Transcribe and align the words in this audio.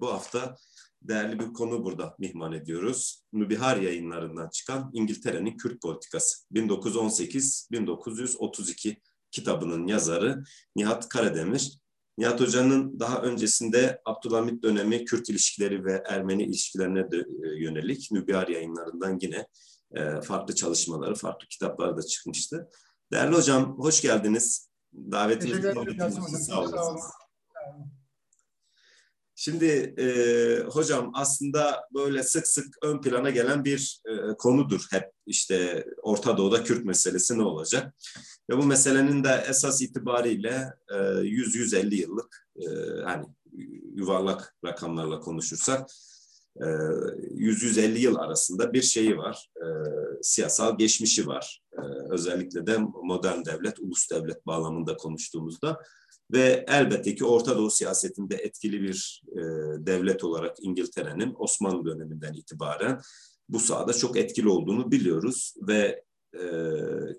bu 0.00 0.12
hafta 0.12 0.56
değerli 1.02 1.38
bir 1.38 1.52
konu 1.52 1.84
burada 1.84 2.14
mihman 2.18 2.52
ediyoruz. 2.52 3.24
Nubihar 3.32 3.76
yayınlarından 3.76 4.48
çıkan 4.48 4.90
İngiltere'nin 4.92 5.56
Kürt 5.56 5.82
politikası 5.82 6.44
1918-1932 6.52 8.96
kitabının 9.30 9.86
yazarı 9.86 10.42
Nihat 10.76 11.08
Karademir. 11.08 11.78
Nihat 12.18 12.40
Hoca'nın 12.40 13.00
daha 13.00 13.22
öncesinde 13.22 14.00
Abdülhamit 14.04 14.62
dönemi 14.62 15.04
Kürt 15.04 15.28
ilişkileri 15.28 15.84
ve 15.84 16.02
Ermeni 16.08 16.42
ilişkilerine 16.42 17.10
de 17.10 17.16
e, 17.16 17.62
yönelik 17.62 18.08
Nubihar 18.12 18.48
yayınlarından 18.48 19.18
yine 19.20 19.46
e, 19.96 20.20
farklı 20.20 20.54
çalışmaları, 20.54 21.14
farklı 21.14 21.48
kitaplar 21.48 21.96
da 21.96 22.02
çıkmıştı. 22.02 22.68
Değerli 23.12 23.36
hocam, 23.36 23.78
hoş 23.78 24.02
geldiniz. 24.02 24.68
Davetinizi 24.94 25.62
kabul 25.62 25.88
ettiğiniz 25.88 26.46
sağ 26.46 26.60
olun. 26.60 26.98
Şimdi 29.40 29.94
e, 29.98 30.06
hocam 30.70 31.10
aslında 31.14 31.88
böyle 31.94 32.22
sık 32.22 32.48
sık 32.48 32.76
ön 32.82 33.00
plana 33.00 33.30
gelen 33.30 33.64
bir 33.64 34.00
e, 34.06 34.34
konudur 34.38 34.86
hep 34.90 35.04
işte 35.26 35.84
Orta 36.02 36.36
Doğu'da 36.36 36.64
Kürt 36.64 36.84
meselesi 36.84 37.38
ne 37.38 37.42
olacak? 37.42 37.94
Ve 38.50 38.58
bu 38.58 38.62
meselenin 38.62 39.24
de 39.24 39.44
esas 39.48 39.82
itibariyle 39.82 40.72
e, 40.90 40.94
100-150 40.94 41.94
yıllık 41.94 42.48
e, 42.56 42.66
hani 43.04 43.26
yuvarlak 43.94 44.54
rakamlarla 44.64 45.20
konuşursak 45.20 45.90
100-150 46.56 47.80
e, 47.80 48.00
yıl 48.00 48.16
arasında 48.16 48.72
bir 48.72 48.82
şeyi 48.82 49.16
var, 49.16 49.50
e, 49.56 49.66
siyasal 50.22 50.78
geçmişi 50.78 51.26
var. 51.26 51.62
E, 51.72 51.80
özellikle 52.10 52.66
de 52.66 52.78
modern 53.02 53.44
devlet, 53.44 53.78
ulus 53.80 54.10
devlet 54.10 54.46
bağlamında 54.46 54.96
konuştuğumuzda 54.96 55.80
ve 56.32 56.64
elbette 56.68 57.14
ki 57.14 57.24
Orta 57.24 57.58
Doğu 57.58 57.70
siyasetinde 57.70 58.36
etkili 58.36 58.82
bir 58.82 59.22
e, 59.32 59.40
devlet 59.86 60.24
olarak 60.24 60.56
İngiltere'nin 60.60 61.34
Osmanlı 61.38 61.84
döneminden 61.84 62.32
itibaren 62.32 63.00
bu 63.48 63.60
sahada 63.60 63.92
çok 63.92 64.16
etkili 64.16 64.48
olduğunu 64.48 64.90
biliyoruz 64.90 65.54
ve 65.68 66.04
e, 66.34 66.42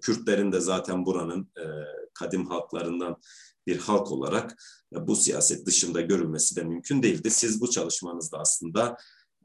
Kürtlerin 0.01 0.51
de 0.51 0.59
zaten 0.59 1.05
buranın 1.05 1.51
e, 1.57 1.65
kadim 2.13 2.45
halklarından 2.45 3.15
bir 3.67 3.77
halk 3.77 4.11
olarak 4.11 4.63
e, 4.95 5.07
bu 5.07 5.15
siyaset 5.15 5.65
dışında 5.65 6.01
görülmesi 6.01 6.55
de 6.55 6.63
mümkün 6.63 7.03
değildi. 7.03 7.31
Siz 7.31 7.61
bu 7.61 7.69
çalışmanızda 7.69 8.37
aslında 8.37 8.97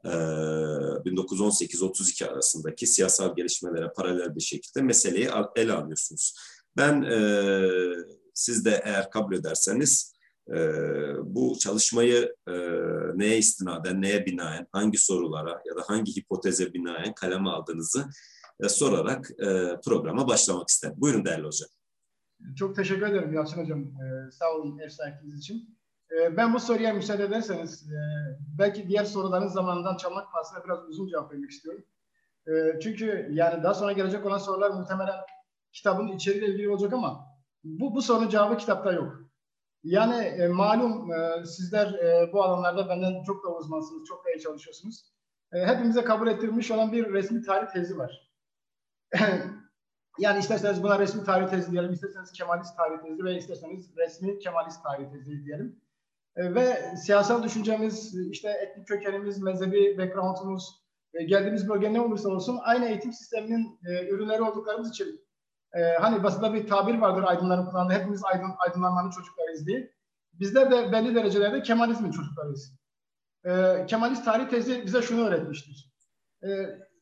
1918-32 0.05 2.23
ee, 2.23 2.27
arasındaki 2.27 2.87
siyasal 2.87 3.35
gelişmelere 3.35 3.91
paralel 3.95 4.35
bir 4.35 4.41
şekilde 4.41 4.81
meseleyi 4.81 5.29
ele 5.55 5.73
alıyorsunuz. 5.73 6.35
Ben 6.77 7.01
e, 7.01 7.17
siz 8.35 8.65
de 8.65 8.81
eğer 8.85 9.09
kabul 9.09 9.35
ederseniz 9.35 10.15
e, 10.49 10.57
bu 11.23 11.57
çalışmayı 11.59 12.35
e, 12.47 12.53
neye 13.15 13.37
istinaden, 13.37 14.01
neye 14.01 14.25
binaen, 14.25 14.67
hangi 14.71 14.97
sorulara 14.97 15.61
ya 15.65 15.75
da 15.75 15.81
hangi 15.87 16.15
hipoteze 16.15 16.73
binaen 16.73 17.13
kaleme 17.13 17.49
aldığınızı 17.49 18.05
sorarak 18.67 19.31
programa 19.85 20.27
başlamak 20.27 20.69
isterim. 20.69 20.95
Buyurun 20.97 21.25
değerli 21.25 21.45
hocam. 21.45 21.69
Çok 22.55 22.75
teşekkür 22.75 23.07
ederim 23.07 23.33
Yalçın 23.33 23.61
Hocam. 23.61 23.79
Ee, 23.79 24.31
sağ 24.31 24.51
olun 24.51 24.79
ev 24.79 24.89
sahipliğiniz 24.89 25.39
için. 25.39 25.77
Ee, 26.11 26.37
ben 26.37 26.53
bu 26.53 26.59
soruya 26.59 26.93
müsaade 26.93 27.23
ederseniz 27.23 27.89
e, 27.91 27.97
belki 28.59 28.89
diğer 28.89 29.05
soruların 29.05 29.47
zamanından 29.47 29.97
çalmak 29.97 30.31
pahasına 30.31 30.63
biraz 30.65 30.89
uzun 30.89 31.07
cevap 31.07 31.31
vermek 31.31 31.51
istiyorum. 31.51 31.83
Ee, 32.47 32.79
çünkü 32.83 33.29
yani 33.31 33.63
daha 33.63 33.73
sonra 33.73 33.91
gelecek 33.91 34.25
olan 34.25 34.37
sorular 34.37 34.71
muhtemelen 34.71 35.15
kitabın 35.71 36.07
içeriğiyle 36.07 36.47
ilgili 36.47 36.69
olacak 36.69 36.93
ama 36.93 37.25
bu, 37.65 37.95
bu 37.95 38.01
sorunun 38.01 38.29
cevabı 38.29 38.57
kitapta 38.57 38.91
yok. 38.91 39.21
Yani 39.83 40.23
e, 40.23 40.47
malum 40.47 41.11
e, 41.11 41.45
sizler 41.45 41.93
e, 41.93 42.33
bu 42.33 42.43
alanlarda 42.43 42.89
benden 42.89 43.23
çok 43.23 43.43
da 43.43 43.49
uzmansınız, 43.49 44.07
çok 44.07 44.25
da 44.25 44.29
iyi 44.31 44.41
çalışıyorsunuz. 44.41 45.05
E, 45.53 45.65
hepimize 45.65 46.03
kabul 46.03 46.27
ettirilmiş 46.27 46.71
olan 46.71 46.91
bir 46.91 47.13
resmi 47.13 47.41
tarih 47.41 47.67
tezi 47.67 47.97
var. 47.97 48.31
yani 50.19 50.39
isterseniz 50.39 50.83
buna 50.83 50.99
resmi 50.99 51.23
tarih 51.23 51.47
tezi 51.47 51.71
diyelim, 51.71 51.93
isterseniz 51.93 52.31
Kemalist 52.31 52.77
tarih 52.77 53.01
tezi 53.01 53.23
ve 53.23 53.37
isterseniz 53.37 53.97
resmi 53.97 54.39
Kemalist 54.39 54.83
tarih 54.83 55.11
tezi 55.11 55.45
diyelim. 55.45 55.81
E, 56.35 56.55
ve 56.55 56.95
siyasal 56.97 57.43
düşüncemiz, 57.43 58.15
işte 58.31 58.49
etnik 58.49 58.87
kökenimiz, 58.87 59.41
mezhebi 59.41 59.97
background'umuz, 59.97 60.81
e, 61.13 61.23
geldiğimiz 61.23 61.69
bölge 61.69 61.93
ne 61.93 62.01
olursa 62.01 62.29
olsun 62.29 62.59
aynı 62.61 62.85
eğitim 62.85 63.13
sisteminin 63.13 63.79
e, 63.85 64.07
ürünleri 64.09 64.41
olduklarımız 64.41 64.89
için 64.89 65.24
hani 65.99 66.23
basında 66.23 66.53
bir 66.53 66.67
tabir 66.67 66.95
vardır 66.95 67.23
aydınların 67.23 67.65
kullandığı 67.65 67.93
hepimiz 67.93 68.23
aydın, 68.23 68.51
aydınlanmanın 68.57 69.09
çocuklarıyız 69.09 69.67
diye. 69.67 69.95
Bizler 70.33 70.71
de 70.71 70.91
belli 70.91 71.15
derecelerde 71.15 71.61
Kemalizmin 71.61 72.11
çocuklarıyız. 72.11 72.73
Kemalist 73.87 74.25
tarih 74.25 74.49
tezi 74.49 74.85
bize 74.85 75.01
şunu 75.01 75.27
öğretmiştir. 75.27 75.93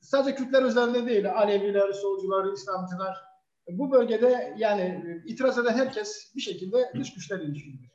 sadece 0.02 0.36
Kürtler 0.36 0.64
üzerinde 0.64 1.06
değil, 1.06 1.32
Aleviler, 1.32 1.92
solcular, 1.92 2.54
İslamcılar 2.54 3.18
bu 3.70 3.92
bölgede 3.92 4.56
yani 4.58 5.04
itiraz 5.26 5.58
eden 5.58 5.74
herkes 5.74 6.32
bir 6.36 6.42
şekilde 6.42 6.92
dış 6.96 7.14
güçlerle 7.14 7.44
ilişkilidir. 7.44 7.92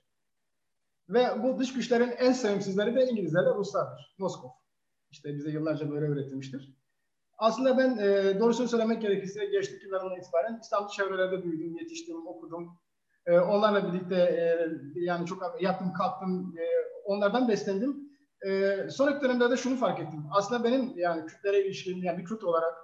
Ve 1.09 1.43
bu 1.43 1.59
dış 1.59 1.73
güçlerin 1.73 2.11
en 2.19 2.33
sevimsizleri 2.33 2.95
de 2.95 3.07
İngilizlerle 3.07 3.55
Ruslardır. 3.55 4.15
Moskov. 4.19 4.49
İşte 5.11 5.35
bize 5.35 5.51
yıllarca 5.51 5.91
böyle 5.91 6.07
öğretilmiştir. 6.07 6.78
Aslında 7.39 7.79
ben 7.79 7.99
e, 7.99 8.41
doğrusunu 8.41 8.69
söylemek 8.69 9.03
gerekirse 9.03 9.47
geçtik 9.47 9.83
yıllarından 9.83 10.21
itibaren 10.21 10.59
İstanbul 10.63 10.89
çevrelerde 10.89 11.45
büyüdüm, 11.45 11.77
yetiştim, 11.77 12.27
okudum. 12.27 12.79
E, 13.27 13.39
onlarla 13.39 13.93
birlikte 13.93 14.17
e, 14.17 14.69
yani 14.95 15.27
çok 15.27 15.63
yattım, 15.63 15.93
kalktım, 15.93 16.55
e, 16.59 16.65
onlardan 17.05 17.49
beslendim. 17.49 17.97
E, 18.47 18.77
sonraki 18.91 19.25
dönemde 19.25 19.51
de 19.51 19.57
şunu 19.57 19.77
fark 19.77 20.01
ettim. 20.01 20.25
Aslında 20.31 20.65
benim 20.65 20.93
yani 20.97 21.27
Kürtlere 21.27 21.65
ilişkin, 21.67 22.03
yani 22.03 22.19
bir 22.19 22.25
Kürt 22.25 22.45
olarak 22.45 22.75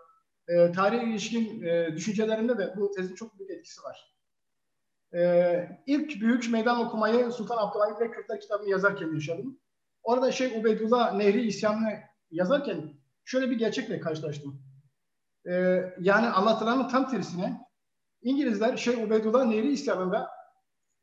e, 0.48 0.72
tarihe 0.72 1.04
ilişkin 1.04 1.62
e, 1.62 1.97
düşüncelerimde 1.97 2.59
de 2.59 2.75
bu 2.76 2.91
tezin 2.91 3.14
çok 3.14 3.38
büyük 3.38 3.50
etkisi 3.50 3.82
var. 3.82 4.14
Ee, 5.14 5.69
ilk 5.87 6.20
büyük 6.20 6.50
meydan 6.50 6.81
okumayı 6.81 7.32
Sultan 7.32 7.56
Abdülhamit 7.56 8.00
ve 8.00 8.10
Kürtler 8.10 8.41
kitabını 8.41 8.70
yazarken 8.70 9.14
yaşadım. 9.14 9.60
Orada 10.03 10.32
Şeyh 10.32 10.59
Ubeydullah 10.59 11.14
Nehri 11.14 11.47
isyanını 11.47 11.93
yazarken 12.31 12.94
şöyle 13.25 13.51
bir 13.51 13.59
gerçekle 13.59 14.01
karşılaştım. 14.01 14.62
Ee, 15.47 15.81
yani 16.01 16.27
anlatılanın 16.27 16.89
tam 16.89 17.11
tersine 17.11 17.61
İngilizler 18.23 18.77
Şeyh 18.77 19.07
Ubeydullah 19.07 19.45
Nehri 19.45 19.73
isyanında 19.73 20.31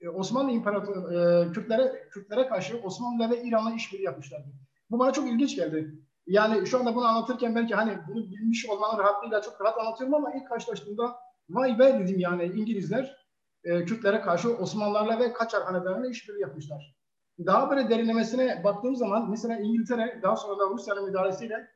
e, 0.02 0.10
Osmanlı 0.10 0.52
İmparatoru 0.52 1.14
e, 1.14 1.52
Kürtlere 1.52 2.10
Kürtlere 2.12 2.48
karşı 2.48 2.78
Osmanlı 2.84 3.30
ve 3.30 3.44
İran'la 3.44 3.74
işbirliği 3.74 4.04
yapmışlardı. 4.04 4.48
Bu 4.90 5.00
bana 5.00 5.14
çok 5.14 5.28
ilginç 5.28 5.56
geldi. 5.56 5.96
Yani 6.28 6.68
şu 6.68 6.80
anda 6.80 6.96
bunu 6.96 7.06
anlatırken 7.06 7.56
belki 7.56 7.76
hani 7.76 7.98
bunu 8.08 8.32
bilmiş 8.32 8.66
olmanın 8.70 9.00
rahatlığıyla 9.00 9.42
çok 9.42 9.62
rahat 9.62 9.78
anlatıyorum 9.78 10.16
ama 10.16 10.34
ilk 10.34 10.48
karşılaştığımda 10.48 11.16
vay 11.50 11.80
be 11.80 12.00
dedim 12.00 12.20
yani 12.20 12.44
İngilizler 12.44 13.18
e, 13.64 13.86
Kürtlere 13.86 14.22
karşı 14.22 14.58
Osmanlılarla 14.58 15.20
ve 15.20 15.34
Kaçar 15.34 15.64
hanedanıyla 15.64 16.10
işbirliği 16.10 16.42
yapmışlar. 16.42 16.96
Daha 17.46 17.70
böyle 17.70 17.90
derinlemesine 17.90 18.64
baktığım 18.64 18.96
zaman 18.96 19.30
mesela 19.30 19.60
İngiltere 19.60 20.20
daha 20.24 20.36
sonra 20.36 20.60
da 20.60 20.70
Rusya'nın 20.70 21.06
müdahalesiyle 21.06 21.68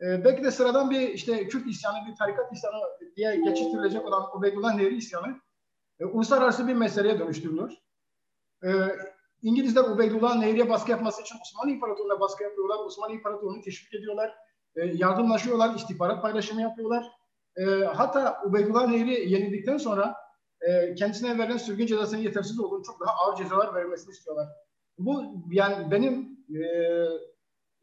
e, 0.00 0.24
belki 0.24 0.44
de 0.44 0.50
sıradan 0.50 0.90
bir 0.90 1.00
işte 1.00 1.48
Kürt 1.48 1.66
isyanı, 1.66 1.96
bir 2.08 2.16
tarikat 2.16 2.52
isyanı 2.52 2.76
diye 3.16 3.36
geçiştirilecek 3.36 4.06
olan 4.06 4.36
Ubeydullah 4.36 4.74
Nehri 4.74 4.96
isyanı 4.96 5.40
e, 6.00 6.04
uluslararası 6.04 6.68
bir 6.68 6.74
meseleye 6.74 7.18
dönüştürülür. 7.18 7.72
E, 8.64 8.68
İngilizler 9.42 9.84
Ubeydullah 9.84 10.36
Nehri'ye 10.36 10.68
baskı 10.68 10.90
yapması 10.90 11.22
için 11.22 11.36
Osmanlı 11.42 11.70
İmparatorluğu'na 11.70 12.20
baskı 12.20 12.42
yapıyorlar. 12.42 12.84
Osmanlı 12.86 13.14
İmparatorluğu'nu 13.14 13.62
teşvik 13.62 13.94
ediyorlar. 13.94 14.34
E, 14.76 14.86
yardımlaşıyorlar, 14.86 15.74
istihbarat 15.74 16.22
paylaşımı 16.22 16.62
yapıyorlar. 16.62 17.06
E, 17.56 17.64
hatta 17.84 18.42
Ubeydullah 18.46 18.88
Nehri 18.88 19.30
yenildikten 19.32 19.76
sonra 19.76 20.16
e, 20.60 20.94
kendisine 20.94 21.38
verilen 21.38 21.56
sürgün 21.56 21.86
cezasının 21.86 22.20
yetersiz 22.20 22.60
olduğunu 22.60 22.82
çok 22.84 23.00
daha 23.00 23.10
ağır 23.10 23.36
cezalar 23.36 23.74
verilmesini 23.74 24.12
istiyorlar. 24.12 24.48
Bu 24.98 25.24
yani 25.50 25.90
benim 25.90 26.38
e, 26.48 26.60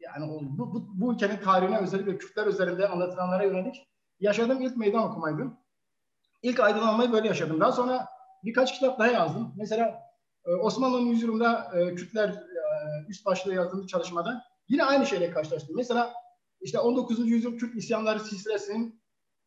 yani 0.00 0.28
bu, 0.30 0.74
bu, 0.74 0.88
bu 1.00 1.14
ülkenin 1.14 1.36
tarihine 1.36 1.78
özellikle 1.78 2.18
Kürtler 2.18 2.46
üzerinde 2.46 2.88
anlatılanlara 2.88 3.44
yönelik 3.44 3.88
yaşadığım 4.20 4.62
ilk 4.62 4.76
meydan 4.76 5.02
okumaydı. 5.02 5.46
İlk 6.42 6.60
aydınlanmayı 6.60 7.12
böyle 7.12 7.28
yaşadım. 7.28 7.60
Daha 7.60 7.72
sonra 7.72 8.08
birkaç 8.44 8.74
kitap 8.74 8.98
daha 8.98 9.08
yazdım. 9.08 9.54
Mesela 9.56 10.02
e, 10.44 10.50
Osmanlı'nın 10.50 11.06
yüzyılında 11.06 11.70
e, 11.74 11.94
Kürtler 11.94 12.28
e, 12.28 13.06
üst 13.08 13.26
başlığı 13.26 13.54
yazdığım 13.54 13.86
çalışmada 13.86 14.44
yine 14.68 14.84
aynı 14.84 15.06
şeyle 15.06 15.30
karşılaştım. 15.30 15.76
Mesela 15.76 16.14
işte 16.60 16.78
19. 16.78 17.28
yüzyıl 17.28 17.58
Kürt 17.58 17.76
isyanları 17.76 18.20
silsilesinin 18.20 19.02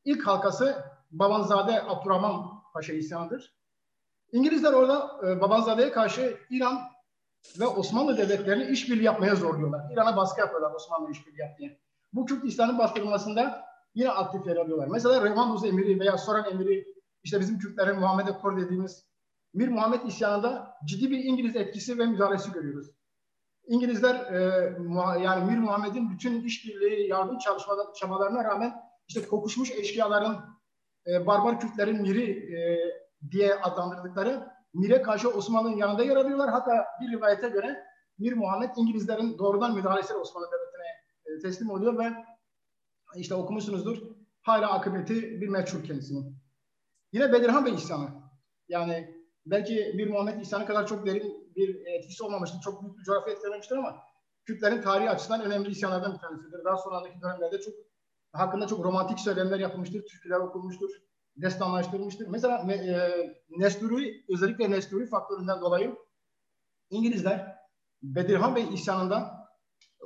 ilk 0.06 0.28
halkası 0.28 0.84
Babanzade 1.12 1.84
Abdurrahman 1.84 2.64
Paşa 2.74 2.94
isyanıdır. 2.94 3.56
İngilizler 4.32 4.74
orada 4.74 5.22
Babanzade'ye 5.42 5.92
karşı 5.92 6.38
İran 6.50 6.91
ve 7.60 7.68
Osmanlı 7.68 8.18
devletlerini 8.18 8.64
işbirliği 8.64 9.04
yapmaya 9.04 9.36
zorluyorlar. 9.36 9.92
İran'a 9.94 10.18
baskı 10.18 10.40
yapıyorlar 10.40 10.76
Osmanlı 10.76 11.12
işbirliği 11.12 11.42
yap 11.42 11.60
Bu 12.14 12.26
Kürt 12.26 12.46
İslam'ın 12.46 12.78
bastırılmasında 12.78 13.66
yine 13.96 14.10
aktif 14.10 14.48
yer 14.48 14.56
alıyorlar. 14.56 14.88
Mesela 14.88 15.24
Revanduz 15.24 15.66
emiri 15.66 16.00
veya 16.00 16.18
Soran 16.18 16.46
emiri 16.52 16.86
işte 17.24 17.40
bizim 17.40 17.60
Kürtlerin 17.60 18.00
Muhammed 18.00 18.28
Ekor 18.28 18.58
dediğimiz 18.58 19.06
Mir 19.54 19.68
Muhammed 19.68 20.02
isyanında 20.02 20.78
ciddi 20.86 21.12
bir 21.12 21.24
İngiliz 21.24 21.56
etkisi 21.56 21.98
ve 21.98 22.06
müdahalesi 22.06 22.52
görüyoruz. 22.52 22.88
İngilizler 23.68 24.16
e, 24.16 24.42
yani 25.24 25.52
Mir 25.52 25.58
Muhammed'in 25.58 26.12
bütün 26.12 26.44
işbirliği, 26.44 27.10
yardım 27.10 27.38
çalışmaları, 27.38 27.94
çabalarına 27.94 28.44
rağmen 28.44 28.74
işte 29.08 29.28
kokuşmuş 29.28 29.72
eşkıyaların, 29.72 30.38
e, 31.08 31.28
barbar 31.28 31.60
Kürtlerin 31.60 32.02
Mir'i 32.02 32.56
e, 32.56 32.80
diye 33.32 33.56
adlandırdıkları 33.56 34.48
Mir'e 34.74 35.02
karşı 35.02 35.30
Osmanlı'nın 35.30 35.78
yanında 35.78 36.04
yer 36.04 36.16
alıyorlar. 36.16 36.50
Hatta 36.50 36.86
bir 37.02 37.18
rivayete 37.18 37.50
göre 37.50 37.84
Mir 38.20 38.34
Muhammed 38.34 38.70
İngilizlerin 38.78 39.38
doğrudan 39.38 39.76
müdahalesiyle 39.76 40.20
Osmanlı 40.20 40.48
Devleti'ne 40.48 40.88
e, 41.26 41.40
teslim 41.40 41.70
oluyor 41.70 42.00
ve 42.00 42.14
işte 43.16 43.36
okumuşsunuzdur 43.36 43.98
hala 44.42 44.74
akıbeti 44.74 45.42
bir 45.42 45.48
meçhul 45.48 45.84
kendisinin. 45.84 46.36
Yine 47.12 47.34
Bedirhan 47.34 47.66
Bey 47.66 47.74
isyanı. 47.74 48.10
Yani 48.70 49.24
belki 49.46 49.76
bir 49.98 50.10
Muhammed 50.10 50.42
isyanı 50.42 50.66
kadar 50.66 50.88
çok 50.88 51.06
derin 51.06 51.54
bir 51.56 51.86
etkisi 51.86 52.24
olmamıştır. 52.24 52.60
Çok 52.62 52.82
büyük 52.82 52.98
bir 52.98 53.04
coğrafya 53.04 53.34
etkilememiştir 53.34 53.76
ama 53.76 53.96
Kürtlerin 54.46 54.82
tarihi 54.82 55.10
açısından 55.10 55.42
önemli 55.42 55.70
isyanlardan 55.70 56.14
bir 56.14 56.20
tanesidir. 56.20 56.64
Daha 56.66 56.78
sonraki 56.78 57.22
dönemlerde 57.22 57.62
çok 57.62 57.74
hakkında 58.34 58.68
çok 58.68 58.86
romantik 58.86 59.20
söylemler 59.20 59.60
yapılmıştır. 59.60 60.06
Türküler 60.06 60.40
okunmuştur. 60.40 60.90
Destanlaştırılmıştır. 61.36 62.28
Mesela 62.28 62.72
e, 62.74 63.12
Nesturi, 63.50 64.26
özellikle 64.30 64.72
Nesturi 64.72 65.06
faktöründen 65.06 65.62
dolayı 65.62 65.96
İngilizler 66.90 67.58
Bedirhan 68.04 68.56
Bey 68.56 68.74
isyanından 68.74 69.42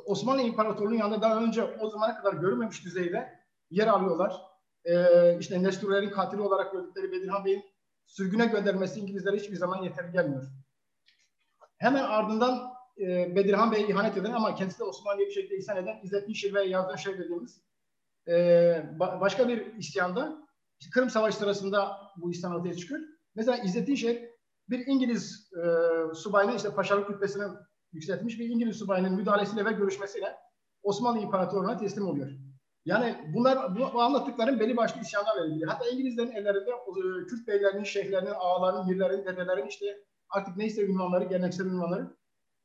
Osmanlı 0.06 0.42
İmparatorluğu'nun 0.42 0.98
yanında 0.98 1.22
daha 1.22 1.44
önce 1.44 1.64
o 1.64 1.90
zamana 1.90 2.18
kadar 2.18 2.34
görülmemiş 2.34 2.86
düzeyde 2.86 3.40
yer 3.70 3.88
alıyorlar. 3.88 4.42
Ee, 4.86 5.38
işte 5.40 5.64
Nesturlerin 5.64 6.10
katili 6.10 6.42
olarak 6.42 6.72
gördükleri 6.72 7.12
Bedirhan 7.12 7.46
Bey'in 7.46 7.64
sürgüne 8.06 8.46
göndermesi 8.46 9.00
İngilizlere 9.00 9.38
hiçbir 9.38 9.56
zaman 9.56 9.84
yeterli 9.84 10.12
gelmiyor. 10.12 10.44
Hemen 11.78 12.04
ardından 12.04 12.74
e, 13.00 13.36
Bedirhan 13.36 13.72
Bey'e 13.72 13.88
ihanet 13.88 14.18
eden 14.18 14.32
ama 14.32 14.56
kendisi 14.56 14.80
de 14.80 14.84
Osmanlı'ya 14.84 15.28
bir 15.28 15.34
şekilde 15.34 15.58
ihsan 15.58 15.78
eden 15.78 16.00
İzzet 16.04 16.28
Nişir 16.28 16.54
ve 16.54 16.64
Yazdan 16.64 16.96
Şeyh 16.96 17.18
dediğimiz 17.18 17.62
e, 18.28 18.34
ba- 19.00 19.22
başka 19.22 19.48
bir 19.48 19.76
isyanda 19.76 20.45
Kırım 20.94 21.10
Savaşı 21.10 21.38
sırasında 21.38 21.98
bu 22.18 22.32
isyan 22.32 22.56
ortaya 22.56 22.74
çıkıyor. 22.74 23.02
Mesela 23.36 23.58
İzzet 23.58 23.88
Nişir 23.88 24.30
bir 24.70 24.88
İngiliz 24.88 25.52
e, 25.54 25.64
subayının 26.14 26.56
işte 26.56 26.70
paşalık 26.70 27.10
rütbesine 27.10 27.44
yükseltmiş 27.94 28.40
bir 28.40 28.50
İngiliz 28.50 28.78
subayının 28.78 29.14
müdahalesiyle 29.14 29.66
ve 29.66 29.72
görüşmesiyle 29.72 30.36
Osmanlı 30.84 31.20
İmparatorluğu'na 31.20 31.78
teslim 31.78 32.08
oluyor. 32.08 32.32
Yani 32.86 33.32
bunlar 33.34 33.76
bu, 33.76 33.80
bu 33.94 34.02
anlattıklarım 34.02 34.60
belli 34.60 34.78
başlı 34.78 35.02
isyanlarla 35.02 35.46
ilgili. 35.46 35.66
Hatta 35.66 35.90
İngilizlerin 35.90 36.32
ellerinde 36.32 36.70
e, 36.70 37.26
Kürt 37.28 37.48
beylerinin, 37.48 37.84
şeyhlerinin, 37.84 38.34
ağaların, 38.40 38.88
mirlerin, 38.88 39.26
dedelerin 39.26 39.68
işte 39.68 39.86
artık 40.30 40.58
neyse 40.58 40.86
ünvanları, 40.86 41.24
geleneksel 41.24 41.66
ünvanları 41.66 42.18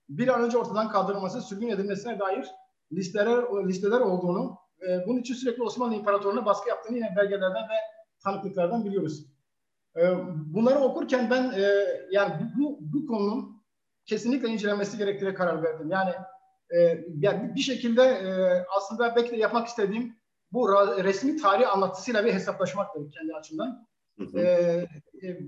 bir 0.08 0.28
an 0.28 0.42
önce 0.42 0.58
ortadan 0.58 0.88
kaldırılması, 0.88 1.42
sürgün 1.42 1.68
edilmesine 1.68 2.18
dair 2.18 2.46
listeler, 2.92 3.42
listeler 3.68 4.00
olduğunu, 4.00 4.58
e, 4.88 5.06
bunun 5.06 5.20
için 5.20 5.34
sürekli 5.34 5.62
Osmanlı 5.62 5.94
İmparatorluğu'na 5.94 6.46
baskı 6.46 6.68
yaptığını 6.68 6.96
yine 6.96 7.14
belgelerden 7.16 7.68
ve 7.68 7.99
tanıklıklardan 8.24 8.84
biliyoruz. 8.84 9.26
E, 9.96 10.02
bunları 10.46 10.78
okurken 10.78 11.30
ben 11.30 11.52
e, 11.52 11.86
yani 12.10 12.32
bu, 12.58 12.78
bu 12.80 13.06
konunun 13.06 13.62
kesinlikle 14.04 14.48
incelenmesi 14.48 14.98
gerektiğine 14.98 15.34
karar 15.34 15.62
verdim. 15.62 15.90
Yani 15.90 16.10
e, 16.70 17.04
yani 17.18 17.54
bir 17.54 17.60
şekilde 17.60 18.02
e, 18.02 18.30
aslında 18.76 19.16
belki 19.16 19.30
de 19.30 19.36
yapmak 19.36 19.68
istediğim 19.68 20.16
bu 20.52 20.68
resmi 21.04 21.36
tarih 21.36 21.74
anlatısıyla 21.74 22.24
bir 22.24 22.32
hesaplaşmaktır 22.32 23.12
kendi 23.12 23.34
açımdan. 23.34 23.86
Hı 24.18 24.24
hı. 24.24 24.38
E, 24.38 24.44
e, 25.22 25.38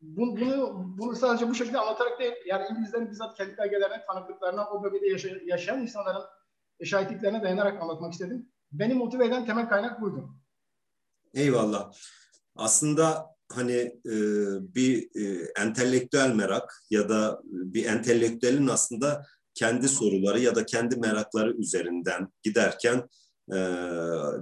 bunu, 0.00 0.40
bunu, 0.40 0.84
bunu 0.98 1.14
sadece 1.14 1.48
bu 1.48 1.54
şekilde 1.54 1.78
anlatarak 1.78 2.20
değil, 2.20 2.32
yani 2.46 2.66
İngilizlerin 2.70 3.10
bizzat 3.10 3.36
kendi 3.36 3.58
belgelerine, 3.58 4.04
tanıklıklarına, 4.06 4.70
o 4.70 4.82
bölgede 4.82 5.08
yaşayan, 5.08 5.40
yaşayan 5.46 5.82
insanların 5.82 6.24
şahitliklerine 6.84 7.42
dayanarak 7.42 7.82
anlatmak 7.82 8.12
istedim. 8.12 8.48
Beni 8.72 8.94
motive 8.94 9.26
eden 9.26 9.46
temel 9.46 9.68
kaynak 9.68 10.00
buydu. 10.00 10.30
Eyvallah. 11.34 11.92
Aslında 12.56 13.26
hani 13.52 14.00
e, 14.06 14.14
bir 14.74 15.08
e, 15.20 15.52
entelektüel 15.60 16.34
merak 16.34 16.82
ya 16.90 17.08
da 17.08 17.40
bir 17.44 17.84
entelektüelin 17.84 18.66
aslında 18.66 19.26
kendi 19.54 19.88
soruları 19.88 20.40
ya 20.40 20.54
da 20.54 20.66
kendi 20.66 20.96
merakları 20.96 21.54
üzerinden 21.56 22.28
giderken 22.42 23.08
e, 23.52 23.58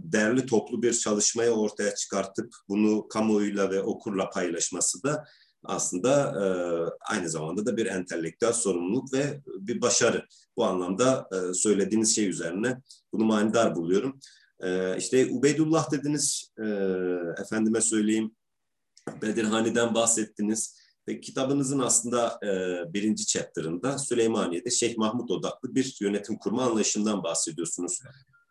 değerli 0.02 0.46
toplu 0.46 0.82
bir 0.82 0.92
çalışmayı 0.92 1.50
ortaya 1.50 1.94
çıkartıp 1.94 2.54
bunu 2.68 3.08
kamuoyuyla 3.08 3.70
ve 3.70 3.82
okurla 3.82 4.30
paylaşması 4.30 5.02
da 5.02 5.24
aslında 5.64 6.10
e, 6.12 6.44
aynı 7.14 7.30
zamanda 7.30 7.66
da 7.66 7.76
bir 7.76 7.86
entelektüel 7.86 8.52
sorumluluk 8.52 9.12
ve 9.12 9.42
bir 9.46 9.80
başarı. 9.80 10.26
Bu 10.56 10.64
anlamda 10.64 11.28
e, 11.32 11.54
söylediğiniz 11.54 12.14
şey 12.14 12.28
üzerine 12.28 12.80
bunu 13.12 13.24
manidar 13.24 13.76
buluyorum. 13.76 14.20
E, 14.62 14.96
işte 14.98 15.26
Ubeydullah 15.30 15.90
dediniz, 15.90 16.52
e, 16.58 16.64
efendime 17.42 17.80
söyleyeyim, 17.80 18.36
Bedirhani'den 19.22 19.94
bahsettiniz. 19.94 20.82
Ve 21.08 21.20
kitabınızın 21.20 21.78
aslında 21.78 22.38
e, 22.42 22.48
birinci 22.94 23.26
chapter'ında 23.26 23.98
Süleymaniye'de 23.98 24.70
Şeyh 24.70 24.96
Mahmut 24.96 25.30
odaklı 25.30 25.74
bir 25.74 25.96
yönetim 26.00 26.38
kurma 26.38 26.62
anlayışından 26.62 27.22
bahsediyorsunuz. 27.22 28.00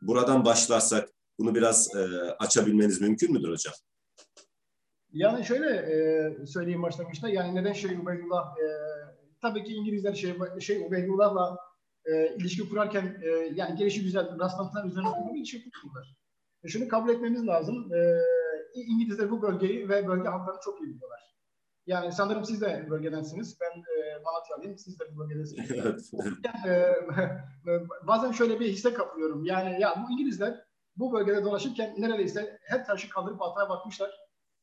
Buradan 0.02 0.46
başlarsak 0.46 1.10
bunu 1.40 1.56
biraz 1.56 1.96
e, 1.96 2.00
açabilmeniz 2.40 3.02
mümkün 3.02 3.34
müdür 3.34 3.52
hocam? 3.52 3.74
Yani 5.14 5.46
şöyle 5.46 5.68
e, 5.76 6.46
söyleyeyim 6.46 6.84
başlangıçta. 6.84 7.30
Yani 7.30 7.56
neden 7.56 7.74
Şeyh 7.74 8.00
Ubeydullah 8.00 8.58
e, 8.58 8.66
tabii 9.42 9.64
ki 9.64 9.74
İngilizler 9.74 10.14
Şeyh, 10.14 10.36
Şeyh 10.60 10.86
Ubeydullah'la 10.86 11.58
e, 12.06 12.36
ilişki 12.36 12.70
kurarken 12.70 13.22
e, 13.24 13.30
yani 13.56 13.76
gelişi 13.78 14.04
güzel 14.04 14.40
rastlantılar 14.40 14.86
üzerine 14.86 15.10
bir 15.34 15.38
ilişki 15.38 15.72
kurdular. 15.72 16.16
E, 16.64 16.68
şunu 16.68 16.88
kabul 16.88 17.10
etmemiz 17.10 17.48
lazım. 17.48 17.94
E, 17.94 18.00
İngilizler 18.76 19.32
bu 19.32 19.42
bölgeyi 19.42 19.90
ve 19.90 20.08
bölge 20.08 20.30
halklarını 20.30 20.60
çok 20.64 20.82
iyi 20.82 20.90
biliyorlar. 20.90 21.22
Yani 21.86 22.12
sanırım 22.12 22.46
siz 22.46 22.62
de 22.62 22.88
bölgedensiniz. 22.90 23.58
Ben 23.62 23.80
e, 23.80 24.22
Malatyalıyım, 24.24 24.78
siz 24.78 25.00
de 25.00 25.04
bu 25.12 25.20
bölgedensiniz. 25.20 25.72
yani, 26.46 26.76
e, 27.68 27.88
bazen 28.08 28.32
şöyle 28.32 28.60
bir 28.60 28.68
hisse 28.68 28.94
kapıyorum. 28.94 29.46
Yani 29.46 29.82
ya 29.82 29.96
bu 29.98 30.14
İngilizler 30.14 30.66
bu 30.96 31.14
bölgede 31.14 31.44
dolaşırken 31.44 31.96
neredeyse 31.98 32.60
her 32.64 32.86
taşı 32.86 33.10
kaldırıp 33.10 33.42
altına 33.42 33.70
bakmışlar. 33.70 34.12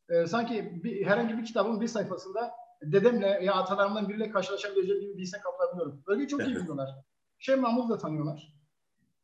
E, 0.09 0.26
sanki 0.26 0.80
bir, 0.85 1.07
herhangi 1.07 1.38
bir 1.38 1.45
kitabın 1.45 1.80
bir 1.80 1.88
sayfasında 1.88 2.50
dedemle 2.83 3.40
ya 3.42 3.54
atalarımdan 3.54 4.09
biriyle 4.09 4.30
karşılaşabileceğim 4.30 5.00
gibi 5.00 5.16
bir 5.16 5.23
hisse 5.23 5.38
kapabiliyorum. 5.38 6.02
Bölgeyi 6.07 6.28
çok 6.28 6.40
iyi 6.40 6.57
biliyorlar. 6.57 6.90
Mahmud'u 7.57 7.88
da 7.88 7.99
tanıyorlar. 7.99 8.52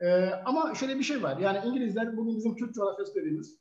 E, 0.01 0.27
ama 0.27 0.75
şöyle 0.75 0.99
bir 0.99 1.05
şey 1.05 1.23
var. 1.23 1.37
Yani 1.37 1.69
İngilizler 1.69 2.17
bugün 2.17 2.37
bizim 2.37 2.57
Türk 2.57 2.75
coğrafyası 2.75 3.15
dediğimiz 3.15 3.59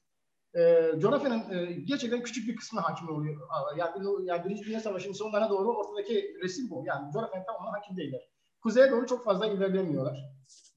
e, 0.56 0.92
coğrafyanın 1.00 1.52
e, 1.52 1.74
gerçekten 1.74 2.24
küçük 2.24 2.48
bir 2.48 2.56
kısmı 2.56 2.80
hakim 2.80 3.10
oluyor. 3.10 3.42
Yani, 3.78 4.08
yani 4.24 4.46
Birinci 4.46 4.64
Dünya 4.66 4.80
Savaşı'nın 4.80 5.14
sonlarına 5.14 5.50
doğru 5.50 5.78
ortadaki 5.78 6.36
resim 6.44 6.70
bu. 6.70 6.84
Yani 6.88 7.12
coğrafyanın 7.14 7.46
tamamına 7.46 7.74
hakim 7.74 7.98
değiller. 7.98 8.22
Kuzeye 8.64 8.92
doğru 8.92 9.08
çok 9.08 9.24
fazla 9.24 9.46
ilerleyemiyorlar. 9.48 10.18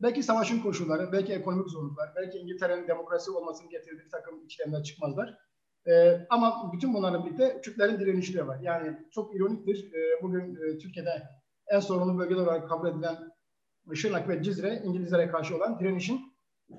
Belki 0.02 0.23
savaşın 0.23 0.61
koşulları, 0.61 1.12
belki 1.12 1.33
ekonomik 1.33 1.71
zorluklar, 1.71 2.12
belki 2.16 2.38
İngiltere'nin 2.38 2.88
demokrasi 2.88 3.30
olmasını 3.30 3.71
getirdiği 3.71 4.09
takım 4.09 4.45
ikilemler 4.45 4.83
çıkmazlar. 4.83 5.38
Ee, 5.88 6.26
ama 6.30 6.73
bütün 6.73 6.95
bunlarla 6.95 7.25
birlikte 7.25 7.61
Türklerin 7.61 8.00
direnişleri 8.00 8.47
var. 8.47 8.61
Yani 8.61 8.97
çok 9.11 9.37
ironiktir. 9.37 9.92
Ee, 9.95 10.23
bugün 10.23 10.54
e, 10.54 10.78
Türkiye'de 10.78 11.23
en 11.68 11.80
sorunlu 11.80 12.18
bölgeler 12.18 12.42
olarak 12.42 12.68
kabul 12.68 12.88
edilen 12.88 13.16
Şırnak 13.95 14.28
ve 14.28 14.43
Cizre 14.43 14.83
İngilizlere 14.85 15.28
karşı 15.28 15.57
olan 15.57 15.78
direnişin 15.78 16.21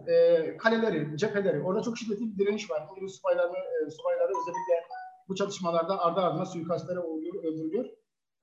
e, 0.08 0.58
kaleleri, 0.58 1.18
cepheleri. 1.18 1.62
Orada 1.62 1.82
çok 1.82 1.98
şiddetli 1.98 2.26
bir 2.32 2.46
direniş 2.46 2.72
var. 2.72 2.88
İngiliz 2.92 3.16
subayları, 3.16 3.54
e, 3.54 3.92
subayları 3.92 4.28
özellikle 4.30 4.88
bu 5.28 5.36
çatışmalarda 5.36 6.00
ardı 6.06 6.20
ardına 6.20 6.46
suikastlere 6.46 7.00
uğruyor, 7.00 7.44
öldürülüyor. 7.44 7.86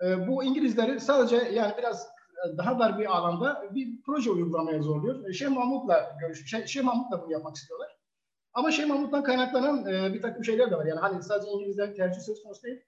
E, 0.05 0.29
bu 0.29 0.45
İngilizleri 0.45 1.01
sadece 1.01 1.37
yani 1.37 1.73
biraz 1.79 2.07
e, 2.47 2.59
daha 2.59 2.79
dar 2.79 2.99
bir 2.99 3.17
alanda 3.17 3.65
bir 3.75 4.03
proje 4.07 4.31
uygulamaya 4.31 4.83
zorluyor. 4.83 5.29
E, 5.29 5.33
Şeyh 5.33 5.49
Mahmut'la 5.49 6.17
görüş, 6.21 6.51
şey, 6.51 6.67
Şeyh 6.67 6.85
Mahmut'la 6.85 7.23
bunu 7.23 7.33
yapmak 7.33 7.57
istiyorlar. 7.57 7.99
Ama 8.53 8.71
Şeyh 8.71 8.87
Mahmut'tan 8.87 9.23
kaynaklanan 9.23 9.87
e, 9.87 10.15
bir 10.15 10.23
takım 10.23 10.45
şeyler 10.45 10.71
de 10.71 10.77
var. 10.77 10.87
Yani 10.87 11.01
hani 11.01 11.23
sadece 11.23 11.51
İngilizlerin 11.51 11.95
tercih 11.95 12.21
söz 12.21 12.43
konusu 12.43 12.63
değil. 12.63 12.81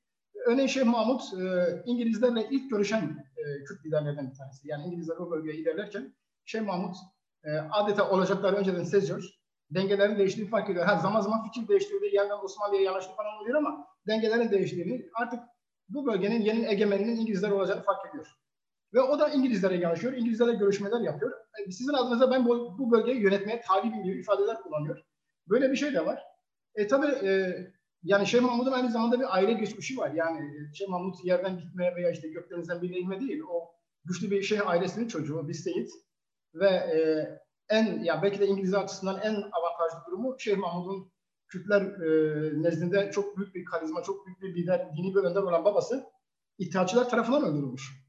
Örneğin 0.47 0.69
Şeyh 0.69 0.85
Mahmut 0.85 1.23
e, 1.35 1.83
İngilizlerle 1.85 2.49
ilk 2.51 2.71
görüşen 2.71 3.27
e, 3.37 3.65
Kürt 3.65 3.87
liderlerden 3.87 4.31
bir 4.31 4.35
tanesi. 4.35 4.69
Yani 4.69 4.85
İngilizler 4.87 5.17
o 5.17 5.31
bölgeye 5.31 5.57
ilerlerken 5.57 6.15
Şeyh 6.45 6.63
Mahmut 6.63 6.97
e, 7.45 7.51
adeta 7.51 8.11
olacakları 8.11 8.57
önceden 8.57 8.85
seziyor. 8.85 9.25
Dengelerin 9.71 10.19
değiştiğini 10.19 10.51
fark 10.51 10.71
ediyor. 10.71 10.87
Ha, 10.87 10.99
zaman 10.99 11.21
zaman 11.21 11.45
fikir 11.45 11.69
değiştirdiği 11.69 12.15
yerden 12.15 12.45
Osmanlı'ya 12.45 12.83
yanaştı 12.83 13.13
falan 13.17 13.43
oluyor 13.43 13.59
ama 13.59 13.87
dengelerin 14.07 14.51
değiştiğini 14.51 15.11
artık 15.15 15.41
bu 15.89 16.07
bölgenin 16.07 16.41
yeni 16.41 16.67
egemeninin 16.67 17.17
İngilizler 17.17 17.51
olacağını 17.51 17.83
fark 17.83 18.11
ediyor. 18.11 18.27
Ve 18.95 19.01
o 19.01 19.19
da 19.19 19.29
İngilizlere 19.29 19.77
yanaşıyor. 19.77 20.13
İngilizlerle 20.13 20.55
görüşmeler 20.55 21.01
yapıyor. 21.01 21.33
E, 21.67 21.71
sizin 21.71 21.93
adınıza 21.93 22.31
ben 22.31 22.47
bu, 22.47 22.79
bu 22.79 22.91
bölgeyi 22.91 23.21
yönetmeye 23.21 23.61
talibim 23.61 24.03
gibi 24.03 24.21
ifadeler 24.21 24.63
kullanıyor. 24.63 25.03
Böyle 25.49 25.71
bir 25.71 25.77
şey 25.77 25.95
de 25.95 26.07
var. 26.07 26.23
E 26.75 26.87
tabi 26.87 27.07
e, 27.07 27.57
yani 28.03 28.27
Şeyh 28.27 28.43
Mahmud'un 28.43 28.73
aynı 28.73 28.91
zamanda 28.91 29.21
bir 29.21 29.37
aile 29.37 29.53
geçmişi 29.53 29.97
var. 29.97 30.11
Yani 30.15 30.41
Şeyh 30.75 30.89
Mahmud 30.89 31.15
yerden 31.25 31.59
gitme 31.59 31.97
veya 31.97 32.11
işte 32.11 32.29
gökdenizden 32.29 32.83
bir 32.83 32.97
inme 32.97 33.21
değil. 33.21 33.43
O 33.51 33.77
güçlü 34.05 34.31
bir 34.31 34.43
şeyh 34.43 34.69
ailesinin 34.69 35.09
çocuğu, 35.09 35.49
bir 35.49 35.55
seyit. 35.55 35.91
Ve 36.55 36.69
e, 36.69 36.99
en 37.69 38.03
ya 38.03 38.23
belki 38.23 38.41
de 38.41 38.47
İngiliz 38.47 38.75
açısından 38.75 39.21
en 39.21 39.35
avantajlı 39.35 40.07
durumu 40.07 40.37
Şeyh 40.39 40.57
Mahmud'un 40.57 41.13
Kürtler 41.49 41.83
e, 41.83 42.63
nezdinde 42.63 43.11
çok 43.11 43.37
büyük 43.37 43.55
bir 43.55 43.65
karizma, 43.65 44.03
çok 44.03 44.27
büyük 44.27 44.43
bir 44.43 44.55
lider, 44.55 44.97
dini 44.97 45.15
bir 45.15 45.21
önder 45.21 45.43
olan 45.43 45.65
babası 45.65 46.07
İttihatçılar 46.59 47.11
tarafından 47.11 47.45
öldürülmüş. 47.45 48.07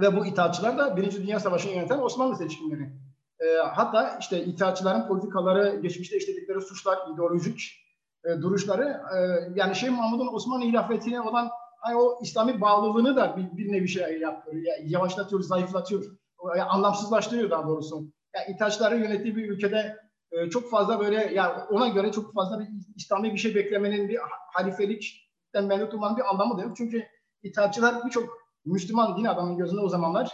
Ve 0.00 0.16
bu 0.16 0.26
İttihatçılar 0.26 0.78
da 0.78 0.96
Birinci 0.96 1.22
Dünya 1.22 1.40
Savaşı'nı 1.40 1.72
yöneten 1.72 1.98
Osmanlı 1.98 2.36
seçkinleri. 2.36 2.92
E, 3.40 3.56
hatta 3.56 4.18
işte 4.20 4.44
İttihatçıların 4.44 5.08
politikaları, 5.08 5.80
geçmişte 5.80 6.16
işledikleri 6.16 6.60
suçlar, 6.60 6.98
ideolojik 7.14 7.81
e, 8.24 8.42
duruşları 8.42 9.00
e, 9.16 9.18
yani 9.54 9.74
Şeyh 9.74 9.90
Mahmud'un 9.90 10.34
Osmanlı 10.34 10.64
hilafetine 10.64 11.20
olan 11.20 11.50
hani 11.80 11.96
o 11.96 12.18
İslami 12.22 12.60
bağlılığını 12.60 13.16
da 13.16 13.36
bir, 13.36 13.56
bir 13.56 13.72
nevi 13.72 13.88
şey 13.88 14.20
yapıyor. 14.20 14.56
Yani 14.56 14.92
yavaşlatıyor, 14.92 15.42
zayıflatıyor. 15.42 16.04
Yani 16.48 16.62
anlamsızlaştırıyor 16.62 17.50
daha 17.50 17.66
doğrusu. 17.66 18.12
Yani 18.34 18.54
İttihatçıların 18.54 18.98
yönettiği 18.98 19.36
bir 19.36 19.50
ülkede 19.50 19.96
e, 20.32 20.50
çok 20.50 20.70
fazla 20.70 21.00
böyle 21.00 21.34
yani 21.34 21.52
ona 21.70 21.88
göre 21.88 22.12
çok 22.12 22.34
fazla 22.34 22.60
bir 22.60 22.68
İslami 22.96 23.32
bir 23.32 23.38
şey 23.38 23.54
beklemenin 23.54 24.08
bir 24.08 24.18
halifelikten 24.52 25.64
melut 25.64 25.94
olmanın 25.94 26.16
bir 26.16 26.30
anlamı 26.30 26.58
da 26.58 26.62
yok. 26.62 26.76
Çünkü 26.76 27.04
İttihatçılar 27.42 27.94
birçok 28.06 28.42
Müslüman 28.64 29.16
din 29.16 29.24
adamının 29.24 29.56
gözünde 29.56 29.80
o 29.80 29.88
zamanlar 29.88 30.32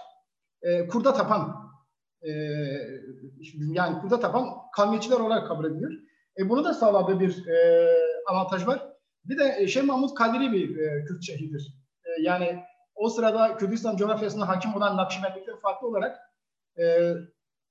e, 0.63 0.89
kurda 0.89 1.13
tapan 1.13 1.55
e, 2.23 2.31
yani 3.73 4.01
kurda 4.01 4.21
tapan 4.21 4.49
kavmiyetçiler 4.77 5.21
olarak 5.21 5.49
kabul 5.49 5.65
ediliyor. 5.65 5.93
E, 6.39 6.49
bunu 6.49 6.65
da 6.65 6.75
sağladığı 6.75 7.21
bir 7.21 7.47
e, 7.47 7.89
avantaj 8.27 8.67
var. 8.67 8.83
Bir 9.25 9.39
de 9.39 9.57
e, 9.59 9.69
Şeyh 9.69 9.85
Mahmud 9.85 10.15
Kadiri 10.15 10.53
bir 10.53 10.79
e, 10.79 11.05
Kürt 11.05 11.23
şehidir. 11.23 11.75
E, 12.05 12.23
yani 12.23 12.65
o 12.95 13.09
sırada 13.09 13.57
Kürdistan 13.57 13.97
coğrafyasına 13.97 14.49
hakim 14.49 14.75
olan 14.75 14.97
Nakşibendik'ten 14.97 15.57
farklı 15.57 15.89
olarak 15.89 16.19
e, 16.79 17.13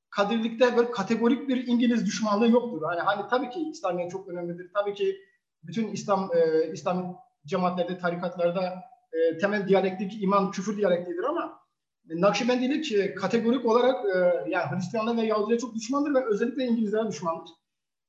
Kadirlik'te 0.09 0.77
böyle 0.77 0.91
kategorik 0.91 1.49
bir 1.49 1.67
İngiliz 1.67 2.05
düşmanlığı 2.05 2.49
yoktur. 2.49 2.81
Hani, 2.85 2.99
hani 2.99 3.29
tabii 3.29 3.49
ki 3.49 3.69
İslamiyet 3.69 4.11
çok 4.11 4.27
önemlidir. 4.27 4.71
Tabii 4.73 4.93
ki 4.93 5.15
bütün 5.63 5.87
İslam 5.87 6.29
e, 6.35 6.71
İslam 6.71 7.17
cemaatlerde, 7.45 7.97
tarikatlarda 7.97 8.73
e, 9.13 9.37
temel 9.37 9.67
diyalektik 9.67 10.23
iman 10.23 10.51
küfür 10.51 10.77
diyalektidir 10.77 11.23
ama 11.23 11.59
Nakşibendilik 12.09 12.91
e, 12.91 13.15
kategorik 13.15 13.65
olarak 13.65 14.05
e, 14.05 14.49
yani 14.49 14.65
Hristiyanlar 14.71 15.17
ve 15.17 15.21
Yahudiler 15.21 15.59
çok 15.59 15.75
düşmandır 15.75 16.13
ve 16.13 16.25
özellikle 16.25 16.65
İngilizlere 16.65 17.07
düşmandır. 17.07 17.49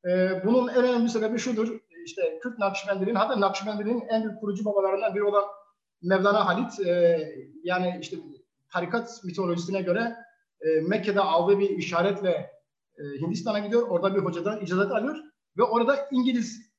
E, 0.05 0.43
bunun 0.45 0.69
en 0.69 0.85
önemli 0.85 1.09
sebebi 1.09 1.39
şudur. 1.39 1.81
İşte 2.05 2.39
Kürt 2.43 2.59
Nakşibendiliğin 2.59 3.17
hatta 3.17 3.41
Nakşibendiliğin 3.41 4.05
en 4.09 4.25
büyük 4.25 4.41
kurucu 4.41 4.65
babalarından 4.65 5.15
biri 5.15 5.23
olan 5.23 5.45
Mevlana 6.03 6.47
Halit 6.47 6.81
e, 6.87 7.29
yani 7.63 7.99
işte 8.01 8.17
tarikat 8.73 9.21
mitolojisine 9.25 9.83
göre 9.83 10.17
e, 10.61 10.81
Mekke'de 10.81 11.21
aldığı 11.21 11.59
bir 11.59 11.71
işaretle 11.71 12.51
e, 12.99 13.03
Hindistan'a 13.21 13.59
gidiyor. 13.59 13.89
Orada 13.89 14.15
bir 14.15 14.21
hocadan 14.21 14.61
icazet 14.61 14.93
alıyor 14.93 15.17
ve 15.59 15.63
orada 15.63 16.09
İngiliz 16.11 16.73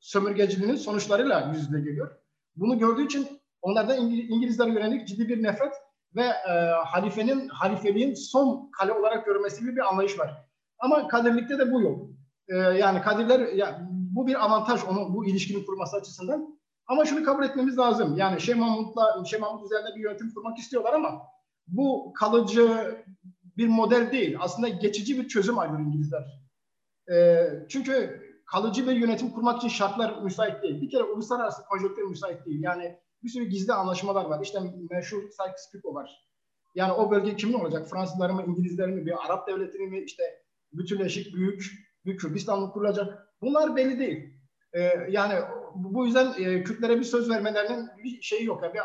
sömürgeciliğinin 0.00 0.76
sonuçlarıyla 0.76 1.52
yüz 1.54 1.62
yüze 1.62 1.80
geliyor. 1.80 2.10
Bunu 2.56 2.78
gördüğü 2.78 3.04
için 3.04 3.28
onlarda 3.62 3.96
İngiliz, 3.96 4.30
İngilizlere 4.30 4.70
yönelik 4.70 5.08
ciddi 5.08 5.28
bir 5.28 5.42
nefret 5.42 5.72
ve 6.16 6.24
e, 6.24 6.52
halifenin 6.86 7.48
halifeliğin 7.48 8.14
son 8.14 8.70
kale 8.70 8.92
olarak 8.92 9.26
görmesi 9.26 9.60
gibi 9.60 9.76
bir 9.76 9.88
anlayış 9.88 10.18
var. 10.18 10.44
Ama 10.78 11.08
Kadirlik'te 11.08 11.58
de 11.58 11.72
bu 11.72 11.82
yok. 11.82 12.17
E, 12.48 12.56
yani 12.56 13.00
Kadirler 13.00 13.52
ya, 13.52 13.88
bu 13.90 14.26
bir 14.26 14.44
avantaj 14.44 14.80
onun 14.84 15.14
bu 15.14 15.26
ilişkinin 15.26 15.64
kurması 15.64 15.96
açısından. 15.96 16.58
Ama 16.86 17.04
şunu 17.04 17.24
kabul 17.24 17.44
etmemiz 17.44 17.78
lazım. 17.78 18.16
Yani 18.16 18.40
Şeyh 18.40 18.56
Mahmud'la 18.56 19.24
Şeyh 19.24 19.40
Mahmud 19.40 19.64
üzerinde 19.64 19.96
bir 19.96 20.00
yönetim 20.00 20.34
kurmak 20.34 20.58
istiyorlar 20.58 20.92
ama 20.92 21.22
bu 21.66 22.12
kalıcı 22.12 22.96
bir 23.56 23.68
model 23.68 24.12
değil. 24.12 24.36
Aslında 24.40 24.68
geçici 24.68 25.18
bir 25.18 25.28
çözüm 25.28 25.58
arıyor 25.58 25.80
İngilizler. 25.80 26.24
E, 27.12 27.46
çünkü 27.68 28.22
kalıcı 28.46 28.86
bir 28.86 28.96
yönetim 28.96 29.30
kurmak 29.30 29.58
için 29.58 29.68
şartlar 29.68 30.22
müsait 30.22 30.62
değil. 30.62 30.82
Bir 30.82 30.90
kere 30.90 31.02
uluslararası 31.02 31.62
konjonktür 31.62 32.02
müsait 32.02 32.46
değil. 32.46 32.62
Yani 32.62 32.98
bir 33.22 33.28
sürü 33.28 33.44
gizli 33.44 33.72
anlaşmalar 33.72 34.24
var. 34.24 34.40
İşte 34.42 34.58
meşhur 34.90 35.22
Sykes-Picot 35.22 35.94
var. 35.94 36.28
Yani 36.74 36.92
o 36.92 37.10
bölge 37.10 37.36
kimin 37.36 37.54
olacak? 37.54 37.88
Fransızlar 37.88 38.30
mı, 38.30 38.44
İngilizler 38.46 38.88
mi, 38.88 39.06
bir 39.06 39.26
Arap 39.26 39.48
devletini 39.48 39.86
mi, 39.86 40.00
işte 40.00 40.22
bütünleşik 40.72 41.34
büyük 41.34 41.87
bir 42.04 42.16
Kürdistan 42.16 42.70
kurulacak? 42.70 43.28
Bunlar 43.40 43.76
belli 43.76 43.98
değil. 43.98 44.34
Ee, 44.72 44.80
yani 45.10 45.34
bu 45.74 46.06
yüzden 46.06 46.32
e, 46.38 46.64
Kürtlere 46.64 46.98
bir 46.98 47.04
söz 47.04 47.30
vermelerinin 47.30 47.88
bir 48.04 48.22
şeyi 48.22 48.44
yok. 48.44 48.62
Yani 48.62 48.74
bir, 48.74 48.80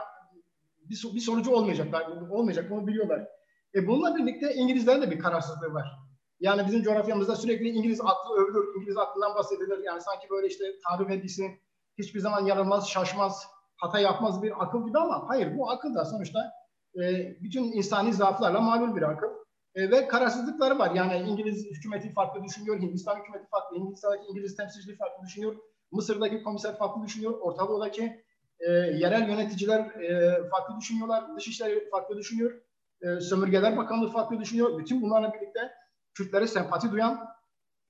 bir, 0.90 1.16
bir 1.16 1.20
sonucu 1.20 1.52
olmayacak. 1.52 1.88
Olmayacak 2.32 2.70
bunu 2.70 2.88
biliyorlar. 2.88 3.28
E 3.76 3.88
bununla 3.88 4.16
birlikte 4.16 4.54
İngilizlerin 4.54 5.02
de 5.02 5.12
bir 5.12 5.20
kararsızlığı 5.20 5.74
var. 5.74 6.00
Yani 6.40 6.68
bizim 6.68 6.84
coğrafyamızda 6.84 7.36
sürekli 7.36 7.70
İngiliz 7.70 8.02
aklı 8.02 8.36
övülür, 8.36 8.76
İngiliz 8.78 8.98
aklından 8.98 9.36
bahsedilir. 9.36 9.80
Yani 9.86 10.02
sanki 10.02 10.30
böyle 10.30 10.48
işte 10.48 10.64
Tanrı 10.88 11.10
verdisi 11.10 11.60
hiçbir 11.98 12.20
zaman 12.20 12.46
yanılmaz, 12.46 12.90
şaşmaz, 12.90 13.48
hata 13.78 14.00
yapmaz 14.00 14.44
bir 14.44 14.64
akıl 14.64 14.86
gibi 14.86 15.00
ama 15.00 15.30
hayır 15.30 15.58
bu 15.58 15.70
akıl 15.70 15.96
da 15.96 16.06
sonuçta 16.06 16.52
e, 16.96 17.02
bütün 17.42 17.64
insani 17.64 18.14
zaaflarla 18.14 18.62
malul 18.62 18.96
bir 18.96 19.02
akıl. 19.02 19.28
E, 19.76 19.92
ve 19.92 20.08
kararsızlıkları 20.08 20.80
var. 20.80 20.92
Yani 20.96 21.30
İngiliz 21.30 21.66
hükümeti 21.66 22.14
farklı 22.14 22.44
düşünüyor, 22.44 22.80
Hindistan 22.80 23.20
hükümeti 23.20 23.50
farklı, 23.50 23.78
Hindistan'daki 23.78 24.28
İngiliz 24.30 24.56
temsilciliği 24.56 24.98
farklı 24.98 25.26
düşünüyor, 25.26 25.56
Mısır'daki 25.92 26.44
komiser 26.44 26.78
farklı 26.78 27.04
düşünüyor, 27.04 27.34
Orta 27.42 27.68
Doğu'daki 27.68 28.24
e, 28.60 28.72
yerel 28.72 29.30
yöneticiler 29.30 29.80
e, 29.80 30.38
farklı 30.50 30.78
düşünüyorlar, 30.80 31.36
dışişleri 31.36 31.90
farklı 31.90 32.18
düşünüyor, 32.18 32.62
e, 33.02 33.20
sömürgeler 33.20 33.78
bakanlığı 33.78 34.12
farklı 34.12 34.40
düşünüyor. 34.40 34.80
Bütün 34.80 35.02
bunlarla 35.02 35.34
birlikte 35.34 35.72
Kürtlere 36.14 36.48
sempati 36.48 36.92
duyan, 36.92 37.28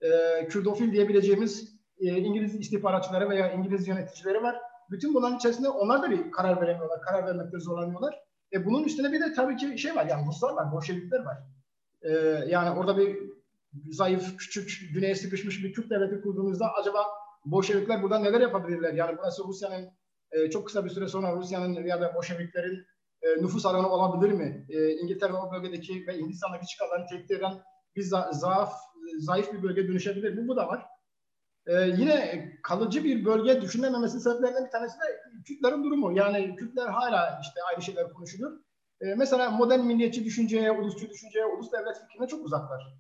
e, 0.02 0.08
Kürdofil 0.48 0.92
diyebileceğimiz 0.92 1.74
e, 2.00 2.06
İngiliz 2.06 2.56
istihbaratçıları 2.56 3.30
veya 3.30 3.52
İngiliz 3.52 3.88
yöneticileri 3.88 4.44
var. 4.44 4.56
Bütün 4.92 5.14
bunların 5.14 5.38
içerisinde 5.38 5.70
onlar 5.70 6.02
da 6.02 6.12
bir 6.12 6.32
karar 6.32 6.62
veremiyorlar, 6.62 7.02
karar 7.02 7.26
vermekte 7.28 7.60
zorlanıyorlar. 7.60 8.20
E, 8.54 8.66
bunun 8.66 8.84
üstüne 8.84 9.12
bir 9.12 9.22
de 9.22 9.34
tabii 9.34 9.56
ki 9.58 9.78
şey 9.78 9.96
var, 9.96 10.06
yani 10.06 10.28
Ruslar 10.28 10.54
var, 10.54 10.72
Bolşevikler 10.72 11.20
var. 11.20 11.38
E, 12.04 12.12
yani 12.48 12.80
orada 12.80 12.98
bir 12.98 13.18
zayıf, 13.90 14.38
küçük, 14.38 14.94
güneye 14.94 15.16
sıkışmış 15.16 15.64
bir 15.64 15.74
Kürt 15.74 15.90
devleti 15.90 16.22
kurduğunuzda 16.22 16.74
acaba 16.74 17.06
Bolşevikler 17.46 18.04
burada 18.04 18.20
neler 18.20 18.42
yapabilirler? 18.42 18.94
Yani 18.94 19.18
burası 19.18 19.44
Rusya'nın 19.44 19.90
e, 20.32 20.50
çok 20.50 20.66
kısa 20.66 20.86
bir 20.86 20.90
süre 20.90 21.08
sonra 21.08 21.36
Rusya'nın 21.36 21.84
ya 21.84 22.02
da 22.02 22.16
Bolşeviklerin 22.16 22.86
e, 23.22 23.42
nüfus 23.42 23.66
alanı 23.66 23.90
olabilir 23.90 24.34
mi? 24.34 24.66
E, 24.70 24.92
İngiltere 24.92 25.34
o 25.34 25.52
bölgedeki 25.52 26.08
ve 26.08 26.18
Hindistan'daki 26.18 26.68
çıkarlarını 26.68 27.06
tehdit 27.08 27.32
eden 27.32 27.54
bir 27.96 28.04
zaaf, 28.32 28.74
zayıf 29.20 29.54
bir 29.54 29.64
bölge 29.64 29.88
dönüşebilir 29.88 30.34
mi? 30.34 30.48
Bu 30.48 30.56
da 30.56 30.68
var. 30.68 30.86
Ee, 31.68 31.74
yine 31.98 32.50
kalıcı 32.64 33.04
bir 33.04 33.26
bölge 33.26 33.62
düşünememesi 33.62 34.20
sebeplerinden 34.20 34.66
bir 34.66 34.72
tanesi 34.72 35.00
de 35.00 35.22
Kürtlerin 35.46 35.84
durumu. 35.84 36.18
Yani 36.18 36.56
Kürtler 36.56 36.88
hala 36.88 37.40
işte 37.44 37.64
ayrı 37.70 37.82
şeyler 37.82 38.14
konuşuluyor. 38.14 38.60
Ee, 39.04 39.16
mesela 39.16 39.52
modern 39.52 39.80
milliyetçi 39.80 40.26
düşünceye, 40.26 40.72
ulusçu 40.72 41.10
düşünceye, 41.10 41.46
ulus 41.46 41.72
devlet 41.72 42.02
fikrine 42.02 42.28
çok 42.28 42.46
uzaklar. 42.46 42.94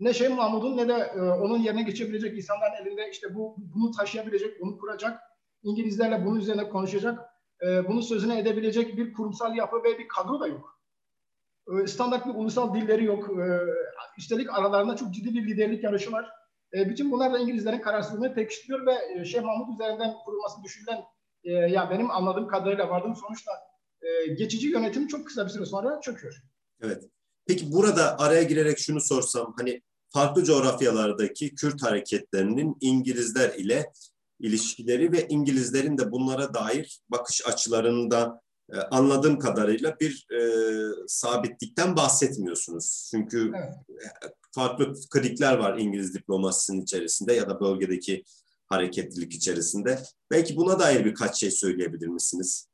Ne 0.00 0.14
Şeyh 0.14 0.36
Mahmud'un 0.36 0.76
ne 0.76 0.88
de 0.88 0.92
e, 0.92 1.20
onun 1.20 1.58
yerine 1.58 1.82
geçebilecek 1.82 2.38
insanların 2.38 2.86
elinde 2.86 3.10
işte 3.10 3.34
bu 3.34 3.56
bunu 3.74 3.90
taşıyabilecek, 3.90 4.60
bunu 4.60 4.78
kuracak, 4.78 5.20
İngilizlerle 5.62 6.26
bunun 6.26 6.40
üzerine 6.40 6.68
konuşacak, 6.68 7.18
e, 7.62 7.88
bunun 7.88 8.00
sözüne 8.00 8.38
edebilecek 8.38 8.96
bir 8.96 9.12
kurumsal 9.12 9.56
yapı 9.56 9.76
ve 9.76 9.98
bir 9.98 10.08
kadro 10.08 10.40
da 10.40 10.46
yok. 10.46 10.80
E, 11.68 11.86
standart 11.86 12.26
bir 12.26 12.34
ulusal 12.34 12.74
dilleri 12.74 13.04
yok. 13.04 13.30
E, 13.30 13.60
üstelik 14.18 14.58
aralarında 14.58 14.96
çok 14.96 15.14
ciddi 15.14 15.34
bir 15.34 15.46
liderlik 15.46 15.84
yarışı 15.84 16.12
var. 16.12 16.30
E, 16.74 16.88
bütün 16.88 17.12
bunlar 17.12 17.32
da 17.32 17.38
İngilizlerin 17.38 17.80
kararsızlığını 17.80 18.34
pekiştiriyor 18.34 18.86
ve 18.86 19.24
Şeyh 19.24 19.42
Mahmut 19.42 19.74
üzerinden 19.74 20.14
kurulması 20.24 20.62
düşünülen 20.62 21.04
ya 21.44 21.90
benim 21.90 22.10
anladığım 22.10 22.48
kadarıyla 22.48 22.90
vardığım 22.90 23.16
sonuçta 23.16 23.52
geçici 24.38 24.68
yönetim 24.68 25.06
çok 25.06 25.26
kısa 25.26 25.44
bir 25.44 25.50
süre 25.50 25.66
sonra 25.66 26.00
çöküyor. 26.00 26.42
Evet. 26.82 27.02
Peki 27.46 27.72
burada 27.72 28.18
araya 28.18 28.42
girerek 28.42 28.78
şunu 28.78 29.00
sorsam 29.00 29.54
hani 29.58 29.82
farklı 30.08 30.44
coğrafyalardaki 30.44 31.54
Kürt 31.54 31.82
hareketlerinin 31.82 32.76
İngilizler 32.80 33.54
ile 33.54 33.92
ilişkileri 34.40 35.12
ve 35.12 35.26
İngilizlerin 35.28 35.98
de 35.98 36.10
bunlara 36.10 36.54
dair 36.54 37.00
bakış 37.08 37.46
açılarında 37.46 38.40
e, 38.72 38.76
anladığım 38.76 39.38
kadarıyla 39.38 39.96
bir 40.00 40.26
e, 40.32 40.40
sabitlikten 41.06 41.96
bahsetmiyorsunuz. 41.96 43.08
Çünkü 43.10 43.52
evet. 43.56 44.32
farklı 44.54 44.94
krikler 45.10 45.56
var 45.56 45.78
İngiliz 45.78 46.14
diplomasisinin 46.14 46.82
içerisinde 46.82 47.32
ya 47.32 47.48
da 47.48 47.60
bölgedeki 47.60 48.24
hareketlilik 48.66 49.34
içerisinde. 49.34 49.98
Belki 50.30 50.56
buna 50.56 50.78
dair 50.78 51.04
birkaç 51.04 51.40
şey 51.40 51.50
söyleyebilir 51.50 52.06
misiniz? 52.06 52.68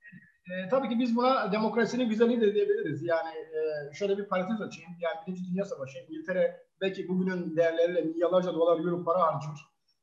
E, 0.51 0.69
tabii 0.69 0.89
ki 0.89 0.99
biz 0.99 1.17
buna 1.17 1.53
demokrasinin 1.53 2.09
güzelliği 2.09 2.41
de 2.41 2.55
diyebiliriz. 2.55 3.03
Yani 3.03 3.39
e, 3.39 3.95
şöyle 3.95 4.19
bir 4.19 4.25
parantez 4.25 4.61
açayım. 4.61 4.91
Yani 5.01 5.15
Birinci 5.27 5.43
Dünya 5.53 5.65
Savaşı, 5.65 5.99
İngiltere 5.99 6.63
belki 6.81 7.09
bugünün 7.09 7.57
değerleriyle 7.57 8.01
milyarlarca 8.03 8.55
dolar 8.55 8.79
euro 8.79 9.05
para 9.05 9.19
harcıyor. 9.23 9.59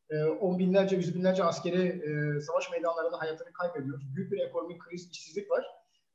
e, 0.10 0.25
on 0.25 0.60
binlerce, 0.60 0.96
yüz 0.96 1.15
binlerce 1.15 1.43
askeri 1.43 1.81
e, 1.88 2.41
savaş 2.41 2.72
meydanlarında 2.72 3.22
hayatını 3.22 3.53
kaybediyor. 3.53 4.01
Büyük 4.15 4.31
bir 4.31 4.39
ekonomik 4.39 4.81
kriz, 4.81 5.10
işsizlik 5.12 5.51
var. 5.51 5.65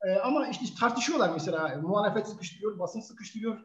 E, 0.06 0.14
ama 0.18 0.48
işte 0.48 0.64
tartışıyorlar 0.80 1.30
mesela. 1.32 1.80
Muhalefet 1.82 2.28
sıkıştırıyor, 2.28 2.78
basın 2.78 3.00
sıkıştırıyor. 3.00 3.58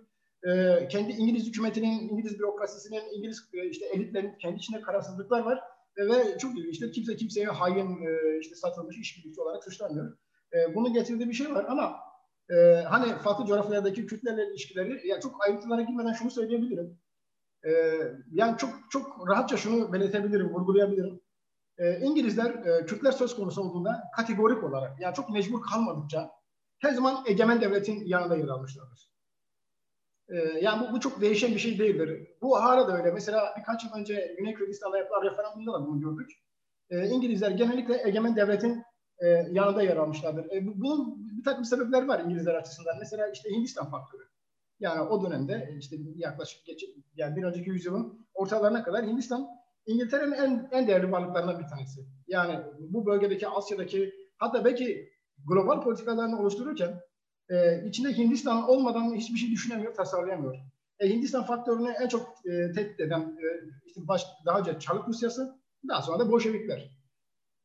E, 0.47 0.87
kendi 0.87 1.11
İngiliz 1.11 1.47
hükümetinin, 1.47 2.09
İngiliz 2.09 2.39
bürokrasisinin, 2.39 3.03
İngiliz 3.17 3.49
e, 3.53 3.69
işte 3.69 3.85
elitlerin 3.85 4.37
kendi 4.41 4.57
içinde 4.57 4.81
kararsızlıklar 4.81 5.41
var. 5.41 5.59
E, 5.97 6.05
ve 6.05 6.37
çok. 6.37 6.51
İşte 6.71 6.91
kimse 6.91 7.15
kimseye 7.15 7.47
hain, 7.47 8.01
e, 8.07 8.39
işte 8.39 8.55
satılmış 8.55 8.97
işbirlikçi 8.97 9.41
olarak 9.41 9.63
suçlanmıyor. 9.63 10.17
E, 10.53 10.75
bunun 10.75 10.93
getirdiği 10.93 11.29
bir 11.29 11.33
şey 11.33 11.55
var 11.55 11.65
ama 11.69 11.99
e, 12.49 12.55
hani 12.89 13.13
farklı 13.13 13.45
coğrafyalardaki 13.45 14.05
Kürtlerle 14.05 14.49
ilişkileri, 14.49 15.07
ya 15.07 15.19
çok 15.19 15.45
ayrıntılara 15.47 15.81
girmeden 15.81 16.13
şunu 16.13 16.31
söyleyebilirim. 16.31 16.99
E, 17.65 17.71
yani 18.31 18.57
çok 18.57 18.69
çok 18.89 19.29
rahatça 19.29 19.57
şunu 19.57 19.93
belirtebilirim, 19.93 20.49
vurgulayabilirim. 20.49 21.21
E, 21.77 21.99
İngilizler 21.99 22.51
e, 22.65 22.85
Kürtler 22.85 23.11
söz 23.11 23.35
konusu 23.35 23.61
olduğunda 23.61 24.03
kategorik 24.15 24.63
olarak, 24.63 25.01
yani 25.01 25.15
çok 25.15 25.29
mecbur 25.29 25.61
kalmadıkça 25.61 26.31
her 26.79 26.91
zaman 26.91 27.23
egemen 27.27 27.61
devletin 27.61 28.05
yanında 28.05 28.35
yer 28.35 28.47
almışlardır. 28.47 29.09
E, 30.29 30.35
yani 30.37 30.87
bu, 30.87 30.93
bu 30.93 30.99
çok 30.99 31.21
değişen 31.21 31.51
bir 31.51 31.59
şey 31.59 31.79
değildir. 31.79 32.27
Bu 32.41 32.63
hala 32.63 32.87
da 32.87 32.97
öyle. 32.97 33.11
Mesela 33.11 33.55
birkaç 33.57 33.83
yıl 33.83 33.91
önce 33.93 34.35
Güney 34.37 34.53
Kürdistan'da 34.53 34.97
yapılan 34.97 35.23
referandumda 35.23 35.73
da 35.73 35.87
bunu 35.87 36.01
gördük. 36.01 36.31
E, 36.89 37.07
İngilizler 37.07 37.51
genellikle 37.51 38.07
egemen 38.07 38.35
devletin 38.35 38.83
e, 39.19 39.27
yanında 39.27 39.81
yer 39.83 39.97
almışlardır. 39.97 40.45
E, 40.51 40.67
bunun 40.81 41.29
bir 41.37 41.43
takım 41.43 41.65
sebepler 41.65 42.07
var 42.07 42.19
İngilizler 42.19 42.55
açısından. 42.55 42.95
Mesela 42.99 43.27
işte 43.27 43.49
Hindistan 43.49 43.89
faktörü. 43.89 44.23
Yani 44.79 45.01
o 45.01 45.25
dönemde 45.25 45.75
işte 45.79 45.95
yaklaşık 46.15 46.65
geç, 46.65 46.85
yani 47.15 47.35
bir 47.35 47.43
önceki 47.43 47.69
yüzyılın 47.69 48.27
ortalarına 48.33 48.83
kadar 48.83 49.05
Hindistan 49.05 49.47
İngiltere'nin 49.85 50.31
en, 50.31 50.69
en 50.71 50.87
değerli 50.87 51.11
varlıklarından 51.11 51.59
bir 51.59 51.67
tanesi. 51.67 52.01
Yani 52.27 52.59
bu 52.79 53.05
bölgedeki 53.05 53.47
Asya'daki 53.47 54.13
hatta 54.37 54.65
belki 54.65 55.09
global 55.47 55.81
politikalarını 55.81 56.39
oluştururken 56.39 57.01
e, 57.49 57.87
içinde 57.87 58.17
Hindistan 58.17 58.69
olmadan 58.69 59.15
hiçbir 59.15 59.37
şey 59.37 59.51
düşünemiyor, 59.51 59.93
tasarlayamıyor. 59.93 60.55
E, 60.99 61.09
Hindistan 61.09 61.43
faktörünü 61.43 61.89
en 61.89 62.07
çok 62.07 62.27
e, 62.45 62.71
tehdit 62.71 62.99
eden 62.99 63.21
e, 63.21 63.45
işte 63.85 64.07
baş, 64.07 64.25
daha 64.45 64.59
önce 64.59 64.79
Çarlık 64.79 65.07
Rusyası, 65.07 65.59
daha 65.87 66.01
sonra 66.01 66.19
da 66.19 66.31
Bolşevikler. 66.31 66.98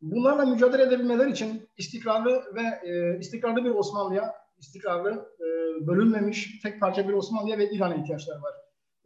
Bunlarla 0.04 0.44
mücadele 0.44 0.82
edebilmeler 0.82 1.26
için 1.26 1.68
istikrarlı 1.76 2.42
ve 2.54 2.90
e, 2.90 3.18
istikrarlı 3.18 3.64
bir 3.64 3.70
Osmanlı'ya, 3.70 4.34
istikrarlı 4.58 5.11
e, 5.40 5.46
bölünmemiş 5.87 6.61
tek 6.62 6.80
parça 6.80 7.08
bir 7.08 7.12
Osmanlı'ya 7.12 7.58
ve 7.58 7.70
İran'a 7.70 7.94
ihtiyaçları 7.94 8.42
var. 8.42 8.54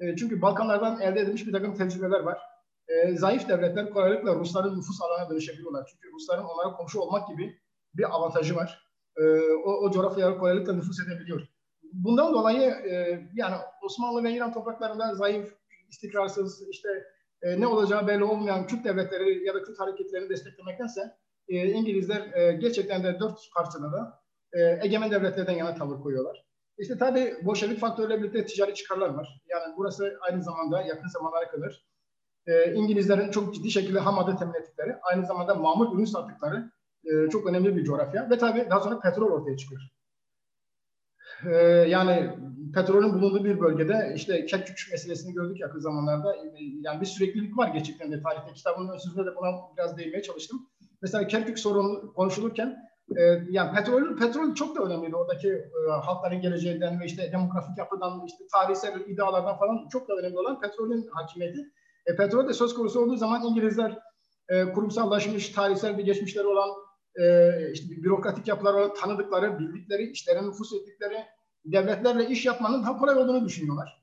E, 0.01 0.17
çünkü 0.17 0.43
Balkanlardan 0.43 1.01
elde 1.01 1.21
edilmiş 1.21 1.47
bir 1.47 1.53
takım 1.53 1.75
tecrübeler 1.75 2.21
var. 2.21 2.39
E, 2.89 3.17
zayıf 3.17 3.49
devletler 3.49 3.91
kolaylıkla 3.91 4.35
Rusların 4.35 4.79
nüfus 4.79 5.03
alanına 5.03 5.31
dönüşebiliyorlar. 5.31 5.87
Çünkü 5.93 6.15
Rusların 6.15 6.45
onlara 6.45 6.77
komşu 6.77 7.01
olmak 7.01 7.29
gibi 7.29 7.59
bir 7.95 8.15
avantajı 8.17 8.57
var. 8.57 8.89
E, 9.17 9.23
o, 9.65 9.71
o 9.71 9.91
coğrafyaya 9.91 10.39
kolaylıkla 10.39 10.73
nüfus 10.73 11.01
edebiliyor. 11.07 11.41
Bundan 11.93 12.35
dolayı 12.35 12.71
e, 12.71 13.21
yani 13.35 13.57
Osmanlı 13.83 14.25
ve 14.25 14.33
İran 14.33 14.53
topraklarında 14.53 15.15
zayıf, 15.15 15.55
istikrarsız, 15.89 16.69
işte 16.69 16.89
e, 17.43 17.61
ne 17.61 17.67
olacağı 17.67 18.07
belli 18.07 18.25
olmayan 18.25 18.67
Kürt 18.67 18.85
devletleri 18.85 19.47
ya 19.47 19.55
da 19.55 19.63
Kürt 19.63 19.81
hareketlerini 19.81 20.29
desteklemektense 20.29 21.17
e, 21.49 21.67
İngilizler 21.67 22.33
e, 22.35 22.53
gerçekten 22.53 23.05
de 23.05 23.21
dört 23.21 23.39
parçada 23.57 23.93
da 23.93 24.21
e, 24.53 24.87
egemen 24.87 25.11
devletlerden 25.11 25.53
yana 25.53 25.75
tavır 25.75 26.01
koyuyorlar. 26.01 26.45
İşte 26.79 26.99
tabii 26.99 27.37
Bolşevik 27.43 27.79
faktörüyle 27.79 28.19
birlikte 28.19 28.47
ticari 28.47 28.75
çıkarlar 28.75 29.09
var. 29.09 29.43
Yani 29.49 29.75
burası 29.77 30.19
aynı 30.21 30.43
zamanda 30.43 30.83
yakın 30.83 31.09
zamanlara 31.09 31.51
kadar 31.51 31.85
e, 32.47 32.75
İngilizlerin 32.75 33.31
çok 33.31 33.55
ciddi 33.55 33.71
şekilde 33.71 33.99
ham 33.99 34.15
madde 34.15 34.37
temin 34.37 34.55
ettikleri, 34.55 34.97
aynı 35.03 35.27
zamanda 35.27 35.55
mamul 35.55 35.97
ürün 35.97 36.05
sattıkları 36.05 36.71
e, 37.05 37.31
çok 37.31 37.47
önemli 37.47 37.77
bir 37.77 37.85
coğrafya. 37.85 38.31
Ve 38.31 38.39
tabii 38.39 38.67
daha 38.71 38.81
sonra 38.81 39.01
petrol 39.01 39.31
ortaya 39.31 39.57
çıkıyor. 39.57 39.81
E, 41.47 41.57
yani 41.89 42.31
petrolün 42.75 43.15
bulunduğu 43.15 43.45
bir 43.45 43.61
bölgede 43.61 44.13
işte 44.17 44.47
Kerkük 44.47 44.89
meselesini 44.91 45.33
gördük 45.33 45.61
yakın 45.61 45.81
zamanlarda. 45.81 46.37
E, 46.37 46.41
yani 46.81 47.01
bir 47.01 47.07
süreklilik 47.07 47.59
var 47.59 47.69
gerçekten 47.69 48.13
de 48.13 48.23
tarihte. 48.23 48.53
Kitabın 48.55 48.89
ön 48.89 48.99
sözünde 48.99 49.27
de 49.27 49.37
buna 49.37 49.51
biraz 49.77 49.99
değinmeye 49.99 50.23
çalıştım. 50.23 50.69
Mesela 51.03 51.27
Kerkük 51.27 51.59
sorunu 51.59 52.13
konuşulurken 52.13 52.89
e, 53.17 53.23
yani 53.51 53.75
petrol 53.75 54.17
petrol 54.17 54.55
çok 54.55 54.77
da 54.77 54.83
önemliydi 54.83 55.17
oradaki 55.17 55.49
e, 55.49 55.91
halkların 56.03 56.41
geleceğinden 56.41 57.01
ve 57.01 57.05
işte 57.05 57.33
demografik 57.33 57.79
yapıdan, 57.79 58.27
işte 58.27 58.45
tarihsel 58.53 59.01
iddialardan 59.01 59.59
falan 59.59 59.89
çok 59.89 60.09
da 60.09 60.15
önemli 60.15 60.39
olan 60.39 60.61
petrolün 60.61 61.09
hakimiyeti. 61.13 61.61
E, 62.07 62.17
petrol 62.17 62.49
de 62.49 62.53
söz 62.53 62.75
konusu 62.75 63.01
olduğu 63.01 63.17
zaman 63.17 63.43
İngilizler 63.43 63.99
e, 64.49 64.73
kurumsallaşmış, 64.73 65.49
tarihsel 65.49 65.99
bir 65.99 66.05
geçmişleri 66.05 66.47
olan, 66.47 66.71
e, 67.19 67.55
işte 67.73 67.91
bürokratik 67.91 68.49
yapılar 68.49 68.75
olan 68.75 68.95
tanıdıkları, 68.95 69.59
bildikleri, 69.59 70.11
işlerine 70.11 70.49
nüfus 70.49 70.73
ettikleri 70.73 71.25
devletlerle 71.65 72.27
iş 72.29 72.47
yapmanın 72.47 72.83
daha 72.83 72.99
kolay 72.99 73.17
olduğunu 73.17 73.45
düşünüyorlar. 73.45 74.03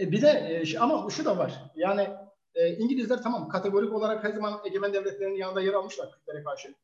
E, 0.00 0.12
bir 0.12 0.22
de 0.22 0.28
e, 0.28 0.78
ama 0.78 1.10
şu 1.10 1.24
da 1.24 1.38
var. 1.38 1.72
Yani 1.76 2.08
e, 2.54 2.76
İngilizler 2.76 3.22
tamam 3.22 3.48
kategorik 3.48 3.92
olarak 3.92 4.24
her 4.24 4.32
zaman 4.32 4.60
egemen 4.66 4.92
devletlerin 4.92 5.36
yanında 5.36 5.60
yer 5.60 5.72
almışlar 5.72 6.12
Kürtlere 6.12 6.44
karşı. 6.44 6.74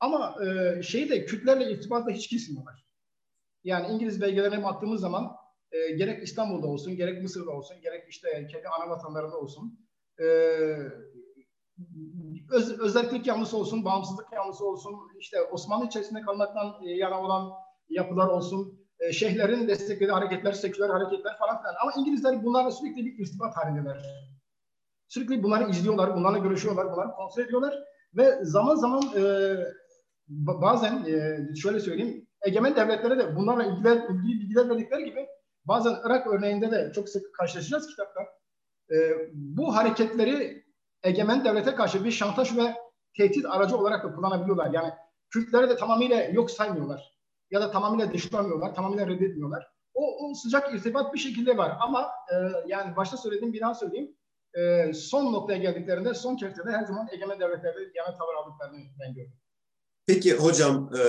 Ama 0.00 0.36
e, 0.44 0.82
şeyi 0.82 1.08
de 1.10 1.24
Kürtlerle 1.24 1.72
irtibatla 1.72 2.10
hiç 2.10 2.28
kesmiyorlar. 2.28 2.86
Yani 3.64 3.86
İngiliz 3.94 4.20
belgelerine 4.20 4.64
baktığımız 4.64 5.00
zaman 5.00 5.36
e, 5.72 5.90
gerek 5.90 6.22
İstanbul'da 6.22 6.66
olsun, 6.66 6.96
gerek 6.96 7.22
Mısır'da 7.22 7.50
olsun, 7.50 7.80
gerek 7.80 8.08
işte 8.08 8.46
kendi 8.50 8.68
ana 8.68 8.90
vatanlarında 8.90 9.36
olsun 9.36 9.86
e, 10.20 10.26
öz, 12.50 12.80
özellik 12.80 13.26
yanlısı 13.26 13.56
olsun, 13.56 13.84
bağımsızlık 13.84 14.32
yanlısı 14.32 14.66
olsun, 14.66 14.94
işte 15.18 15.42
Osmanlı 15.42 15.86
içerisinde 15.86 16.20
kalmaktan 16.20 16.74
e, 16.86 16.90
yana 16.90 17.20
olan 17.22 17.52
yapılar 17.88 18.28
olsun, 18.28 18.78
e, 19.00 19.12
şeyhlerin 19.12 19.68
desteklediği 19.68 20.10
hareketler, 20.10 20.52
seküler 20.52 20.88
hareketler 20.88 21.38
falan 21.38 21.58
filan. 21.58 21.74
Ama 21.82 21.92
İngilizler 21.98 22.44
bunlarla 22.44 22.70
sürekli 22.70 23.06
bir 23.06 23.18
irtibat 23.18 23.56
halindeler. 23.56 23.98
Sürekli 25.08 25.42
bunları 25.42 25.70
izliyorlar, 25.70 26.16
bunlarla 26.16 26.38
görüşüyorlar, 26.38 26.92
bunları 26.92 27.10
kontrol 27.10 27.42
ediyorlar 27.42 27.74
ve 28.16 28.44
zaman 28.44 28.74
zaman 28.74 29.02
e, 29.16 29.54
bazen 30.28 31.04
e, 31.04 31.38
şöyle 31.54 31.80
söyleyeyim, 31.80 32.26
egemen 32.46 32.76
devletlere 32.76 33.18
de 33.18 33.36
bunlarla 33.36 33.64
ilgili, 33.64 33.88
ilgili 33.88 34.40
bilgiler 34.40 34.68
verdikleri 34.68 35.04
gibi 35.04 35.26
bazen 35.64 35.96
Irak 36.04 36.26
örneğinde 36.26 36.70
de 36.70 36.92
çok 36.94 37.08
sık 37.08 37.34
karşılaşacağız 37.34 37.86
kitapta. 37.86 38.20
E, 38.90 38.96
bu 39.32 39.76
hareketleri 39.76 40.67
egemen 41.02 41.44
devlete 41.44 41.74
karşı 41.74 42.04
bir 42.04 42.10
şantaj 42.10 42.56
ve 42.56 42.74
tehdit 43.16 43.46
aracı 43.46 43.76
olarak 43.76 44.04
da 44.04 44.14
kullanabiliyorlar. 44.14 44.70
Yani 44.72 44.92
Kürtleri 45.30 45.68
de 45.68 45.76
tamamıyla 45.76 46.24
yok 46.24 46.50
saymıyorlar. 46.50 47.14
Ya 47.50 47.60
da 47.60 47.70
tamamıyla 47.70 48.12
dışlamıyorlar, 48.12 48.74
tamamıyla 48.74 49.06
reddetmiyorlar. 49.06 49.66
O, 49.94 50.28
o 50.30 50.34
sıcak 50.34 50.74
irtibat 50.74 51.14
bir 51.14 51.18
şekilde 51.18 51.56
var. 51.56 51.76
Ama 51.80 52.10
e, 52.32 52.36
yani 52.66 52.96
başta 52.96 53.16
söylediğim 53.16 53.52
bir 53.52 53.60
daha 53.60 53.74
söyleyeyim. 53.74 54.16
E, 54.54 54.92
son 54.92 55.32
noktaya 55.32 55.58
geldiklerinde, 55.58 56.14
son 56.14 56.36
kertede 56.36 56.70
her 56.70 56.84
zaman 56.84 57.08
egemen 57.12 57.40
devletlerde 57.40 57.78
yana 57.94 58.14
tavır 58.14 58.34
aldıklarını 58.34 58.78
ben 59.00 59.14
gördüm. 59.14 59.32
Peki 60.06 60.36
hocam 60.36 60.90
e, 60.98 61.00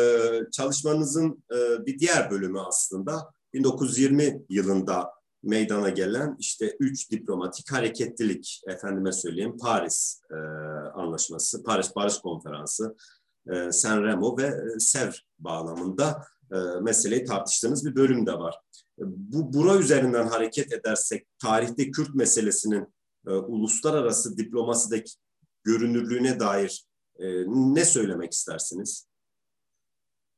çalışmanızın 0.51 1.43
e, 1.51 1.85
bir 1.85 1.99
diğer 1.99 2.31
bölümü 2.31 2.59
aslında 2.59 3.31
1920 3.53 4.45
yılında 4.49 5.11
meydana 5.43 5.89
gelen 5.89 6.35
işte 6.39 6.75
üç 6.79 7.11
diplomatik 7.11 7.71
hareketlilik 7.71 8.61
efendime 8.67 9.11
söyleyeyim 9.11 9.57
Paris 9.57 10.21
e, 10.31 10.35
Anlaşması, 10.93 11.63
Paris 11.63 11.95
Barış 11.95 12.17
Konferansı, 12.17 12.95
e, 13.51 13.71
San 13.71 14.03
Remo 14.03 14.37
ve 14.37 14.45
e, 14.45 14.79
Sevr 14.79 15.25
bağlamında 15.39 16.25
e, 16.51 16.57
meseleyi 16.81 17.25
tartıştığınız 17.25 17.85
bir 17.85 17.95
bölüm 17.95 18.25
de 18.25 18.33
var. 18.33 18.59
Bu 18.97 19.53
bura 19.53 19.77
üzerinden 19.77 20.27
hareket 20.27 20.73
edersek 20.73 21.27
tarihte 21.41 21.91
Kürt 21.91 22.15
meselesinin 22.15 22.93
e, 23.27 23.31
uluslararası 23.31 24.37
diplomasideki 24.37 25.11
görünürlüğüne 25.63 26.39
dair 26.39 26.85
e, 27.19 27.25
ne 27.47 27.85
söylemek 27.85 28.33
istersiniz? 28.33 29.08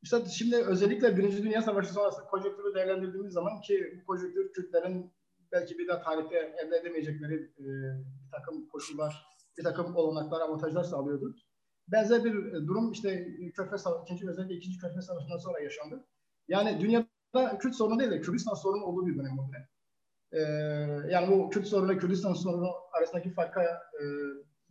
İşte 0.04 0.26
şimdi 0.26 0.56
özellikle 0.56 1.18
Birinci 1.18 1.44
Dünya 1.44 1.62
Savaşı 1.62 1.94
sonrası 1.94 2.26
konjonktürü 2.26 2.76
değerlendirdiğimiz 2.76 3.34
zaman 3.34 3.62
ki 3.62 4.00
bu 4.02 4.06
konjonktür 4.06 4.54
Kürtlerin 4.54 5.12
belki 5.52 5.78
bir 5.78 5.88
daha 5.88 6.02
tarihte 6.02 6.36
elde 6.38 6.78
edemeyecekleri 6.78 7.36
e, 7.36 7.66
bir 8.26 8.32
takım 8.32 8.68
koşullar, 8.68 9.26
bir 9.58 9.64
takım 9.64 9.96
olanaklar, 9.96 10.42
avantajlar 10.42 10.84
sağlıyordu. 10.84 11.36
Benzer 11.88 12.24
bir 12.24 12.34
durum 12.54 12.92
işte 12.92 13.28
Körfez 13.56 13.82
Savaşı, 13.82 14.04
ikinci 14.04 14.30
özellikle 14.30 14.56
ikinci 14.56 14.78
Körfez 14.78 15.06
Savaşı'ndan 15.06 15.38
sonra 15.38 15.60
yaşandı. 15.60 16.08
Yani 16.48 16.80
dünyada 16.82 17.58
Kürt 17.60 17.76
sorunu 17.76 18.00
değil 18.00 18.12
de 18.12 18.22
Kürdistan 18.22 18.54
sorunu 18.54 18.84
olduğu 18.84 19.08
bir 19.08 19.18
dönem 19.18 19.40
o 19.40 19.48
dönem. 19.48 19.68
Ee, 20.32 20.40
yani 21.12 21.32
bu 21.32 21.50
Kürt 21.50 21.68
sorunu 21.68 21.98
Kürdistan 21.98 22.34
sorunu 22.34 22.70
arasındaki 22.98 23.34
farka 23.34 23.64
e, 23.64 24.04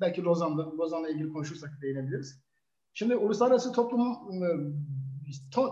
belki 0.01 0.25
Lozan'da, 0.25 0.77
Lozan'la 0.77 1.09
ilgili 1.09 1.33
konuşursak 1.33 1.71
değinebiliriz. 1.83 2.41
Şimdi 2.93 3.17
uluslararası 3.17 3.73
toplum 3.73 4.11
e, 4.43 4.49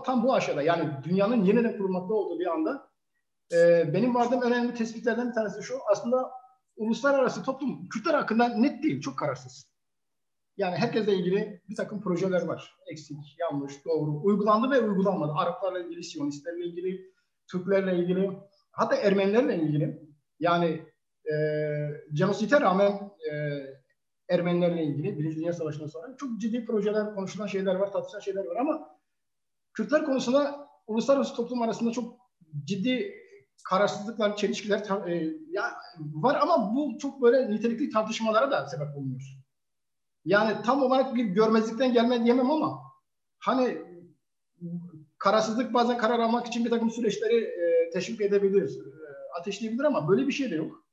tam 0.05 0.23
bu 0.23 0.33
aşağıda 0.33 0.61
yani 0.61 0.89
dünyanın 1.03 1.43
yeniden 1.43 1.77
kurulmakta 1.77 2.13
olduğu 2.13 2.39
bir 2.39 2.47
anda 2.47 2.89
e, 3.53 3.89
benim 3.93 4.15
vardığım 4.15 4.41
önemli 4.41 4.73
tespitlerden 4.73 5.29
bir 5.29 5.33
tanesi 5.33 5.63
şu 5.63 5.75
aslında 5.91 6.31
uluslararası 6.77 7.43
toplum 7.43 7.89
Kürtler 7.89 8.13
hakkında 8.13 8.47
net 8.47 8.83
değil, 8.83 9.01
çok 9.01 9.19
kararsız. 9.19 9.69
Yani 10.57 10.75
herkesle 10.75 11.13
ilgili 11.13 11.61
bir 11.69 11.75
takım 11.75 12.01
projeler 12.01 12.41
var. 12.41 12.75
Eksik, 12.91 13.37
yanlış, 13.39 13.85
doğru. 13.85 14.21
Uygulandı 14.23 14.71
ve 14.71 14.81
uygulanmadı. 14.81 15.31
Araplarla 15.35 15.79
ilgili, 15.79 16.03
Siyonistlerle 16.03 16.65
ilgili, 16.65 17.01
Türklerle 17.51 17.97
ilgili, 17.99 18.31
hatta 18.71 18.95
Ermenilerle 18.95 19.55
ilgili. 19.55 20.09
Yani 20.39 20.85
e, 21.25 21.35
cenosite 22.13 22.61
rağmen 22.61 23.11
e, 23.31 23.33
Ermenilerle 24.29 24.83
ilgili 24.83 25.19
Birinci 25.19 25.35
Dünya 25.35 25.53
Savaşı'ndan 25.53 25.87
sonra 25.87 26.15
çok 26.17 26.41
ciddi 26.41 26.65
projeler, 26.65 27.15
konuşulan 27.15 27.47
şeyler 27.47 27.75
var, 27.75 27.91
tartışılan 27.91 28.21
şeyler 28.21 28.45
var 28.45 28.55
ama 28.55 28.98
Kürtler 29.73 30.05
konusunda 30.05 30.67
uluslararası 30.87 31.35
toplum 31.35 31.61
arasında 31.61 31.91
çok 31.91 32.13
ciddi 32.63 33.13
kararsızlıklar, 33.63 34.35
çelişkiler 34.35 35.07
e, 35.07 35.33
ya 35.49 35.73
var 35.99 36.37
ama 36.41 36.75
bu 36.75 36.97
çok 36.97 37.21
böyle 37.21 37.51
nitelikli 37.51 37.89
tartışmalara 37.89 38.51
da 38.51 38.67
sebep 38.67 38.97
olmuyor. 38.97 39.21
Yani 40.25 40.61
tam 40.65 40.83
olarak 40.83 41.15
bir 41.15 41.25
görmezlikten 41.25 41.93
gelme 41.93 42.23
diyemem 42.23 42.51
ama 42.51 42.79
hani 43.39 43.77
kararsızlık 45.17 45.73
bazen 45.73 45.97
karar 45.97 46.19
almak 46.19 46.47
için 46.47 46.65
bir 46.65 46.69
takım 46.69 46.91
süreçleri 46.91 47.43
e, 47.43 47.89
teşvik 47.89 48.21
edebilir, 48.21 48.79
e, 48.79 49.39
ateşleyebilir 49.39 49.83
ama 49.83 50.07
böyle 50.09 50.27
bir 50.27 50.31
şey 50.31 50.51
de 50.51 50.55
yok. 50.55 50.83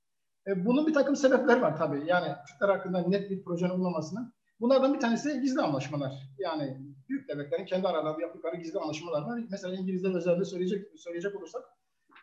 E, 0.47 0.67
bunun 0.67 0.87
bir 0.87 0.95
takım 0.95 1.17
sebepler 1.17 1.61
var 1.61 1.77
tabii. 1.79 2.03
Yani 2.07 2.29
Türkler 2.49 2.69
hakkında 2.69 3.09
net 3.09 3.31
bir 3.31 3.45
projenin 3.45 3.71
olmamasının. 3.71 4.35
Bunlardan 4.61 4.95
bir 4.95 5.01
tanesi 5.01 5.41
gizli 5.41 5.61
anlaşmalar. 5.61 6.12
Yani 6.39 6.81
büyük 7.09 7.29
devletlerin 7.29 7.64
kendi 7.64 7.88
aralarında 7.88 8.23
yaptıkları 8.23 8.57
gizli 8.57 8.79
anlaşmalar 8.79 9.23
var. 9.23 9.40
Mesela 9.51 9.75
İngilizler 9.75 10.14
özellikle 10.14 10.45
söyleyecek, 10.45 10.87
söyleyecek 10.97 11.37
olursak 11.37 11.64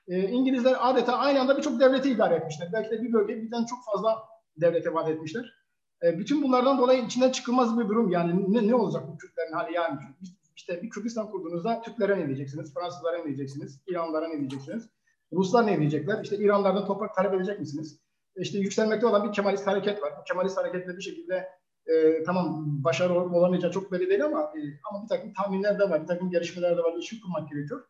e, 0.08 0.30
İngilizler 0.30 0.76
adeta 0.80 1.18
aynı 1.18 1.42
anda 1.42 1.58
birçok 1.58 1.80
devleti 1.80 2.10
idare 2.10 2.36
etmişler. 2.36 2.70
Belki 2.74 2.92
de 2.92 3.04
bir 3.04 3.14
bölge 3.14 3.42
birden 3.42 3.66
çok 3.66 3.80
fazla 3.86 4.24
devlete 4.58 4.94
vaat 4.94 5.10
etmişler. 5.10 5.54
E, 6.04 6.20
bütün 6.20 6.44
bunlardan 6.44 6.78
dolayı 6.78 7.04
içinden 7.06 7.32
çıkılmaz 7.32 7.80
bir 7.80 7.90
durum. 7.90 8.12
Yani 8.12 8.54
ne, 8.54 8.68
ne 8.68 8.76
olacak 8.76 9.04
bu 9.08 9.18
Türklerin 9.18 9.54
hali 9.54 9.74
yani? 9.74 10.00
İşte 10.56 10.82
bir 10.82 10.90
Kürdistan 10.90 11.32
kurduğunuzda 11.32 11.82
Türklere 11.82 12.20
ne 12.20 12.28
diyeceksiniz? 12.28 12.74
Fransızlara 12.74 13.18
ne 13.18 13.26
diyeceksiniz? 13.26 13.82
İranlılara 13.88 14.28
ne 14.28 14.40
diyeceksiniz? 14.40 14.90
Ruslar 15.34 15.68
ne 15.68 15.80
diyecekler? 15.80 16.24
İşte 16.24 16.38
İranlardan 16.38 16.86
toprak 16.86 17.16
talep 17.16 17.34
edecek 17.34 17.60
misiniz? 17.60 18.00
İşte 18.36 18.58
yükselmekte 18.58 19.08
olan 19.08 19.28
bir 19.28 19.34
Kemalist 19.34 19.68
hareket 19.68 20.04
var. 20.04 20.14
Bu 20.20 20.24
Kemalist 20.24 20.58
hareketle 20.58 20.98
bir 20.98 21.02
şekilde 21.02 21.50
e, 21.88 22.24
tamam 22.24 22.64
başarı 22.84 23.14
olamayacağı 23.14 23.72
çok 23.72 23.92
belli 23.92 24.10
değil 24.10 24.26
ama 24.26 24.42
e, 24.42 24.60
ama 24.92 25.04
bir 25.04 25.08
takım 25.08 25.34
tahminler 25.34 25.80
de 25.80 25.90
var, 25.90 26.02
bir 26.02 26.08
takım 26.08 26.32
gelişmeler 26.32 26.78
de 26.78 26.82
var. 26.82 26.94
İşi 27.00 27.22
kurmak 27.22 27.50
gerekiyor. 27.50 27.84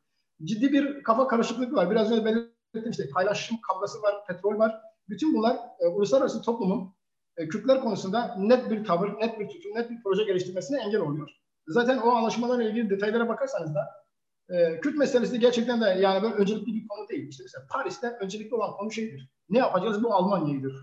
Ciddi 0.43 0.73
bir 0.73 1.03
kafa 1.03 1.27
karışıklığı 1.27 1.75
var. 1.75 1.91
Biraz 1.91 2.11
önce 2.11 2.25
belirttim 2.25 2.91
işte 2.91 3.09
paylaşım 3.09 3.57
kavgası 3.61 4.01
var, 4.01 4.15
petrol 4.27 4.59
var. 4.59 4.81
Bütün 5.09 5.35
bunlar 5.35 5.57
e, 5.79 5.87
uluslararası 5.87 6.41
toplumun 6.41 6.93
e, 7.37 7.47
Kürtler 7.47 7.81
konusunda 7.81 8.35
net 8.37 8.71
bir 8.71 8.85
tavır, 8.85 9.19
net 9.19 9.39
bir 9.39 9.49
tutum, 9.49 9.75
net 9.75 9.89
bir 9.89 10.03
proje 10.03 10.23
geliştirmesine 10.23 10.81
engel 10.81 11.01
oluyor. 11.01 11.29
Zaten 11.67 11.97
o 11.97 12.09
anlaşmalarla 12.09 12.63
ilgili 12.63 12.89
detaylara 12.89 13.29
bakarsanız 13.29 13.75
da 13.75 14.03
e, 14.49 14.79
Kürt 14.79 14.97
meselesi 14.97 15.39
gerçekten 15.39 15.81
de 15.81 15.85
yani 15.85 16.23
böyle 16.23 16.35
öncelikli 16.35 16.73
bir 16.73 16.87
konu 16.87 17.09
değil. 17.09 17.29
İşte 17.29 17.43
mesela 17.43 17.65
Paris'te 17.69 18.07
öncelikli 18.07 18.55
olan 18.55 18.71
konu 18.71 18.91
şeydir. 18.91 19.29
Ne 19.49 19.57
yapacağız 19.57 20.03
bu 20.03 20.13
Almanya'yıdır. 20.13 20.73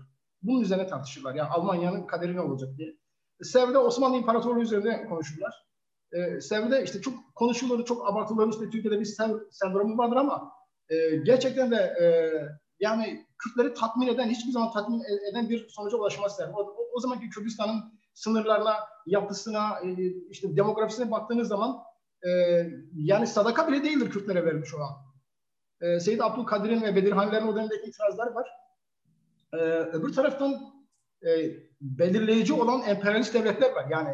Bunun 0.41 0.61
üzerine 0.61 0.87
tartışırlar. 0.87 1.35
Yani 1.35 1.49
Almanya'nın 1.49 2.07
kaderi 2.07 2.35
ne 2.35 2.41
olacak 2.41 2.69
diye. 2.77 2.97
Sevr'de 3.43 3.77
Osmanlı 3.77 4.17
İmparatorluğu 4.17 4.61
üzerinde 4.61 5.05
konuşurlar. 5.05 5.65
Ee, 6.13 6.41
Sevr'de 6.41 6.83
işte 6.83 7.01
çok 7.01 7.35
konuşulur, 7.35 7.85
çok 7.85 8.09
abartılır. 8.09 8.49
İşte 8.49 8.69
Türkiye'de 8.69 8.99
bir 8.99 9.05
sev 9.05 9.29
sendromu 9.51 9.97
vardır 9.97 10.15
ama 10.15 10.51
e, 10.89 11.15
gerçekten 11.15 11.71
de 11.71 11.75
e, 11.75 12.05
yani 12.79 13.25
Kürtleri 13.37 13.73
tatmin 13.73 14.07
eden, 14.07 14.29
hiçbir 14.29 14.51
zaman 14.51 14.71
tatmin 14.71 14.99
e, 14.99 15.29
eden 15.29 15.49
bir 15.49 15.69
sonuca 15.69 15.97
ulaşmaz 15.97 16.35
Sevr. 16.35 16.49
O, 16.49 16.59
o, 16.59 16.87
o 16.93 16.99
zamanki 16.99 17.29
Kürdistan'ın 17.29 18.01
sınırlarına, 18.13 18.75
yapısına, 19.05 19.79
e, 19.79 19.95
işte 20.29 20.55
demografisine 20.55 21.11
baktığınız 21.11 21.47
zaman 21.47 21.83
e, 22.23 22.29
yani 22.95 23.27
sadaka 23.27 23.67
bile 23.67 23.83
değildir 23.83 24.09
Kürtlere 24.09 24.45
verilmiş 24.45 24.73
olan. 24.73 24.89
E, 25.81 25.99
Seyyid 25.99 26.19
Abdülkadir'in 26.19 26.81
ve 26.81 26.95
Bedirhanilerin 26.95 27.47
o 27.47 27.55
dönemdeki 27.55 27.89
itirazlar 27.89 28.31
var. 28.31 28.49
E, 29.53 29.57
öbür 29.67 30.13
taraftan 30.13 30.73
e, 31.25 31.29
belirleyici 31.81 32.53
olan 32.53 32.81
emperyalist 32.81 33.33
devletler 33.33 33.71
var. 33.71 33.85
Yani 33.91 34.09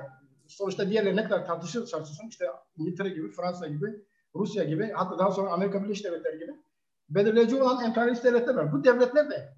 sonuçta 0.48 0.90
diğerleri 0.90 1.16
ne 1.16 1.24
kadar 1.24 1.46
tartışır 1.46 1.86
tartışsın 1.92 2.28
işte 2.28 2.46
İngiltere 2.78 3.10
gibi, 3.10 3.32
Fransa 3.32 3.68
gibi, 3.68 4.06
Rusya 4.36 4.64
gibi 4.64 4.92
hatta 4.96 5.20
daha 5.20 5.32
sonra 5.32 5.50
Amerika 5.50 5.84
Birleşik 5.84 6.06
Devletleri 6.06 6.40
gibi 6.40 6.52
belirleyici 7.10 7.56
olan 7.56 7.86
emperyalist 7.86 8.24
devletler 8.24 8.56
var. 8.56 8.72
Bu 8.72 8.84
devletler 8.84 9.30
de 9.30 9.54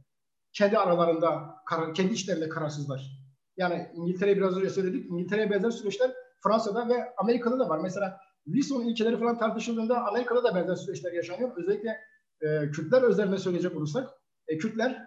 kendi 0.53 0.77
aralarında, 0.77 1.55
kendi 1.95 2.13
içlerinde 2.13 2.49
kararsızlar. 2.49 3.19
Yani 3.57 3.91
İngiltere 3.93 4.37
biraz 4.37 4.57
önce 4.57 4.69
söyledik. 4.69 5.11
İngiltere'ye 5.11 5.51
benzer 5.51 5.69
süreçler 5.69 6.11
Fransa'da 6.43 6.89
ve 6.89 7.13
Amerika'da 7.17 7.59
da 7.59 7.69
var. 7.69 7.79
Mesela 7.79 8.19
Wilson 8.45 8.81
ilkeleri 8.81 9.19
falan 9.19 9.37
tartışıldığında 9.37 10.05
Amerika'da 10.05 10.43
da 10.43 10.55
benzer 10.55 10.75
süreçler 10.75 11.11
yaşanıyor. 11.11 11.51
Özellikle 11.57 11.97
e, 12.41 12.71
Kürtler 12.71 13.01
özelinde 13.01 13.37
söyleyecek 13.37 13.75
olursak 13.75 14.09
e, 14.47 14.57
Kürtler 14.57 15.05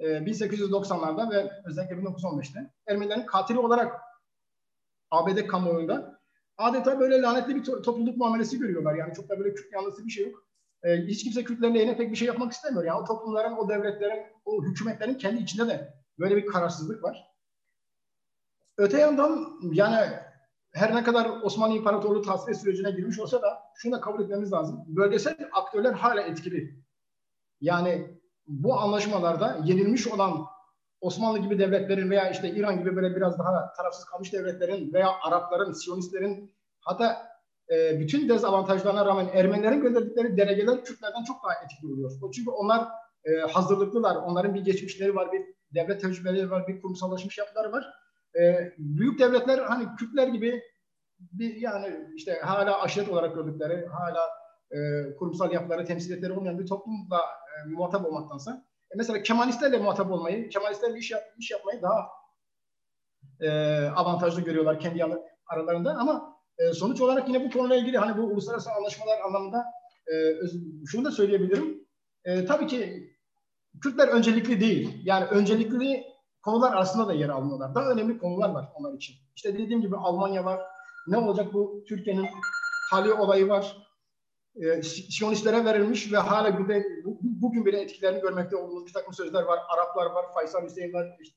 e, 0.00 0.06
1890'larda 0.06 1.30
ve 1.30 1.50
özellikle 1.64 1.96
1915'te 1.96 2.70
Ermenilerin 2.86 3.26
katili 3.26 3.58
olarak 3.58 4.00
ABD 5.10 5.46
kamuoyunda 5.46 6.20
adeta 6.58 7.00
böyle 7.00 7.22
lanetli 7.22 7.56
bir 7.56 7.64
to- 7.64 7.82
topluluk 7.82 8.16
muamelesi 8.16 8.58
görüyorlar. 8.58 8.94
Yani 8.94 9.14
çok 9.14 9.28
da 9.28 9.38
böyle 9.38 9.54
Kürt 9.54 9.72
yanlısı 9.72 10.06
bir 10.06 10.10
şey 10.10 10.24
yok. 10.24 10.44
E, 10.82 10.96
hiç 10.96 11.24
kimse 11.24 11.44
Kürtlerin 11.44 11.74
lehine 11.74 11.96
pek 11.96 12.10
bir 12.10 12.16
şey 12.16 12.28
yapmak 12.28 12.52
istemiyor. 12.52 12.84
Yani 12.84 13.00
o 13.00 13.04
toplumların, 13.04 13.56
o 13.56 13.68
devletlerin, 13.68 14.22
o 14.44 14.64
hükümetlerin 14.64 15.14
kendi 15.14 15.42
içinde 15.42 15.68
de 15.68 15.94
böyle 16.18 16.36
bir 16.36 16.46
kararsızlık 16.46 17.02
var. 17.02 17.30
Öte 18.78 18.98
yandan 18.98 19.58
yani 19.72 20.10
her 20.72 20.94
ne 20.94 21.04
kadar 21.04 21.30
Osmanlı 21.42 21.76
İmparatorluğu 21.76 22.22
tasfiye 22.22 22.54
sürecine 22.54 22.90
girmiş 22.90 23.18
olsa 23.18 23.42
da 23.42 23.62
şunu 23.74 23.92
da 23.92 24.00
kabul 24.00 24.22
etmemiz 24.24 24.52
lazım. 24.52 24.84
Bölgesel 24.86 25.48
aktörler 25.52 25.92
hala 25.92 26.20
etkili. 26.20 26.80
Yani 27.60 28.19
bu 28.50 28.74
anlaşmalarda 28.74 29.58
yenilmiş 29.64 30.06
olan 30.06 30.46
Osmanlı 31.00 31.38
gibi 31.38 31.58
devletlerin 31.58 32.10
veya 32.10 32.30
işte 32.30 32.50
İran 32.50 32.78
gibi 32.78 32.96
böyle 32.96 33.16
biraz 33.16 33.38
daha 33.38 33.72
tarafsız 33.72 34.04
kalmış 34.04 34.32
devletlerin 34.32 34.92
veya 34.92 35.08
Arapların, 35.22 35.72
Siyonistlerin 35.72 36.54
hatta 36.80 37.30
e, 37.70 38.00
bütün 38.00 38.28
dezavantajlarına 38.28 39.06
rağmen 39.06 39.28
Ermenilerin 39.32 39.80
gönderdikleri 39.80 40.36
delegeler 40.36 40.84
Kürtlerden 40.84 41.24
çok 41.24 41.44
daha 41.44 41.52
etkili 41.64 41.92
oluyor. 41.92 42.32
Çünkü 42.34 42.50
onlar 42.50 42.88
e, 43.24 43.30
hazırlıklılar. 43.52 44.16
Onların 44.16 44.54
bir 44.54 44.64
geçmişleri 44.64 45.14
var, 45.14 45.32
bir 45.32 45.42
devlet 45.74 46.00
tecrübeleri 46.00 46.50
var, 46.50 46.68
bir 46.68 46.82
kurumsallaşmış 46.82 47.38
yapıları 47.38 47.72
var. 47.72 47.86
E, 48.40 48.72
büyük 48.78 49.18
devletler 49.18 49.58
hani 49.58 49.86
Kürtler 49.98 50.28
gibi 50.28 50.62
bir 51.20 51.56
yani 51.56 51.96
işte 52.14 52.38
hala 52.42 52.82
aşiret 52.82 53.08
olarak 53.08 53.34
gördükleri, 53.34 53.86
hala 53.86 54.28
e, 54.70 54.78
kurumsal 55.16 55.52
yapıları, 55.52 55.84
temsiliyetleri 55.84 56.32
olmayan 56.32 56.58
bir 56.58 56.66
toplumla 56.66 57.20
e, 57.66 57.68
muhatap 57.68 58.06
olmaktansa 58.06 58.64
e, 58.90 58.94
mesela 58.96 59.22
Kemalistlerle 59.22 59.78
muhatap 59.78 60.10
olmayı, 60.10 60.48
Kemalistlerle 60.48 60.98
iş, 60.98 61.10
yap, 61.10 61.22
iş 61.38 61.50
yapmayı 61.50 61.82
daha 61.82 62.08
e, 63.40 63.50
avantajlı 63.88 64.40
görüyorlar 64.40 64.80
kendi 64.80 65.04
aralarında 65.46 65.94
ama 65.98 66.36
e, 66.58 66.72
sonuç 66.72 67.00
olarak 67.00 67.28
yine 67.28 67.44
bu 67.44 67.50
konuyla 67.50 67.76
ilgili 67.76 67.98
hani 67.98 68.18
bu 68.18 68.22
uluslararası 68.22 68.70
anlaşmalar 68.72 69.20
anlamında 69.20 69.64
e, 70.12 70.14
şunu 70.86 71.04
da 71.04 71.10
söyleyebilirim. 71.10 71.86
E, 72.24 72.44
tabii 72.44 72.66
ki 72.66 73.10
Kürtler 73.82 74.08
öncelikli 74.08 74.60
değil. 74.60 75.02
Yani 75.04 75.24
öncelikli 75.24 76.04
konular 76.42 76.72
arasında 76.72 77.08
da 77.08 77.12
yer 77.12 77.28
almıyorlar. 77.28 77.74
Daha 77.74 77.90
önemli 77.90 78.18
konular 78.18 78.50
var 78.50 78.68
onlar 78.74 78.94
için. 78.94 79.16
İşte 79.36 79.54
dediğim 79.54 79.80
gibi 79.80 79.96
Almanya 79.96 80.44
var. 80.44 80.60
Ne 81.08 81.16
olacak 81.16 81.52
bu 81.52 81.84
Türkiye'nin 81.88 82.26
hali 82.90 83.12
olayı 83.12 83.48
var. 83.48 83.76
E, 84.56 84.82
Siyonistlere 84.82 85.64
verilmiş 85.64 86.12
ve 86.12 86.16
hala 86.16 86.48
günde, 86.48 86.84
bu, 87.04 87.18
bugün 87.22 87.66
bile 87.66 87.80
etkilerini 87.80 88.20
görmekte 88.20 88.56
olduğumuz 88.56 88.86
bir 88.86 88.92
takım 88.92 89.14
sözler 89.14 89.42
var. 89.42 89.58
Araplar 89.68 90.06
var, 90.06 90.34
Faysal 90.34 90.66
Hüseyin 90.66 90.92
var, 90.92 91.16
işte, 91.20 91.36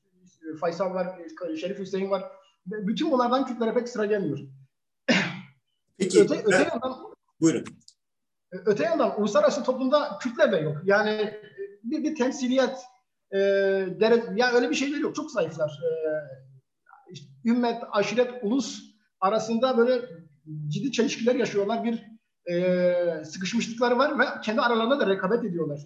Faysal 0.60 0.94
var, 0.94 1.18
Şerif 1.60 1.78
Hüseyin 1.78 2.10
var. 2.10 2.22
Bütün 2.66 3.10
bunlardan 3.10 3.46
Kürtlere 3.46 3.74
pek 3.74 3.88
sıra 3.88 4.06
gelmiyor. 4.06 4.38
Peki. 5.98 6.20
Öte, 6.20 6.34
öte 6.34 6.50
ben, 6.50 6.70
yandan, 6.70 7.14
buyurun. 7.40 7.64
Öte 8.52 8.84
yandan 8.84 9.20
uluslararası 9.20 9.64
toplumda 9.64 10.18
Kürtler 10.20 10.52
de 10.52 10.56
yok. 10.56 10.76
Yani 10.84 11.34
bir, 11.82 12.02
bir 12.02 12.14
temsiliyet 12.14 12.78
e, 13.32 13.38
dere, 14.00 14.24
yani 14.36 14.56
öyle 14.56 14.70
bir 14.70 14.74
şeyler 14.74 14.98
yok. 14.98 15.14
Çok 15.14 15.30
zayıflar. 15.30 15.70
E, 15.70 15.90
işte, 17.10 17.26
ümmet, 17.44 17.82
aşiret, 17.90 18.30
ulus 18.42 18.82
arasında 19.20 19.78
böyle 19.78 20.00
ciddi 20.68 20.92
çelişkiler 20.92 21.34
yaşıyorlar. 21.34 21.84
Bir 21.84 22.13
e, 22.50 23.24
sıkışmışlıkları 23.24 23.98
var 23.98 24.18
ve 24.18 24.24
kendi 24.42 24.60
aralarında 24.60 25.00
da 25.00 25.06
rekabet 25.06 25.44
ediyorlar. 25.44 25.80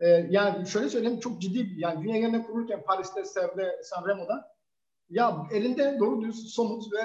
E, 0.00 0.08
yani 0.08 0.66
şöyle 0.66 0.88
söyleyeyim 0.88 1.20
çok 1.20 1.42
ciddi 1.42 1.80
yani 1.80 2.04
dünya 2.04 2.16
yerine 2.16 2.42
kurulurken 2.42 2.82
Paris'te, 2.82 3.24
Sev'de, 3.24 3.80
Sanremo'da 3.82 4.54
ya 5.10 5.46
elinde 5.52 5.96
doğru 6.00 6.22
düz 6.22 6.54
somut 6.54 6.92
ve 6.92 7.00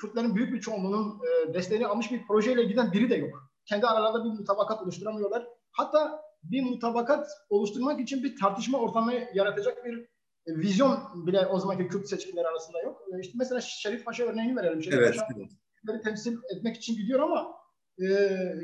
Kürtlerin 0.00 0.34
büyük 0.34 0.52
bir 0.52 0.60
çoğunluğunun 0.60 1.20
e, 1.20 1.54
desteğini 1.54 1.86
almış 1.86 2.12
bir 2.12 2.26
projeyle 2.26 2.64
giden 2.64 2.92
biri 2.92 3.10
de 3.10 3.14
yok. 3.14 3.50
Kendi 3.66 3.86
aralarında 3.86 4.24
bir 4.24 4.38
mutabakat 4.38 4.82
oluşturamıyorlar. 4.82 5.46
Hatta 5.70 6.22
bir 6.42 6.62
mutabakat 6.62 7.28
oluşturmak 7.48 8.00
için 8.00 8.22
bir 8.22 8.36
tartışma 8.36 8.78
ortamı 8.78 9.12
yaratacak 9.34 9.84
bir 9.84 9.98
e, 10.46 10.56
vizyon 10.56 11.26
bile 11.26 11.46
o 11.46 11.58
zamanki 11.58 11.88
Kürt 11.88 12.08
seçkinleri 12.08 12.48
arasında 12.48 12.80
yok. 12.80 13.02
E, 13.12 13.20
işte 13.20 13.32
mesela 13.38 13.60
Şerif 13.60 14.04
Paşa 14.04 14.24
örneğini 14.24 14.56
verelim. 14.56 14.82
Şerif 14.82 14.98
evet. 14.98 15.18
Paşa 15.18 16.00
temsil 16.04 16.38
etmek 16.56 16.76
için 16.76 16.96
gidiyor 16.96 17.20
ama 17.20 17.63
e, 17.98 18.06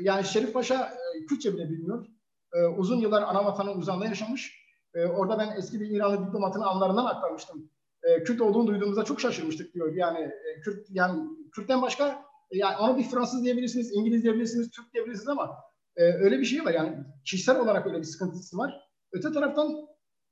yani 0.01 0.25
Şerif 0.25 0.53
Paşa 0.53 0.85
e, 0.85 1.25
Kürtçe 1.25 1.53
bile 1.53 1.69
bilmiyor. 1.69 2.05
E, 2.53 2.65
uzun 2.65 2.97
yıllar 2.97 3.21
ana 3.21 3.45
vatanın 3.45 3.77
uzağında 3.77 4.05
yaşamış. 4.05 4.61
E, 4.93 5.05
orada 5.05 5.39
ben 5.39 5.57
eski 5.57 5.79
bir 5.79 5.89
İranlı 5.89 6.27
diplomatın 6.27 6.61
anlarından 6.61 7.05
aktarmıştım. 7.05 7.69
E, 8.03 8.23
Kürt 8.23 8.41
olduğunu 8.41 8.67
duyduğumuzda 8.67 9.03
çok 9.03 9.21
şaşırmıştık 9.21 9.73
diyor. 9.73 9.93
Yani 9.95 10.19
e, 10.19 10.61
Kürt 10.61 10.87
yani 10.89 11.29
Kürt'ten 11.51 11.81
başka 11.81 12.25
e, 12.51 12.57
yani 12.57 12.77
ona 12.77 12.97
bir 12.97 13.03
Fransız 13.03 13.43
diyebilirsiniz, 13.43 13.91
İngiliz 13.93 14.23
diyebilirsiniz, 14.23 14.71
Türk 14.71 14.93
diyebilirsiniz 14.93 15.27
ama 15.27 15.57
e, 15.95 16.03
öyle 16.03 16.39
bir 16.39 16.45
şey 16.45 16.65
var. 16.65 16.73
Yani 16.73 16.97
kişisel 17.25 17.59
olarak 17.59 17.87
öyle 17.87 17.97
bir 17.97 18.03
sıkıntısı 18.03 18.57
var. 18.57 18.81
Öte 19.11 19.31
taraftan 19.31 19.87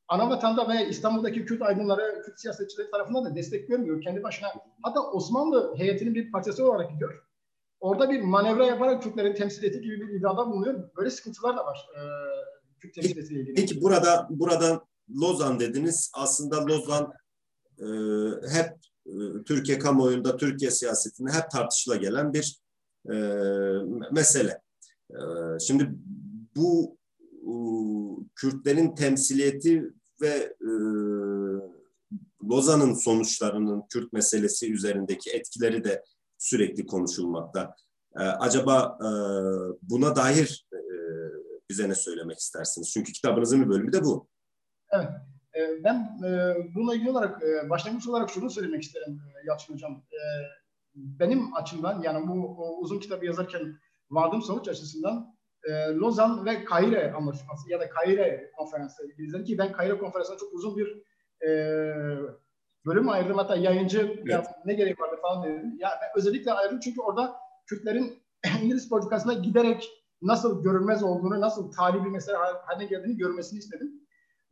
ana 0.08 0.30
vatanda 0.30 0.70
ve 0.70 0.90
İstanbul'daki 0.90 1.46
Kürt 1.46 1.62
aydınları, 1.62 2.22
Kürt 2.26 2.40
siyasetçileri 2.40 2.92
tarafından 2.92 3.26
da 3.26 3.36
destek 3.36 3.68
görmüyor. 3.68 4.02
Kendi 4.02 4.24
başına 4.24 4.50
hatta 4.84 5.02
Osmanlı 5.02 5.76
heyetinin 5.78 6.16
bir 6.16 6.32
parçası 6.32 6.72
olarak 6.72 6.92
gidiyor. 6.92 7.29
Orada 7.80 8.10
bir 8.10 8.22
manevra 8.22 8.66
yaparak 8.66 9.04
Kürtlerin 9.04 9.36
temsiliyeti 9.36 9.82
gibi 9.82 10.02
bir 10.02 10.20
iddiada 10.20 10.48
bulunuyor. 10.48 10.90
Böyle 10.98 11.10
sıkıntılar 11.10 11.58
da 11.58 11.66
var. 11.66 11.88
E, 11.96 12.02
Kürt 12.80 12.94
temsiliyetiyle 12.94 13.42
ilgili. 13.42 13.56
Peki 13.56 13.82
burada 13.82 14.28
buradan 14.30 14.82
Lozan 15.22 15.60
dediniz. 15.60 16.12
Aslında 16.14 16.66
Lozan 16.66 17.14
e, 17.80 17.88
hep 18.50 18.78
e, 19.06 19.44
Türkiye 19.46 19.80
kamuoyunda, 19.80 20.38
Türkiye 20.38 20.72
siyasetinde 20.72 21.32
hep 21.32 21.52
tartışıla 21.52 21.96
gelen 21.96 22.34
bir 22.34 22.60
e, 23.12 23.16
mesele. 24.12 24.62
E, 25.10 25.20
şimdi 25.60 25.90
bu 26.56 26.98
e, 27.32 27.54
Kürtlerin 28.36 28.96
temsiliyeti 28.96 29.94
ve 30.22 30.56
e, 30.62 30.70
Lozan'ın 32.50 32.94
sonuçlarının 32.94 33.84
Kürt 33.90 34.14
meselesi 34.14 34.74
üzerindeki 34.74 35.32
etkileri 35.32 35.84
de 35.84 36.04
sürekli 36.40 36.86
konuşulmakta. 36.86 37.76
E, 38.16 38.20
acaba 38.20 38.98
e, 39.02 39.10
buna 39.82 40.16
dair 40.16 40.68
e, 40.74 40.80
bize 41.70 41.90
ne 41.90 41.96
söylemek 41.96 42.38
istersiniz? 42.38 42.92
Çünkü 42.94 43.12
kitabınızın 43.12 43.62
bir 43.62 43.70
bölümü 43.70 43.94
de 43.94 44.04
bu. 44.04 44.28
Evet. 44.92 45.10
E, 45.56 45.84
ben 45.84 46.20
e, 46.26 46.56
bununla 46.76 46.96
ilgili 46.96 47.10
olarak 47.10 47.44
e, 47.44 47.70
başlangıç 47.70 48.08
olarak 48.08 48.30
şunu 48.30 48.50
söylemek 48.50 48.84
isterim 48.84 49.22
Yalçın 49.46 49.74
Hocam. 49.74 50.04
Benim 50.96 51.56
açımdan 51.56 52.02
yani 52.02 52.28
bu 52.28 52.58
uzun 52.80 53.00
kitabı 53.00 53.26
yazarken 53.26 53.80
vardığım 54.10 54.42
sonuç 54.42 54.68
açısından 54.68 55.40
Lozan 55.90 56.46
ve 56.46 56.66
Kahire 56.66 57.14
anlaşması 57.14 57.72
ya 57.72 57.80
da 57.80 57.90
Kahire 57.90 58.52
konferansı 58.58 59.04
İngilizler 59.12 59.46
ki 59.46 59.58
ben 59.58 59.72
Kahire 59.72 59.98
konferansına 59.98 60.38
çok 60.38 60.54
uzun 60.54 60.78
bir 60.78 61.04
bölüm 62.86 63.10
ayırdım 63.10 63.38
hatta 63.38 63.56
yayıncı 63.56 64.00
evet. 64.00 64.28
ya, 64.28 64.44
ne 64.66 64.74
gerek 64.74 65.02
vardı 65.02 65.16
falan 65.22 65.44
dedim. 65.44 65.78
Ya 65.80 65.90
ben 66.02 66.10
özellikle 66.16 66.54
ayırdım 66.54 66.80
çünkü 66.80 67.02
orada 67.02 67.36
Kürtlerin 67.66 68.24
İngiliz 68.62 68.90
politikasına 68.90 69.34
giderek 69.34 69.90
nasıl 70.22 70.64
görünmez 70.64 71.04
olduğunu, 71.04 71.42
nasıl 71.42 71.72
tali 71.72 72.04
bir 72.04 72.10
mesele 72.10 72.36
haline 72.66 72.90
geldiğini 72.90 73.18
görmesini 73.18 73.60
istedim. 73.60 73.92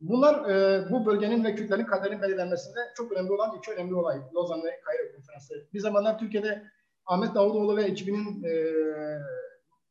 Bunlar 0.00 0.50
e, 0.50 0.84
bu 0.90 1.06
bölgenin 1.06 1.44
ve 1.44 1.54
Kürtlerin 1.54 1.84
kaderinin 1.84 2.22
belirlenmesinde 2.22 2.80
çok 2.96 3.12
önemli 3.12 3.32
olan 3.32 3.56
iki 3.58 3.72
önemli 3.72 3.94
olay. 3.94 4.20
Lozan 4.34 4.58
ve 4.58 4.80
Kayra 4.80 5.12
konferansı. 5.12 5.54
Bir 5.74 5.80
zamanlar 5.80 6.18
Türkiye'de 6.18 6.62
Ahmet 7.06 7.34
Davutoğlu 7.34 7.76
ve 7.76 7.82
ekibinin 7.82 8.44
e, 8.44 8.52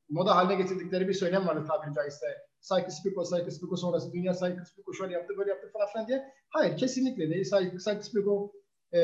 moda 0.09 0.35
haline 0.35 0.55
getirdikleri 0.55 1.07
bir 1.07 1.13
söylem 1.13 1.47
vardı 1.47 1.65
tabiri 1.67 1.95
caizse. 1.95 2.46
Saykı 2.61 2.91
Spiko, 2.91 3.23
Saykı 3.23 3.51
Spiko 3.51 3.77
sonrası 3.77 4.13
dünya 4.13 4.33
Saykı 4.33 4.65
Spiko 4.65 4.93
şöyle 4.93 5.13
yaptı, 5.13 5.33
böyle 5.37 5.49
yaptı 5.49 5.69
falan 5.73 5.87
filan 5.87 6.07
diye. 6.07 6.33
Hayır, 6.49 6.77
kesinlikle 6.77 7.29
değil. 7.29 7.43
Saykı, 7.43 7.79
Saykı 7.79 8.05
Spiko 8.05 8.51
e, 8.91 8.99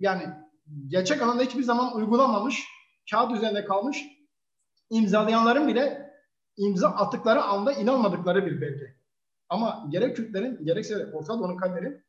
yani 0.00 0.22
gerçek 0.88 1.22
anlamda 1.22 1.42
hiçbir 1.42 1.62
zaman 1.62 1.96
uygulanmamış, 1.96 2.64
kağıt 3.10 3.36
üzerinde 3.36 3.64
kalmış, 3.64 4.04
imzalayanların 4.90 5.68
bile 5.68 6.10
imza 6.56 6.88
attıkları 6.88 7.42
anda 7.42 7.72
inanmadıkları 7.72 8.46
bir 8.46 8.60
belge. 8.60 8.96
Ama 9.48 9.86
gerek 9.88 10.16
Kürtlerin 10.16 10.64
gerekse 10.64 11.06
Orta 11.12 11.38
Doğu'nun 11.38 11.56
kalleri 11.56 12.04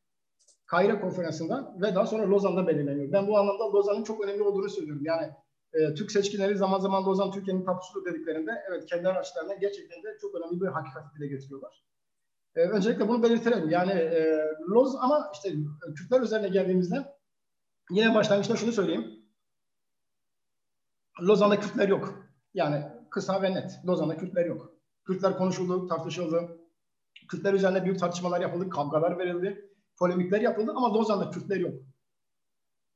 Kayra 0.66 1.02
konferansında 1.02 1.76
ve 1.82 1.96
daha 1.96 2.06
sonra 2.06 2.30
Lozan'da 2.30 2.68
belirleniyor. 2.68 3.12
Ben 3.12 3.28
bu 3.28 3.38
anlamda 3.38 3.74
Lozan'ın 3.74 4.04
çok 4.04 4.24
önemli 4.26 4.44
olduğunu 4.44 4.70
söylüyorum. 4.70 5.04
Yani 5.06 5.32
e, 5.76 5.94
Türk 5.94 6.12
seçkinleri 6.12 6.58
zaman 6.58 6.80
zaman 6.80 7.06
Lozan 7.06 7.32
Türkiye'nin 7.32 7.66
tapusudur 7.66 8.06
dediklerinde 8.06 8.52
evet 8.70 8.86
kendi 8.86 9.08
araçlarına 9.08 9.54
gerçekten 9.54 10.04
de 10.04 10.18
çok 10.22 10.36
önemli 10.36 10.62
bir 10.62 10.68
hakikat 10.68 11.16
dile 11.16 11.28
getiriyorlar. 11.28 11.84
E, 12.56 12.62
öncelikle 12.62 13.08
bunu 13.08 13.24
belirtelim. 13.24 13.70
Yani 13.70 13.92
e, 13.92 14.40
Loz 14.70 14.96
ama 14.96 15.32
işte 15.34 15.54
Kürtler 15.96 16.22
üzerine 16.22 16.48
geldiğimizde 16.48 17.16
yine 17.92 18.16
başlangıçta 18.16 18.56
şunu 18.56 18.72
söyleyeyim. 18.72 19.26
Lozan'da 21.22 21.60
Kürtler 21.60 21.88
yok. 21.88 22.26
Yani 22.54 22.86
kısa 23.12 23.42
ve 23.42 23.54
net. 23.54 23.80
Lozan'da 23.88 24.18
Kürtler 24.18 24.46
yok. 24.46 24.72
Kürtler 25.06 25.38
konuşuldu, 25.38 25.88
tartışıldı. 25.88 26.58
Kürtler 27.28 27.54
üzerinde 27.54 27.84
büyük 27.84 28.00
tartışmalar 28.00 28.42
yapıldı, 28.42 28.70
kavgalar 28.70 29.18
verildi, 29.18 29.72
polemikler 29.98 30.42
yapıldı 30.42 30.72
ama 30.76 30.94
Lozan'da 30.94 31.30
Kürtler 31.30 31.58
yok. 31.58 31.74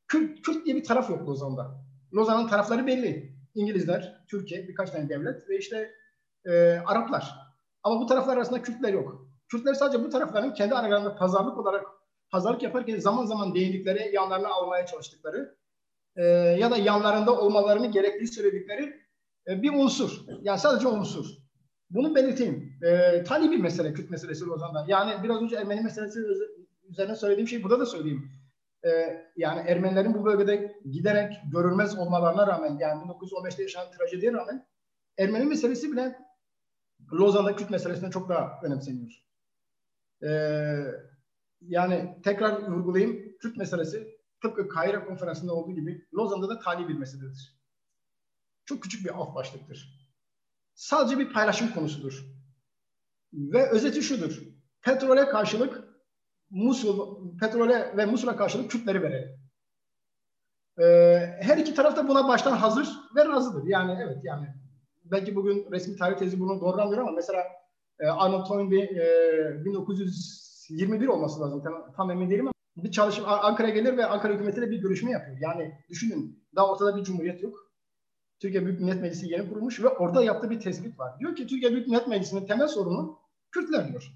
Kürt, 0.07 0.41
Kürt 0.41 0.65
diye 0.65 0.75
bir 0.75 0.83
taraf 0.83 1.09
yok 1.09 1.27
Lozan'da. 1.27 1.88
Lozan'ın 2.13 2.47
tarafları 2.47 2.87
belli. 2.87 3.39
İngilizler, 3.55 4.25
Türkiye, 4.27 4.67
birkaç 4.67 4.89
tane 4.89 5.09
devlet 5.09 5.49
ve 5.49 5.57
işte 5.57 5.91
e, 6.45 6.51
Araplar. 6.85 7.35
Ama 7.83 8.01
bu 8.01 8.05
taraflar 8.05 8.37
arasında 8.37 8.61
Kürtler 8.61 8.93
yok. 8.93 9.29
Kürtler 9.47 9.73
sadece 9.73 10.03
bu 10.03 10.09
tarafların 10.09 10.53
kendi 10.53 10.75
aralarında 10.75 11.15
pazarlık 11.15 11.57
olarak 11.57 11.85
pazarlık 12.31 12.63
yaparken 12.63 12.99
zaman 12.99 13.25
zaman 13.25 13.55
değindikleri, 13.55 14.15
yanlarına 14.15 14.47
almaya 14.47 14.85
çalıştıkları 14.85 15.55
e, 16.15 16.23
ya 16.59 16.71
da 16.71 16.77
yanlarında 16.77 17.41
olmalarını 17.41 17.91
gerekli 17.91 18.27
söyledikleri 18.27 18.99
e, 19.47 19.61
bir 19.61 19.73
unsur. 19.73 20.11
Yani 20.41 20.59
sadece 20.59 20.87
unsur. 20.87 21.25
Bunu 21.89 22.15
belirteyim. 22.15 22.73
E, 22.81 23.23
tali 23.23 23.51
bir 23.51 23.57
mesele, 23.59 23.93
Kürt 23.93 24.09
meselesi 24.09 24.45
Lozan'da. 24.45 24.85
Yani 24.87 25.23
biraz 25.23 25.41
önce 25.41 25.55
Ermeni 25.55 25.81
meselesi 25.81 26.19
üzerine 26.89 27.15
söylediğim 27.15 27.47
şey 27.47 27.63
burada 27.63 27.79
da 27.79 27.85
söyleyeyim. 27.85 28.31
E, 28.85 28.89
yani 29.35 29.69
Ermenilerin 29.69 30.13
bu 30.13 30.25
bölgede 30.25 30.79
giderek 30.91 31.33
görülmez 31.51 31.97
olmalarına 31.97 32.47
rağmen, 32.47 32.77
yani 32.79 33.03
1915'te 33.03 33.63
yaşanan 33.63 33.91
trajediye 33.91 34.33
rağmen 34.33 34.67
Ermeni 35.17 35.45
meselesi 35.45 35.91
bile 35.91 36.19
Lozan'da 37.13 37.55
Kürt 37.55 37.69
meselesinden 37.69 38.09
çok 38.09 38.29
daha 38.29 38.59
önemseniyor. 38.63 39.11
E, 40.23 40.29
yani 41.61 42.21
tekrar 42.23 42.71
vurgulayayım, 42.71 43.37
Kürt 43.37 43.57
meselesi 43.57 44.19
tıpkı 44.41 44.69
Kahire 44.69 45.05
konferansında 45.05 45.53
olduğu 45.53 45.75
gibi 45.75 46.07
Lozan'da 46.13 46.49
da 46.49 46.59
tali 46.59 46.87
bir 46.87 46.97
meseledir. 46.97 47.59
Çok 48.65 48.83
küçük 48.83 49.05
bir 49.05 49.09
alt 49.09 49.35
başlıktır 49.35 49.99
sadece 50.79 51.19
bir 51.19 51.33
paylaşım 51.33 51.73
konusudur. 51.73 52.25
Ve 53.33 53.69
özeti 53.69 54.01
şudur. 54.01 54.41
Petrole 54.81 55.29
karşılık 55.29 55.83
Musul, 56.49 57.17
petrole 57.39 57.97
ve 57.97 58.05
Musul'a 58.05 58.35
karşılık 58.35 58.71
Kürtleri 58.71 59.01
verelim. 59.01 59.39
Ee, 60.81 60.83
her 61.41 61.57
iki 61.57 61.73
taraf 61.73 61.95
da 61.95 62.07
buna 62.07 62.27
baştan 62.27 62.51
hazır 62.51 62.89
ve 63.15 63.25
razıdır. 63.25 63.67
Yani 63.67 63.97
evet 64.03 64.17
yani 64.23 64.47
belki 65.05 65.35
bugün 65.35 65.71
resmi 65.71 65.95
tarih 65.95 66.17
tezi 66.17 66.39
bunu 66.39 66.61
doğrulamıyor 66.61 67.01
ama 67.01 67.11
mesela 67.11 67.43
e, 67.99 68.07
Arnold 68.07 68.45
Toynbee 68.45 68.83
e, 68.83 69.65
1921 69.65 71.07
olması 71.07 71.41
lazım. 71.41 71.63
Tam, 71.63 71.93
tam 71.95 72.11
emin 72.11 72.29
değilim 72.29 72.47
ama 72.47 72.83
bir 72.83 72.91
çalışma 72.91 73.27
Ankara'ya 73.27 73.73
gelir 73.73 73.97
ve 73.97 74.05
Ankara 74.05 74.33
hükümetiyle 74.33 74.71
bir 74.71 74.77
görüşme 74.77 75.11
yapıyor. 75.11 75.37
Yani 75.41 75.73
düşünün 75.89 76.43
daha 76.55 76.71
ortada 76.71 76.95
bir 76.95 77.03
cumhuriyet 77.03 77.43
yok. 77.43 77.69
Türkiye 78.39 78.65
Büyük 78.65 78.79
Millet 78.79 79.01
Meclisi 79.01 79.31
yeni 79.31 79.49
kurulmuş 79.49 79.83
ve 79.83 79.87
orada 79.87 80.23
yaptığı 80.23 80.49
bir 80.49 80.59
tespit 80.59 80.99
var. 80.99 81.19
Diyor 81.19 81.35
ki 81.35 81.47
Türkiye 81.47 81.71
Büyük 81.71 81.87
Millet 81.87 82.07
Meclisi'nin 82.07 82.45
temel 82.45 82.67
sorunu 82.67 83.19
Kürtler 83.51 83.87
diyor. 83.87 84.13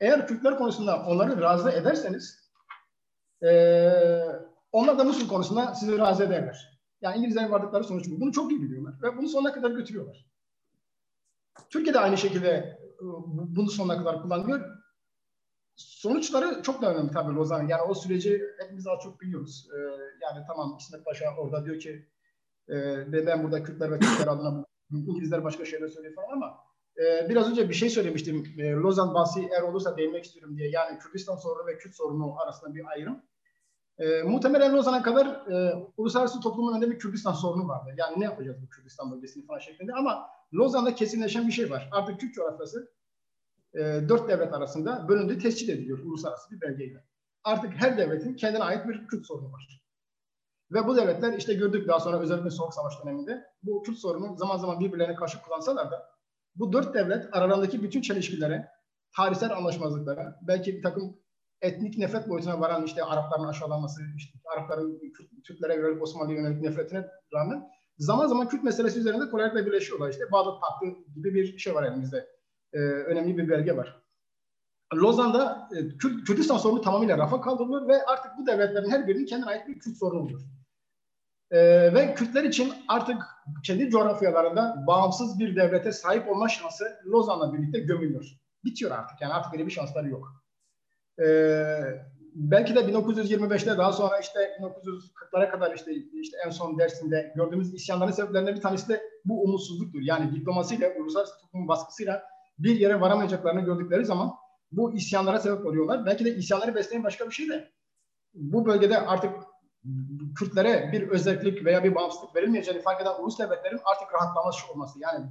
Eğer 0.00 0.26
Kürtler 0.26 0.58
konusunda 0.58 1.06
onları 1.06 1.40
razı 1.40 1.70
ederseniz 1.70 2.50
e, 3.42 3.50
onlar 4.72 4.98
da 4.98 5.04
Musul 5.04 5.28
konusunda 5.28 5.74
sizi 5.74 5.98
razı 5.98 6.24
ederler. 6.24 6.80
Yani 7.00 7.16
İngilizlerin 7.16 7.50
vardıkları 7.50 7.84
sonuç 7.84 8.10
bu. 8.10 8.20
Bunu 8.20 8.32
çok 8.32 8.50
iyi 8.50 8.62
biliyorlar 8.62 8.94
ve 9.02 9.16
bunu 9.16 9.28
sonuna 9.28 9.52
kadar 9.52 9.70
götürüyorlar. 9.70 10.26
Türkiye 11.70 11.94
de 11.94 12.00
aynı 12.00 12.18
şekilde 12.18 12.80
bunu 13.30 13.70
sonuna 13.70 13.98
kadar 13.98 14.22
kullanıyor. 14.22 14.76
Sonuçları 15.76 16.62
çok 16.62 16.82
da 16.82 16.94
önemli 16.94 17.10
tabii 17.10 17.34
Lozan. 17.34 17.68
Yani 17.68 17.82
o 17.82 17.94
süreci 17.94 18.42
hepimiz 18.58 18.86
az 18.86 18.98
çok 19.02 19.20
biliyoruz. 19.20 19.68
Ee, 19.74 19.78
yani 20.22 20.44
tamam 20.46 20.76
İsmet 20.80 21.04
Paşa 21.04 21.36
orada 21.38 21.64
diyor 21.64 21.80
ki 21.80 22.08
e, 22.68 22.76
ve 23.12 23.26
ben 23.26 23.42
burada 23.44 23.62
Kürtler 23.62 23.90
ve 23.90 23.98
Kürtler 23.98 24.26
adına 24.26 24.64
İngilizler 24.90 25.44
başka 25.44 25.64
şeyler 25.64 25.88
söylüyor 25.88 26.14
falan 26.14 26.32
ama 26.32 26.65
e, 26.98 27.28
biraz 27.28 27.50
önce 27.50 27.68
bir 27.68 27.74
şey 27.74 27.90
söylemiştim. 27.90 28.54
E, 28.58 28.70
Lozan 28.70 29.14
bahsi 29.14 29.48
eğer 29.52 29.62
olursa 29.62 29.96
değinmek 29.96 30.24
istiyorum 30.24 30.56
diye. 30.56 30.70
Yani 30.70 30.98
Kürdistan 30.98 31.36
sorunu 31.36 31.66
ve 31.66 31.78
Kürt 31.78 31.94
sorunu 31.94 32.40
arasında 32.40 32.74
bir 32.74 32.86
ayrım. 32.86 33.22
E, 33.98 34.22
muhtemelen 34.22 34.72
Lozan'a 34.72 35.02
kadar 35.02 35.26
e, 35.26 35.74
uluslararası 35.96 36.40
toplumun 36.40 36.72
önünde 36.72 36.90
bir 36.90 36.98
Kürdistan 36.98 37.32
sorunu 37.32 37.68
vardı. 37.68 37.94
Yani 37.96 38.20
ne 38.20 38.24
yapacağız 38.24 38.56
bu 38.62 38.68
Kürdistan 38.68 39.12
bölgesini 39.12 39.46
falan 39.46 39.58
şeklinde. 39.58 39.92
Ama 39.92 40.26
Lozan'da 40.54 40.94
kesinleşen 40.94 41.46
bir 41.46 41.52
şey 41.52 41.70
var. 41.70 41.88
Artık 41.92 42.20
Kürt 42.20 42.34
coğrafyası 42.34 42.92
e, 43.74 43.80
dört 44.08 44.28
devlet 44.28 44.54
arasında 44.54 45.08
bölündüğü 45.08 45.38
tescil 45.38 45.68
ediliyor 45.68 45.98
uluslararası 45.98 46.50
bir 46.50 46.60
belgeyle. 46.60 47.04
Artık 47.44 47.72
her 47.74 47.98
devletin 47.98 48.34
kendine 48.34 48.62
ait 48.62 48.88
bir 48.88 49.06
Kürt 49.06 49.26
sorunu 49.26 49.52
var. 49.52 49.82
Ve 50.72 50.86
bu 50.86 50.96
devletler 50.96 51.32
işte 51.32 51.54
gördük 51.54 51.88
daha 51.88 52.00
sonra 52.00 52.20
özellikle 52.20 52.50
Soğuk 52.50 52.74
Savaş 52.74 53.04
döneminde 53.04 53.44
bu 53.62 53.82
Kürt 53.82 53.98
sorunu 53.98 54.36
zaman 54.36 54.56
zaman 54.56 54.80
birbirlerine 54.80 55.14
karşı 55.14 55.42
kullansalar 55.42 55.90
da 55.90 56.15
bu 56.56 56.72
dört 56.72 56.94
devlet 56.94 57.28
aralarındaki 57.32 57.82
bütün 57.82 58.00
çelişkilere, 58.00 58.68
tarihsel 59.16 59.56
anlaşmazlıklara, 59.56 60.40
belki 60.42 60.76
bir 60.76 60.82
takım 60.82 61.16
etnik 61.62 61.98
nefret 61.98 62.28
boyutuna 62.28 62.60
varan 62.60 62.84
işte 62.84 63.04
Arapların 63.04 63.48
aşağılanması, 63.48 64.02
işte 64.16 64.38
Arapların 64.56 65.00
Türklere 65.44 65.74
yönelik 65.74 66.02
Osmanlı'ya 66.02 66.40
yönelik 66.40 66.62
nefretine 66.62 67.06
rağmen 67.34 67.62
zaman 67.98 68.26
zaman 68.26 68.48
Kürt 68.48 68.64
meselesi 68.64 68.98
üzerinde 68.98 69.30
kolaylıkla 69.30 69.66
birleşiyorlar. 69.66 70.10
İşte 70.10 70.32
Bağdat 70.32 70.60
Paktı 70.60 70.86
gibi 71.14 71.34
bir 71.34 71.58
şey 71.58 71.74
var 71.74 71.82
elimizde. 71.82 72.28
Ee, 72.72 72.78
önemli 72.78 73.38
bir 73.38 73.48
belge 73.48 73.76
var. 73.76 74.02
Lozan'da 74.94 75.68
e, 75.76 75.96
Kürt, 75.98 76.24
Kürdistan 76.26 76.56
sorunu 76.56 76.80
tamamıyla 76.80 77.18
rafa 77.18 77.40
kaldırılır 77.40 77.88
ve 77.88 78.06
artık 78.06 78.32
bu 78.38 78.46
devletlerin 78.46 78.90
her 78.90 79.08
birinin 79.08 79.26
kendine 79.26 79.50
ait 79.50 79.68
bir 79.68 79.78
Kürt 79.78 79.96
sorunu 79.96 80.20
olur. 80.20 80.40
Ee, 81.50 81.94
ve 81.94 82.14
Kürtler 82.14 82.44
için 82.44 82.72
artık 82.88 83.16
kendi 83.64 83.90
coğrafyalarında 83.90 84.84
bağımsız 84.86 85.38
bir 85.38 85.56
devlete 85.56 85.92
sahip 85.92 86.28
olma 86.28 86.48
şansı 86.48 86.84
Lozan'la 87.06 87.52
birlikte 87.52 87.78
gömülüyor. 87.78 88.24
Bitiyor 88.64 88.90
artık 88.90 89.20
yani 89.20 89.32
artık 89.32 89.54
öyle 89.54 89.66
bir 89.66 89.70
şansları 89.70 90.08
yok. 90.08 90.44
Ee, 91.24 91.80
belki 92.34 92.74
de 92.74 92.80
1925'te 92.80 93.78
daha 93.78 93.92
sonra 93.92 94.18
işte 94.18 94.58
1940'lara 94.60 95.50
kadar 95.50 95.74
işte, 95.74 95.94
işte 95.94 96.36
en 96.46 96.50
son 96.50 96.78
dersinde 96.78 97.32
gördüğümüz 97.36 97.74
isyanların 97.74 98.12
sebeplerinden 98.12 98.56
bir 98.56 98.60
tanesi 98.60 98.88
de 98.88 99.02
bu 99.24 99.44
umutsuzluktur. 99.44 100.00
Yani 100.02 100.34
diplomasiyle, 100.34 100.96
uluslararası 101.00 101.40
toplumun 101.40 101.68
baskısıyla 101.68 102.22
bir 102.58 102.80
yere 102.80 103.00
varamayacaklarını 103.00 103.60
gördükleri 103.60 104.04
zaman 104.04 104.34
bu 104.72 104.94
isyanlara 104.94 105.40
sebep 105.40 105.66
oluyorlar. 105.66 106.06
Belki 106.06 106.24
de 106.24 106.34
isyanları 106.34 106.74
besleyen 106.74 107.04
başka 107.04 107.26
bir 107.26 107.34
şey 107.34 107.48
de 107.48 107.70
bu 108.34 108.66
bölgede 108.66 108.98
artık 108.98 109.30
Kürtlere 110.38 110.90
bir 110.92 111.08
özellik 111.08 111.64
veya 111.64 111.84
bir 111.84 111.94
bağımsızlık 111.94 112.36
verilmeyeceğini 112.36 112.82
fark 112.82 113.02
eden 113.02 113.22
ulus 113.22 113.38
devletlerin 113.38 113.80
artık 113.84 114.14
rahatlamış 114.14 114.56
olması. 114.70 114.98
Yani 115.00 115.26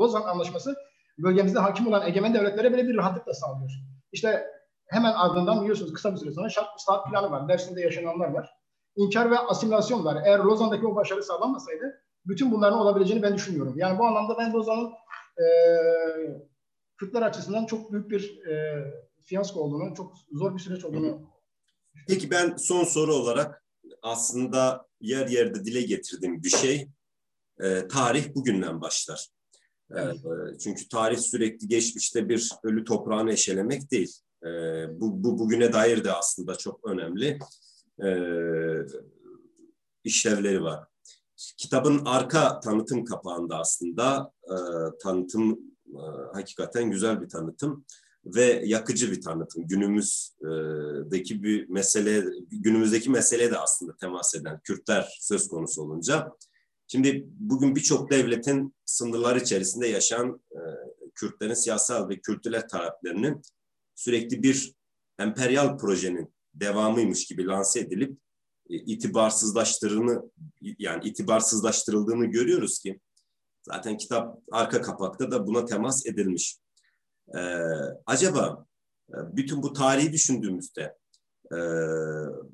Lozan 0.00 0.22
Anlaşması 0.22 0.74
bölgemizde 1.18 1.58
hakim 1.58 1.86
olan 1.86 2.06
egemen 2.06 2.34
devletlere 2.34 2.72
böyle 2.72 2.88
bir 2.88 2.96
rahatlık 2.96 3.26
da 3.26 3.34
sağlıyor. 3.34 3.70
İşte 4.12 4.46
hemen 4.86 5.12
ardından 5.12 5.60
biliyorsunuz 5.60 5.92
kısa 5.92 6.12
bir 6.12 6.16
süre 6.16 6.32
sonra 6.32 6.48
şart 6.48 6.66
saat 6.80 7.10
planı 7.10 7.30
var. 7.30 7.48
Dersinde 7.48 7.80
yaşananlar 7.80 8.28
var. 8.28 8.50
İnkar 8.96 9.30
ve 9.30 9.38
asimilasyon 9.38 10.04
var. 10.04 10.22
Eğer 10.26 10.38
Lozan'daki 10.38 10.86
o 10.86 10.94
başarı 10.96 11.22
sağlanmasaydı 11.22 12.04
bütün 12.26 12.52
bunların 12.52 12.78
olabileceğini 12.78 13.22
ben 13.22 13.34
düşünüyorum. 13.34 13.74
Yani 13.76 13.98
bu 13.98 14.06
anlamda 14.06 14.38
ben 14.38 14.52
Lozan'ın 14.52 14.92
e, 15.38 15.46
Kürtler 16.96 17.22
açısından 17.22 17.66
çok 17.66 17.92
büyük 17.92 18.10
bir 18.10 18.46
e, 18.46 18.84
fiyasko 19.24 19.60
olduğunu, 19.60 19.94
çok 19.94 20.12
zor 20.32 20.54
bir 20.54 20.60
süreç 20.60 20.84
olduğunu 20.84 21.34
Peki 22.08 22.30
ben 22.30 22.56
son 22.56 22.84
soru 22.84 23.14
olarak 23.14 23.63
aslında 24.04 24.86
yer 25.00 25.28
yerde 25.28 25.64
dile 25.64 25.82
getirdiğim 25.82 26.42
bir 26.42 26.48
şey 26.48 26.88
e, 27.60 27.88
tarih 27.88 28.34
bugünden 28.34 28.80
başlar. 28.80 29.28
E, 29.90 30.00
çünkü 30.58 30.88
tarih 30.88 31.18
sürekli 31.18 31.68
geçmişte 31.68 32.28
bir 32.28 32.50
ölü 32.64 32.84
toprağını 32.84 33.32
eşelemek 33.32 33.90
değil. 33.90 34.12
E, 34.42 34.48
bu, 35.00 35.24
bu 35.24 35.38
bugüne 35.38 35.72
dair 35.72 36.04
de 36.04 36.12
aslında 36.12 36.56
çok 36.56 36.88
önemli 36.88 37.38
e, 38.04 38.08
işlevleri 40.04 40.62
var. 40.62 40.84
Kitabın 41.56 42.04
arka 42.04 42.60
tanıtım 42.60 43.04
kapağında 43.04 43.58
aslında 43.58 44.32
e, 44.44 44.56
tanıtım 45.02 45.60
e, 45.86 46.02
hakikaten 46.32 46.90
güzel 46.90 47.22
bir 47.22 47.28
tanıtım 47.28 47.84
ve 48.26 48.62
yakıcı 48.64 49.12
bir 49.12 49.20
tanıtım. 49.20 49.66
Günümüzdeki 49.66 51.42
bir 51.42 51.68
mesele, 51.68 52.24
günümüzdeki 52.50 53.10
meseleye 53.10 53.50
de 53.50 53.58
aslında 53.58 53.96
temas 53.96 54.34
eden 54.34 54.60
Kürtler 54.64 55.18
söz 55.20 55.48
konusu 55.48 55.82
olunca. 55.82 56.28
Şimdi 56.86 57.26
bugün 57.26 57.76
birçok 57.76 58.10
devletin 58.10 58.74
sınırları 58.84 59.38
içerisinde 59.38 59.86
yaşayan 59.86 60.40
e, 60.52 60.60
Kürtlerin 61.14 61.54
siyasal 61.54 62.08
ve 62.08 62.20
kültürel 62.20 62.68
taleplerinin 62.68 63.42
sürekli 63.94 64.42
bir 64.42 64.74
emperyal 65.18 65.78
projenin 65.78 66.34
devamıymış 66.54 67.26
gibi 67.26 67.46
lanse 67.46 67.80
edilip 67.80 68.18
e, 68.70 68.76
itibarsızlaştırdığını 68.76 70.30
yani 70.60 71.08
itibarsızlaştırıldığını 71.08 72.26
görüyoruz 72.26 72.78
ki 72.78 73.00
zaten 73.62 73.96
kitap 73.96 74.38
arka 74.52 74.82
kapakta 74.82 75.30
da 75.30 75.46
buna 75.46 75.64
temas 75.64 76.06
edilmiş. 76.06 76.58
Ee, 77.28 77.38
acaba 78.06 78.66
e, 79.10 79.16
bütün 79.36 79.62
bu 79.62 79.72
tarihi 79.72 80.12
düşündüğümüzde 80.12 80.96
e, 81.52 81.58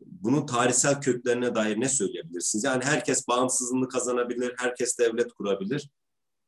bunun 0.06 0.46
tarihsel 0.46 1.00
köklerine 1.00 1.54
dair 1.54 1.80
ne 1.80 1.88
söyleyebilirsiniz? 1.88 2.64
Yani 2.64 2.84
herkes 2.84 3.28
bağımsızlığını 3.28 3.88
kazanabilir, 3.88 4.54
herkes 4.58 4.98
devlet 4.98 5.32
kurabilir. 5.32 5.90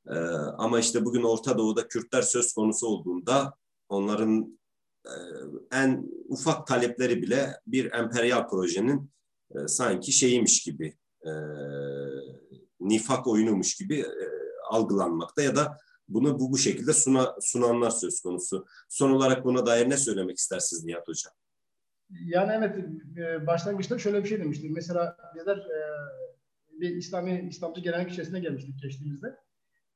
E, 0.09 0.15
ama 0.59 0.81
işte 0.81 1.05
bugün 1.05 1.23
Orta 1.23 1.59
Doğu'da 1.59 1.89
Kürtler 1.89 2.23
söz 2.23 2.53
konusu 2.53 2.87
olduğunda 2.87 3.55
onların 3.89 4.59
e, 5.07 5.13
en 5.73 6.11
ufak 6.29 6.67
talepleri 6.67 7.23
bile 7.23 7.61
bir 7.67 7.93
emperyal 7.93 8.49
projenin 8.49 9.11
e, 9.55 9.69
sanki 9.69 10.13
şeyiymiş 10.13 10.63
gibi, 10.63 10.97
e, 11.27 11.33
nifak 12.81 13.27
oyunumuş 13.27 13.75
gibi 13.75 14.01
e, 14.01 14.29
algılanmakta 14.71 15.43
ya 15.43 15.57
da 15.57 15.79
bunu 16.15 16.41
bu, 16.41 16.53
bu 16.53 16.59
şekilde 16.59 16.93
suna, 16.93 17.37
sunanlar 17.41 17.91
söz 17.91 18.21
konusu. 18.21 18.67
Son 18.89 19.11
olarak 19.11 19.45
buna 19.45 19.67
dair 19.67 19.91
ne 19.91 19.97
söylemek 19.97 20.39
istersiniz 20.39 20.85
Nihat 20.85 21.09
Hocam? 21.09 21.33
Yani 22.11 22.53
evet 22.53 22.77
e, 23.19 23.47
başlangıçta 23.47 23.99
şöyle 23.99 24.25
bir 24.25 24.29
şey 24.29 24.41
demiştim. 24.41 24.75
Mesela 24.75 25.17
bizler 25.35 25.57
e, 25.57 25.79
bir 26.81 26.97
İslami 26.97 27.49
İslamcı 27.51 27.81
gelenek 27.81 28.13
içerisine 28.13 28.41
gelmiştik 28.41 28.83
geçtiğimizde. 28.83 29.37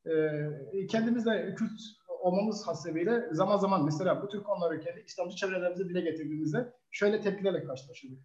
E, 0.07 0.87
kendimiz 0.87 1.27
de 1.27 1.55
Kürt 1.59 1.81
olmamız 2.09 2.67
hasebiyle 2.67 3.29
zaman 3.33 3.57
zaman 3.57 3.85
mesela 3.85 4.23
bu 4.23 4.29
tür 4.29 4.43
konuları 4.43 4.81
kendi 4.81 5.01
İslamcı 5.07 5.37
çevrelerimize 5.37 5.89
dile 5.89 6.01
getirdiğimizde 6.01 6.73
şöyle 6.91 7.21
tepkilerle 7.21 7.65
karşılaşırdık. 7.65 8.19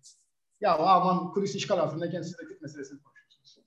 Ya 0.61 0.77
aman 0.77 1.31
Kudüs 1.31 1.55
işgal 1.55 1.77
altındayken 1.77 2.21
siz 2.21 2.37
de 2.37 2.43
Kürt 2.45 2.61
meselesini 2.61 2.99
konuşuyorsunuz. 2.99 3.59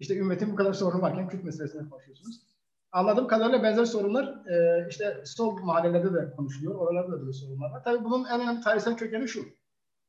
İşte 0.00 0.16
ümmetin 0.16 0.52
bu 0.52 0.56
kadar 0.56 0.72
sorunu 0.72 1.02
varken 1.02 1.28
Kürt 1.28 1.44
meselesini 1.44 1.90
konuşuyorsunuz 1.90 2.51
anladığım 2.92 3.26
kadarıyla 3.26 3.62
benzer 3.62 3.84
sorunlar 3.84 4.46
e, 4.50 4.86
işte 4.88 5.22
sol 5.24 5.58
mahallelerde 5.62 6.14
de 6.14 6.30
konuşuluyor. 6.36 6.74
Oralarda 6.74 7.12
da 7.12 7.20
böyle 7.20 7.32
sorunlar 7.32 7.70
var. 7.70 7.84
Tabii 7.84 8.04
bunun 8.04 8.24
en 8.24 8.40
önemli 8.40 8.60
tarihsel 8.60 8.96
kökeni 8.96 9.28
şu. 9.28 9.44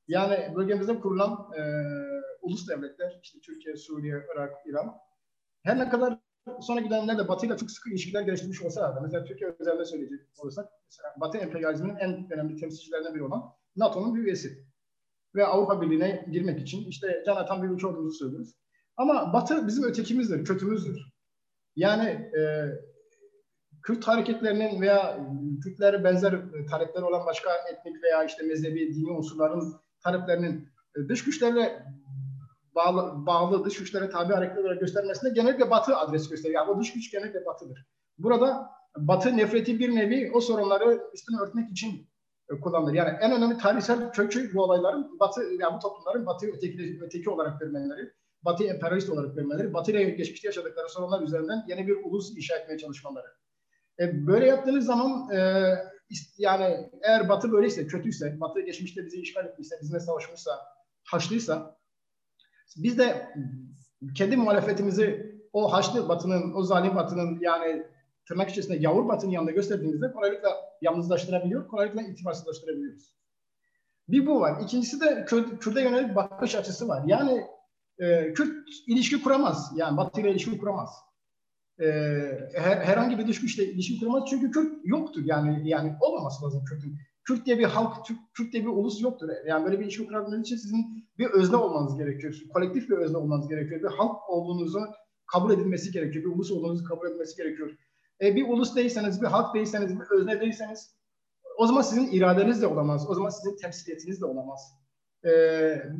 Yani 0.08 0.54
bölgemizde 0.56 1.00
kurulan 1.00 1.52
e, 1.58 1.62
ulus 2.42 2.70
devletler, 2.70 3.20
işte 3.24 3.40
Türkiye, 3.40 3.76
Suriye, 3.76 4.26
Irak, 4.36 4.52
İran 4.66 4.96
her 5.64 5.80
ne 5.80 5.90
kadar 5.90 6.20
sonraki 6.62 6.90
dönemlerde 6.90 7.28
Batı 7.28 7.46
ile 7.46 7.58
çok 7.58 7.72
sıkı 7.72 7.90
ilişkiler 7.90 8.22
geliştirmiş 8.22 8.62
olsa 8.62 8.96
da 8.96 9.02
mesela 9.02 9.24
Türkiye 9.24 9.56
özelinde 9.60 9.86
söyleyecek 9.86 10.20
olursak 10.38 10.66
mesela 10.90 11.16
Batı 11.22 11.38
emperyalizminin 11.38 11.96
en 11.96 12.32
önemli 12.32 12.56
temsilcilerinden 12.56 13.16
biri 13.16 13.24
olan 13.24 13.44
NATO'nun 13.76 14.16
bir 14.16 14.20
üyesi. 14.20 14.66
Ve 15.36 15.46
Avrupa 15.46 15.82
Birliği'ne 15.82 16.26
girmek 16.32 16.60
için 16.60 16.86
işte 16.90 17.24
can 17.26 17.36
atan 17.36 17.64
bir 17.64 17.70
ülke 17.70 17.88
olduğumuzu 17.88 18.18
söylüyoruz. 18.18 18.56
Ama 18.98 19.34
Batı 19.34 19.68
bizim 19.68 19.84
ötekimizdir, 19.84 20.46
kötümüzdür. 20.46 21.13
Yani 21.76 22.10
e, 22.10 22.42
Kürt 23.84 24.08
hareketlerinin 24.08 24.82
veya 24.82 25.20
Kürtlere 25.64 26.04
benzer 26.04 26.42
talepleri 26.70 27.06
olan 27.06 27.26
başka 27.26 27.50
etnik 27.72 28.04
veya 28.04 28.24
işte 28.24 28.44
mezhebi, 28.44 28.96
dini 28.96 29.12
unsurların 29.12 29.74
taleplerinin 30.04 30.70
e, 30.96 31.10
dış 31.10 31.24
güçlerle 31.24 31.86
bağlı, 32.76 33.26
bağlı 33.26 33.66
dış 33.66 33.80
güçlere 33.80 34.10
tabi 34.10 34.34
hareketler 34.34 34.64
olarak 34.64 34.80
göstermesinde 34.80 35.34
genellikle 35.34 35.70
Batı 35.70 35.96
adres 35.96 36.30
gösteriyor. 36.30 36.62
Yani 36.62 36.72
o 36.72 36.80
dış 36.80 36.94
güç 36.94 37.12
genellikle 37.12 37.46
Batı'dır. 37.46 37.88
Burada 38.18 38.70
Batı 38.98 39.38
nefreti 39.38 39.80
bir 39.80 39.96
nevi 39.96 40.32
o 40.34 40.42
sorunları 40.42 41.04
üstünü 41.14 41.42
örtmek 41.42 41.72
için 41.72 42.10
e, 42.50 42.60
kullanılır. 42.60 42.94
Yani 42.94 43.10
en 43.22 43.32
önemli 43.32 43.58
tarihsel 43.58 44.12
kökü 44.12 44.54
bu 44.54 44.64
olayların 44.64 45.20
Batı, 45.20 45.42
yani 45.60 45.76
bu 45.76 45.80
toplumların 45.80 46.26
Batı 46.26 46.48
öteki, 46.48 47.00
öteki 47.02 47.30
olarak 47.30 47.60
görmeleri 47.60 48.12
Batı 48.46 48.64
emperyalist 48.64 49.10
olarak 49.10 49.36
görmeleri, 49.36 49.74
Batı 49.74 49.92
ile 49.92 50.04
geçmişte 50.04 50.48
yaşadıkları 50.48 50.90
sorunlar 50.90 51.22
üzerinden 51.22 51.66
yeni 51.68 51.88
bir 51.88 51.96
ulus 52.04 52.38
inşa 52.38 52.56
etmeye 52.56 52.78
çalışmaları. 52.78 53.28
E, 54.00 54.28
böyle 54.28 54.46
yaptığınız 54.46 54.86
zaman 54.86 55.32
e, 55.32 55.70
yani 56.38 56.90
eğer 57.02 57.30
Batı 57.30 57.52
böyleyse, 57.52 57.88
kötüyse, 57.88 58.40
Batı 58.42 58.62
geçmişte 58.62 59.06
bizi 59.06 59.22
işgal 59.22 59.46
etmişse, 59.46 59.76
bizimle 59.82 60.00
savaşmışsa, 60.00 60.52
haçlıysa 61.04 61.78
biz 62.76 62.98
de 62.98 63.30
kendi 64.16 64.38
muhalefetimizi 64.38 65.34
o 65.54 65.74
haçlı 65.74 66.10
Batı'nın, 66.10 66.54
o 66.56 66.64
zalim 66.64 66.96
Batı'nın 66.96 67.40
yani 67.42 67.88
tırnak 68.28 68.50
içerisinde 68.50 68.78
yavur 68.78 69.08
Batı'nın 69.08 69.32
yanında 69.32 69.52
gösterdiğimizde 69.52 70.12
kolaylıkla 70.12 70.50
yalnızlaştırabiliyor, 70.82 71.68
kolaylıkla 71.68 72.02
itibarsızlaştırabiliyoruz. 72.02 73.14
Bir 74.10 74.26
bu 74.26 74.42
var. 74.42 74.62
İkincisi 74.62 75.02
de 75.02 75.26
Kürt'e 75.60 75.82
yönelik 75.82 76.16
bakış 76.16 76.56
açısı 76.56 76.88
var. 76.88 77.04
Yani 77.08 77.48
e, 78.04 78.34
Kürt 78.34 78.70
ilişki 78.88 79.24
kuramaz. 79.24 79.72
Yani 79.76 79.98
Batı 79.98 80.22
ile 80.22 80.32
ilişki 80.32 80.58
kuramaz. 80.58 80.90
e, 81.80 81.86
her, 82.56 82.78
herhangi 82.78 83.18
bir 83.18 83.28
dış 83.28 83.42
güçle 83.42 83.66
ilişki 83.66 84.00
kurmaz 84.00 84.24
çünkü 84.30 84.52
Kürt 84.52 84.74
yoktur 84.84 85.22
yani 85.26 85.70
yani 85.70 85.96
olmaması 86.02 86.46
lazım 86.46 86.66
Kürt'ün. 86.66 86.98
Kürt 87.24 87.46
diye 87.46 87.60
bir 87.60 87.64
halk, 87.64 88.06
Türk, 88.06 88.18
Kürt 88.34 88.54
diye 88.54 88.64
bir 88.64 88.70
ulus 88.70 89.02
yoktur. 89.02 89.30
Yani 89.48 89.66
böyle 89.66 89.80
bir 89.80 89.86
ilişki 89.86 90.08
kurabilmeniz 90.08 90.46
için 90.46 90.58
sizin 90.58 91.08
bir 91.18 91.26
özne 91.26 91.56
olmanız 91.56 91.98
gerekiyor. 91.98 92.36
Kolektif 92.54 92.90
bir 92.90 92.98
özne 92.98 93.18
olmanız 93.18 93.48
gerekiyor. 93.48 93.82
Bir 93.82 93.98
halk 93.98 94.30
olduğunuzu 94.30 94.80
kabul 95.32 95.52
edilmesi 95.52 95.92
gerekiyor. 95.92 96.26
Bir 96.26 96.30
ulus 96.30 96.52
olduğunuzu 96.52 96.84
kabul 96.84 97.08
edilmesi 97.08 97.38
gerekiyor. 97.38 97.78
E, 98.22 98.36
bir 98.36 98.50
ulus 98.50 98.76
değilseniz, 98.76 99.22
bir 99.22 99.28
halk 99.28 99.56
değilseniz, 99.56 100.00
bir 100.00 100.20
özne 100.20 100.42
değilseniz 100.42 100.96
o 101.58 101.68
zaman 101.68 101.82
sizin 101.82 102.12
iradeniz 102.12 102.62
de 102.62 102.68
olamaz. 102.68 103.10
O 103.10 103.16
zaman 103.16 103.30
sizin 103.30 103.58
temsiliyetiniz 103.58 104.22
de 104.22 104.26
olamaz. 104.26 104.83
E, 105.24 105.32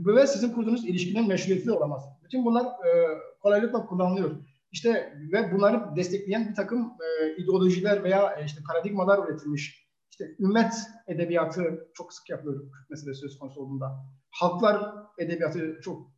ve 0.06 0.28
sizin 0.28 0.54
kurduğunuz 0.54 0.86
ilişkinin 0.86 1.28
meşruiyeti 1.28 1.68
de 1.68 1.72
olamaz. 1.72 2.04
Bütün 2.24 2.46
bunlar 2.46 2.66
e, 2.66 3.20
kolaylıkla 3.42 3.86
kullanılıyor. 3.86 4.32
İşte 4.72 5.14
ve 5.34 5.52
bunları 5.52 5.96
destekleyen 5.96 6.50
bir 6.50 6.56
takım 6.56 6.80
e, 6.82 7.36
ideolojiler 7.44 8.04
veya 8.04 8.36
e, 8.40 8.46
işte 8.46 8.62
paradigmalar 8.68 9.28
üretilmiş. 9.28 9.84
İşte 10.12 10.36
ümmet 10.40 10.74
edebiyatı 11.08 11.92
çok 11.94 12.14
sık 12.14 12.30
yapılıyor 12.30 12.62
Kürt 12.62 12.90
meselesi 12.90 13.20
söz 13.20 13.40
konusu 13.40 13.62
olduğunda. 13.62 14.06
Halklar 14.32 14.94
edebiyatı 15.18 15.80
çok 15.84 16.12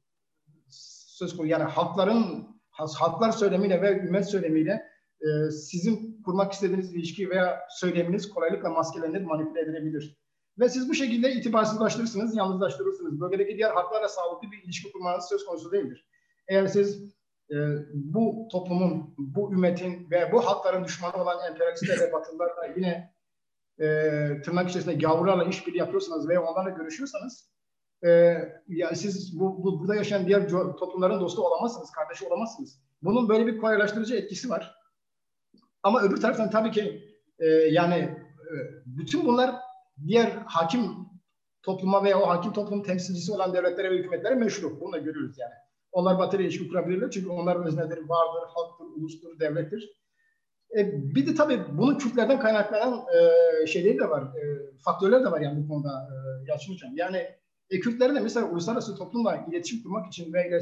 söz 1.17 1.37
konusu. 1.37 1.51
Yani 1.51 1.63
halkların 1.63 2.47
halklar 2.69 3.31
söylemiyle 3.31 3.81
ve 3.81 3.99
ümmet 3.99 4.29
söylemiyle 4.29 4.83
e, 5.21 5.51
sizin 5.51 6.21
kurmak 6.25 6.53
istediğiniz 6.53 6.93
ilişki 6.93 7.29
veya 7.29 7.59
söyleminiz 7.69 8.29
kolaylıkla 8.29 8.69
maskelenir, 8.69 9.21
manipüle 9.21 9.61
edilebilir. 9.61 10.17
Ve 10.59 10.69
siz 10.69 10.89
bu 10.89 10.93
şekilde 10.93 11.31
itibarsızlaştırırsınız, 11.31 12.35
yalnızlaştırırsınız. 12.35 13.21
Bölgedeki 13.21 13.57
diğer 13.57 13.71
halklarla 13.71 14.09
sağlıklı 14.09 14.51
bir 14.51 14.63
ilişki 14.63 14.91
kurmanız 14.91 15.25
söz 15.25 15.45
konusu 15.45 15.71
değildir. 15.71 16.07
Eğer 16.47 16.67
siz 16.67 17.15
e, 17.51 17.55
bu 17.93 18.47
toplumun, 18.51 19.15
bu 19.17 19.53
ümmetin 19.53 20.11
ve 20.11 20.31
bu 20.31 20.45
halkların 20.45 20.83
düşmanı 20.83 21.21
olan 21.21 21.51
emperyalistler 21.51 21.99
ve 21.99 22.13
batılılarla 22.13 22.65
yine 22.75 23.13
e, 23.79 23.85
tırnak 24.41 24.69
içerisinde 24.69 24.95
gavurlarla 24.95 25.43
işbirliği 25.43 25.77
yapıyorsanız 25.77 26.29
veya 26.29 26.43
onlarla 26.43 26.69
görüşüyorsanız 26.69 27.49
e, 28.05 28.09
yani 28.67 28.95
siz 28.95 29.39
bu, 29.39 29.63
bu, 29.63 29.79
burada 29.79 29.95
yaşayan 29.95 30.27
diğer 30.27 30.49
toplumların 30.49 31.19
dostu 31.19 31.41
olamazsınız, 31.41 31.91
kardeşi 31.91 32.25
olamazsınız. 32.25 32.79
Bunun 33.01 33.29
böyle 33.29 33.47
bir 33.47 33.57
kolaylaştırıcı 33.57 34.15
etkisi 34.15 34.49
var. 34.49 34.75
Ama 35.83 36.01
öbür 36.01 36.21
taraftan 36.21 36.49
tabii 36.49 36.71
ki 36.71 37.03
e, 37.39 37.45
yani 37.47 37.95
e, 37.95 38.55
bütün 38.85 39.25
bunlar 39.25 39.55
diğer 40.07 40.27
hakim 40.45 40.81
topluma 41.63 42.03
veya 42.03 42.19
o 42.21 42.27
hakim 42.27 42.53
toplumun 42.53 42.83
temsilcisi 42.83 43.31
olan 43.31 43.53
devletlere 43.53 43.91
ve 43.91 43.97
hükümetlere 43.97 44.35
meşru. 44.35 44.81
Bunu 44.81 44.93
da 44.93 44.97
görüyoruz 44.97 45.37
yani. 45.37 45.53
Onlar 45.91 46.33
ile 46.33 46.43
ilişki 46.43 46.67
kurabilirler 46.67 47.11
çünkü 47.11 47.29
onların 47.29 47.67
özneleri 47.67 48.09
vardır, 48.09 48.47
halktır, 48.47 48.85
ulustur, 48.85 49.39
devlettir. 49.39 49.91
E, 50.77 50.91
bir 51.15 51.27
de 51.27 51.35
tabii 51.35 51.61
bunun 51.77 51.97
Kürtlerden 51.97 52.39
kaynaklanan 52.39 53.05
e, 53.63 53.67
şeyleri 53.67 53.99
de 53.99 54.09
var, 54.09 54.23
e, 54.23 54.41
faktörler 54.85 55.23
de 55.23 55.31
var 55.31 55.41
yani 55.41 55.63
bu 55.63 55.67
konuda 55.67 55.89
e, 55.89 56.15
Yalçın. 56.47 56.95
Yani 56.95 57.17
e, 57.69 57.79
Kürtlerin 57.79 58.15
de 58.15 58.19
mesela 58.19 58.49
uluslararası 58.49 58.95
toplumla 58.95 59.45
iletişim 59.49 59.83
kurmak 59.83 60.07
için 60.07 60.33
ve 60.33 60.59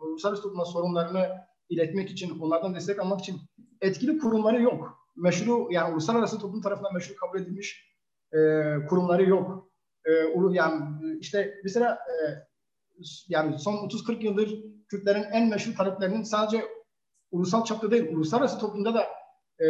uluslararası 0.00 0.42
toplumla 0.42 0.64
sorunlarını 0.64 1.28
iletmek 1.68 2.10
için, 2.10 2.38
onlardan 2.40 2.74
destek 2.74 2.98
almak 2.98 3.20
için 3.20 3.36
etkili 3.80 4.18
kurumları 4.18 4.62
yok. 4.62 4.98
Meşru 5.16 5.68
yani 5.70 5.92
uluslararası 5.92 6.38
toplum 6.38 6.62
tarafından 6.62 6.94
meşru 6.94 7.16
kabul 7.16 7.40
edilmiş 7.40 7.93
e, 8.34 8.38
kurumları 8.88 9.28
yok. 9.28 9.70
E, 10.04 10.12
yani 10.50 10.80
işte 11.20 11.54
mesela 11.64 11.92
e, 11.94 12.14
yani 13.28 13.58
son 13.58 13.74
30-40 13.74 14.24
yıldır 14.24 14.64
Kürtlerin 14.88 15.22
en 15.32 15.48
meşhur 15.48 15.74
taleplerinin 15.76 16.22
sadece 16.22 16.64
ulusal 17.30 17.64
çapta 17.64 17.90
değil, 17.90 18.12
uluslararası 18.12 18.58
toplumda 18.58 18.94
da 18.94 19.04
e, 19.64 19.66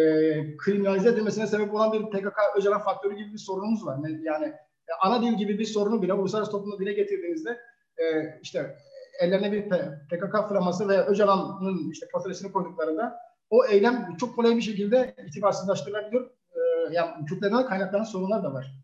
kriminalize 0.57 1.09
edilmesine 1.09 1.47
sebep 1.47 1.75
olan 1.75 1.93
bir 1.93 2.03
PKK 2.03 2.39
Öcalan 2.57 2.81
faktörü 2.81 3.17
gibi 3.17 3.33
bir 3.33 3.39
sorunumuz 3.39 3.87
var. 3.87 3.99
Yani 4.23 4.47
e, 4.89 4.93
ana 5.03 5.23
dil 5.23 5.37
gibi 5.37 5.59
bir 5.59 5.65
sorunu 5.65 6.03
bile 6.03 6.13
uluslararası 6.13 6.53
toplumda 6.53 6.79
dile 6.79 6.93
getirdiğinizde 6.93 7.61
e, 7.99 8.05
işte 8.43 8.77
ellerine 9.21 9.53
bir 9.53 9.69
PKK 10.11 10.49
flaması 10.49 10.89
ve 10.89 11.05
Öcalan'ın 11.07 11.91
işte 11.91 12.07
portresini 12.13 12.53
koyduklarında 12.53 13.17
o 13.51 13.67
eylem 13.67 14.17
çok 14.21 14.37
kolay 14.37 14.57
bir 14.57 14.63
şekilde 14.63 15.15
itibarsızlaştırılabilir. 15.29 16.23
Yani 16.93 17.25
Kürtlerden 17.25 17.67
kaynaklanan 17.67 18.05
sorunlar 18.05 18.45
da 18.45 18.55
var. 18.55 18.75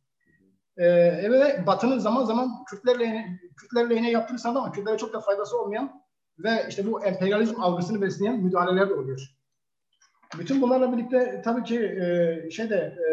E, 0.76 0.86
ve 1.30 1.64
Batı'nın 1.66 1.98
zaman 1.98 2.24
zaman 2.24 2.64
Kürtler 2.64 3.01
lehine, 3.01 3.40
Kürtler 3.57 3.90
lehine 3.90 4.11
yaptığı 4.11 4.48
ama 4.48 4.72
Kürtlere 4.72 4.98
çok 4.98 5.12
da 5.12 5.20
faydası 5.20 5.61
olmayan 5.61 6.03
ve 6.38 6.66
işte 6.68 6.86
bu 6.86 7.05
emperyalizm 7.05 7.61
algısını 7.61 8.01
besleyen 8.01 8.40
müdahaleler 8.40 8.88
de 8.88 8.94
oluyor. 8.94 9.20
Bütün 10.38 10.62
bunlarla 10.62 10.92
birlikte 10.92 11.42
tabii 11.44 11.64
ki 11.64 11.78
e, 11.78 12.51
şeyde 12.51 12.76
e, 12.76 13.09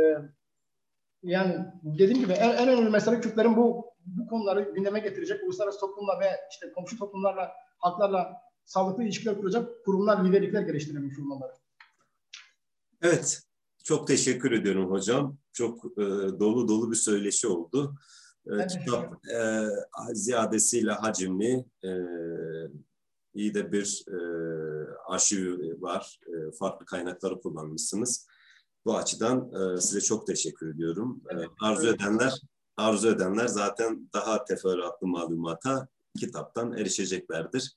yani 1.23 1.65
dediğim 1.83 2.19
gibi 2.19 2.33
en, 2.33 2.49
en 2.49 2.67
önemli 2.67 2.89
mesele 2.89 3.21
Kürtlerin 3.21 3.57
bu 3.57 3.87
bu 4.05 4.27
konuları 4.27 4.61
gündeme 4.61 4.99
getirecek 4.99 5.43
uluslararası 5.43 5.79
toplumla 5.79 6.19
ve 6.19 6.29
işte 6.51 6.71
komşu 6.71 6.97
toplumlarla, 6.97 7.51
halklarla 7.77 8.41
sağlıklı 8.65 9.03
ilişkiler 9.03 9.37
kuracak 9.37 9.85
kurumlar, 9.85 10.25
liderlikler 10.25 10.61
geliştirmek 10.61 11.19
olmaları. 11.19 11.53
Evet, 13.01 13.41
çok 13.87 14.07
teşekkür 14.07 14.51
ediyorum 14.51 14.91
hocam. 14.91 15.37
Çok 15.53 15.85
e, 15.85 16.03
dolu 16.39 16.67
dolu 16.67 16.91
bir 16.91 16.95
söyleşi 16.95 17.47
oldu. 17.47 17.95
E, 18.47 18.67
kitap 18.67 19.27
e, 19.27 19.67
ziyadesiyle 20.13 20.91
hacimli, 20.91 21.65
e, 21.83 21.91
iyi 23.33 23.53
de 23.53 23.71
bir 23.71 24.05
e, 24.07 24.17
arşiv 25.07 25.81
var. 25.81 26.19
E, 26.27 26.51
farklı 26.51 26.85
kaynakları 26.85 27.41
kullanmışsınız. 27.41 28.27
Bu 28.85 28.97
açıdan 28.97 29.51
e, 29.53 29.81
size 29.81 30.01
çok 30.01 30.27
teşekkür 30.27 30.75
ediyorum. 30.75 31.21
E, 31.31 31.35
arzu 31.61 31.87
edenler 31.87 32.41
arzu 32.77 33.07
edenler 33.07 33.47
zaten 33.47 34.09
daha 34.13 34.45
teferruatlı 34.45 35.07
malumata 35.07 35.87
kitaptan 36.19 36.73
erişeceklerdir. 36.77 37.75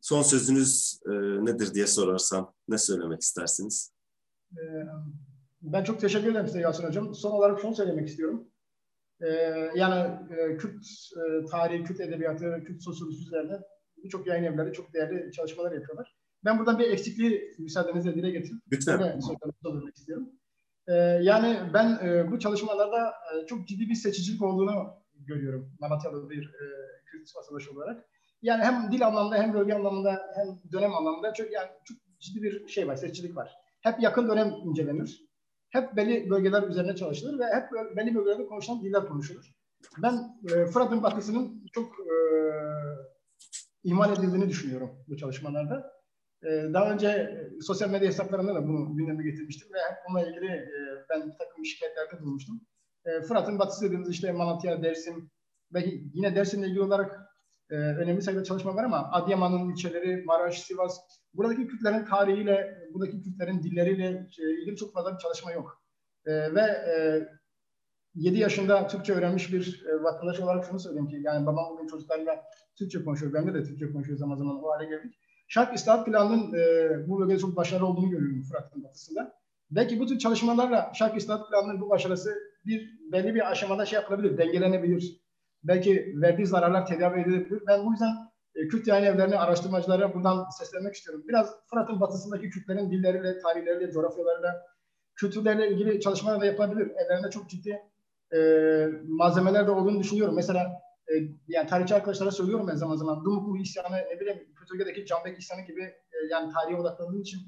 Son 0.00 0.22
sözünüz 0.22 1.00
e, 1.06 1.10
nedir 1.44 1.74
diye 1.74 1.86
sorarsam 1.86 2.54
ne 2.68 2.78
söylemek 2.78 3.22
istersiniz? 3.22 3.92
Ben 5.62 5.84
çok 5.84 6.00
teşekkür 6.00 6.30
ederim 6.30 6.46
size 6.46 6.60
Yasin 6.60 6.88
Hocam. 6.88 7.14
Son 7.14 7.30
olarak 7.30 7.60
şunu 7.60 7.74
söylemek 7.74 8.08
istiyorum. 8.08 8.48
Yani 9.74 10.28
Kürt 10.58 10.84
tarihi, 11.50 11.84
Kürt 11.84 12.00
edebiyatı, 12.00 12.64
Kürt 12.66 12.82
sosyolojisi 12.82 13.22
üzerine 13.22 13.60
birçok 14.04 14.26
yayın 14.26 14.44
evleri 14.44 14.72
çok 14.72 14.94
değerli 14.94 15.32
çalışmalar 15.32 15.72
yapıyorlar. 15.72 16.16
Ben 16.44 16.58
buradan 16.58 16.78
bir 16.78 16.90
eksikliği 16.90 17.54
müsaadenizle 17.58 18.14
dile 18.14 18.30
getirip 18.30 18.62
Lütfen. 18.72 19.20
söylemek 19.62 19.96
istiyorum. 19.96 20.30
Yani 21.22 21.58
ben 21.74 21.98
bu 22.30 22.38
çalışmalarda 22.38 23.14
çok 23.46 23.68
ciddi 23.68 23.88
bir 23.88 23.94
seçicilik 23.94 24.42
olduğunu 24.42 25.02
görüyorum 25.14 25.72
Malatyalı 25.80 26.30
bir 26.30 26.52
Kürt 27.06 27.36
vatandaşı 27.36 27.72
olarak. 27.72 28.04
Yani 28.42 28.62
hem 28.64 28.92
dil 28.92 29.06
anlamında 29.06 29.36
hem 29.36 29.54
bölge 29.54 29.74
anlamında 29.74 30.22
hem 30.34 30.72
dönem 30.72 30.94
anlamında 30.94 31.32
çok 31.34 31.52
yani 31.52 31.68
çok 31.84 31.96
ciddi 32.18 32.42
bir 32.42 32.68
şey 32.68 32.88
var, 32.88 32.96
seçicilik 32.96 33.36
var. 33.36 33.52
Hep 33.80 34.00
yakın 34.00 34.28
dönem 34.28 34.48
incelenir. 34.64 35.30
Hep 35.70 35.96
belli 35.96 36.30
bölgeler 36.30 36.62
üzerine 36.62 36.96
çalışılır 36.96 37.38
ve 37.38 37.44
hep 37.44 37.96
belli 37.96 38.14
bölgelerde 38.14 38.46
konuşulan 38.46 38.82
diller 38.82 39.06
konuşulur. 39.06 39.54
Ben 40.02 40.40
e, 40.44 40.66
Fırat'ın 40.66 41.02
batısının 41.02 41.64
çok 41.72 41.86
e, 41.86 42.14
ihmal 43.84 44.12
edildiğini 44.12 44.48
düşünüyorum 44.48 44.90
bu 45.08 45.16
çalışmalarda. 45.16 46.00
Ee, 46.42 46.48
daha 46.74 46.92
önce 46.92 47.08
e, 47.08 47.60
sosyal 47.60 47.90
medya 47.90 48.08
hesaplarında 48.08 48.54
da 48.54 48.68
bunu 48.68 48.96
gündeme 48.96 49.24
getirmiştim 49.24 49.68
ve 49.74 49.78
bununla 50.08 50.26
ilgili 50.26 50.46
e, 50.46 50.70
ben 51.10 51.26
bir 51.26 51.38
takım 51.38 51.64
şikayetlerde 51.64 52.22
bulmuştum. 52.22 52.60
E, 53.04 53.20
Fırat'ın 53.20 53.58
batısı 53.58 53.84
dediğimiz 53.84 54.10
işte 54.10 54.32
Malatya, 54.32 54.82
Dersim 54.82 55.30
ve 55.74 55.84
yine 56.14 56.36
Dersim'le 56.36 56.62
ilgili 56.62 56.82
olarak 56.82 57.20
önemli 57.70 58.22
sayıda 58.22 58.44
çalışma 58.44 58.74
var 58.74 58.84
ama 58.84 59.10
Adıyaman'ın 59.12 59.70
ilçeleri, 59.70 60.24
Maraş, 60.24 60.62
Sivas, 60.62 61.00
buradaki 61.34 61.66
Kürtlerin 61.66 62.04
tarihiyle, 62.04 62.78
buradaki 62.94 63.22
Kürtlerin 63.22 63.62
dilleriyle 63.62 64.28
ilgili 64.38 64.76
çok 64.76 64.94
fazla 64.94 65.14
bir 65.14 65.18
çalışma 65.18 65.52
yok. 65.52 65.82
ve 66.26 66.66
7 68.14 68.38
yaşında 68.38 68.86
Türkçe 68.86 69.12
öğrenmiş 69.12 69.52
bir 69.52 69.84
vatandaş 70.02 70.40
olarak 70.40 70.64
şunu 70.64 70.80
söyleyeyim 70.80 71.08
ki 71.08 71.20
yani 71.22 71.46
babam 71.46 71.72
bugün 71.72 71.86
çocuklarla 71.86 72.44
Türkçe 72.78 73.04
konuşuyor, 73.04 73.32
ben 73.32 73.54
de 73.54 73.64
Türkçe 73.64 73.92
konuşuyor 73.92 74.18
zaman 74.18 74.36
zaman 74.36 74.64
o 74.64 74.70
hale 74.70 74.88
geldik. 74.88 75.14
Şark 75.48 75.76
İslahat 75.76 76.06
Planı'nın 76.06 76.52
e, 76.54 77.08
bu 77.08 77.20
bölgede 77.20 77.38
çok 77.38 77.56
başarılı 77.56 77.86
olduğunu 77.86 78.10
görüyorum 78.10 78.42
Fırat'ın 78.42 78.84
batısında. 78.84 79.32
Belki 79.70 80.00
bu 80.00 80.06
tür 80.06 80.18
çalışmalarla 80.18 80.92
Şark 80.94 81.16
İslahat 81.16 81.48
Planı'nın 81.48 81.80
bu 81.80 81.90
başarısı 81.90 82.34
bir 82.66 82.90
belli 83.12 83.34
bir 83.34 83.50
aşamada 83.50 83.86
şey 83.86 83.96
yapılabilir, 83.96 84.38
dengelenebilir. 84.38 85.20
Belki 85.64 86.14
verdiği 86.16 86.46
zararlar 86.46 86.86
tedavi 86.86 87.20
edilebilir. 87.20 87.62
Ben 87.66 87.86
bu 87.86 87.92
yüzden 87.92 88.12
e, 88.12 88.29
Kürt 88.54 88.86
yayın 88.86 89.04
evlerini 89.04 89.38
araştırmacılara 89.38 90.14
buradan 90.14 90.50
seslenmek 90.58 90.94
istiyorum. 90.94 91.24
Biraz 91.28 91.54
Fırat'ın 91.66 92.00
batısındaki 92.00 92.50
Kürtlerin 92.50 92.90
dilleriyle, 92.90 93.38
tarihleriyle, 93.38 93.92
coğrafyalarıyla, 93.92 94.66
kültürlerle 95.14 95.70
ilgili 95.70 96.00
çalışmalar 96.00 96.40
da 96.40 96.46
yapabilir. 96.46 96.90
Ellerinde 96.96 97.30
çok 97.30 97.50
ciddi 97.50 97.82
e, 98.34 98.38
malzemeler 99.08 99.66
de 99.66 99.70
olduğunu 99.70 100.00
düşünüyorum. 100.00 100.34
Mesela 100.34 100.82
e, 101.08 101.14
yani 101.48 101.68
tarihçi 101.68 101.94
arkadaşlara 101.94 102.30
söylüyorum 102.30 102.66
ben 102.68 102.76
zaman 102.76 102.96
zaman. 102.96 103.24
Dumuklu 103.24 103.58
isyanı, 103.58 103.96
ne 103.96 104.20
bileyim 104.20 104.38
Kötürge'deki 104.60 105.06
Canbek 105.06 105.38
isyanı 105.38 105.60
gibi 105.60 105.82
e, 105.82 106.16
yani 106.30 106.52
tarihe 106.52 106.76
odaklandığım 106.76 107.20
için 107.20 107.40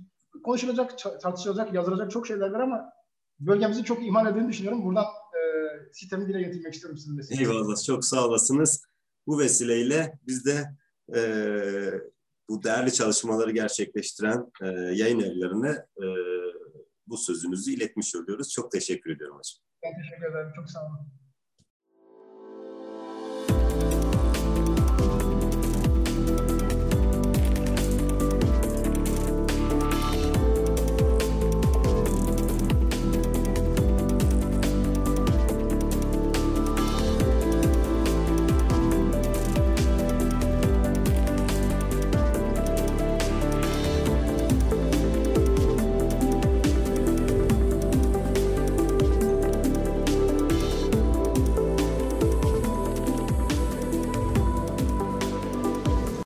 konuşulacak, 0.44 0.98
tartışılacak, 1.22 1.74
yazılacak 1.74 2.10
çok 2.10 2.26
şeyler 2.26 2.50
var 2.50 2.60
ama 2.60 2.92
bölgemizin 3.40 3.82
çok 3.82 4.02
ihmal 4.02 4.26
edildiğini 4.26 4.48
düşünüyorum. 4.48 4.84
Buradan 4.84 5.04
e, 5.04 5.40
sistemi 5.92 6.28
dile 6.28 6.42
getirmek 6.42 6.74
istiyorum 6.74 6.98
sizin 6.98 7.18
vesileyle. 7.18 7.42
Eyvallah, 7.42 7.84
çok 7.86 8.04
sağ 8.04 8.26
olasınız. 8.26 8.84
Bu 9.26 9.38
vesileyle 9.38 10.18
biz 10.26 10.46
de 10.46 10.64
e, 11.16 11.22
bu 12.48 12.62
değerli 12.62 12.92
çalışmaları 12.92 13.50
gerçekleştiren 13.50 14.52
e, 14.62 14.66
yayın 14.94 15.20
evlerine 15.20 15.70
e, 16.02 16.06
bu 17.06 17.16
sözünüzü 17.16 17.72
iletmiş 17.72 18.16
oluyoruz. 18.16 18.50
Çok 18.50 18.70
teşekkür 18.70 19.10
ediyorum 19.10 19.36
hocam. 19.38 19.62
Ben 19.82 20.02
teşekkür 20.02 20.30
ederim. 20.30 20.52
Çok 20.56 20.70
sağ 20.70 20.86
olun. 20.86 21.21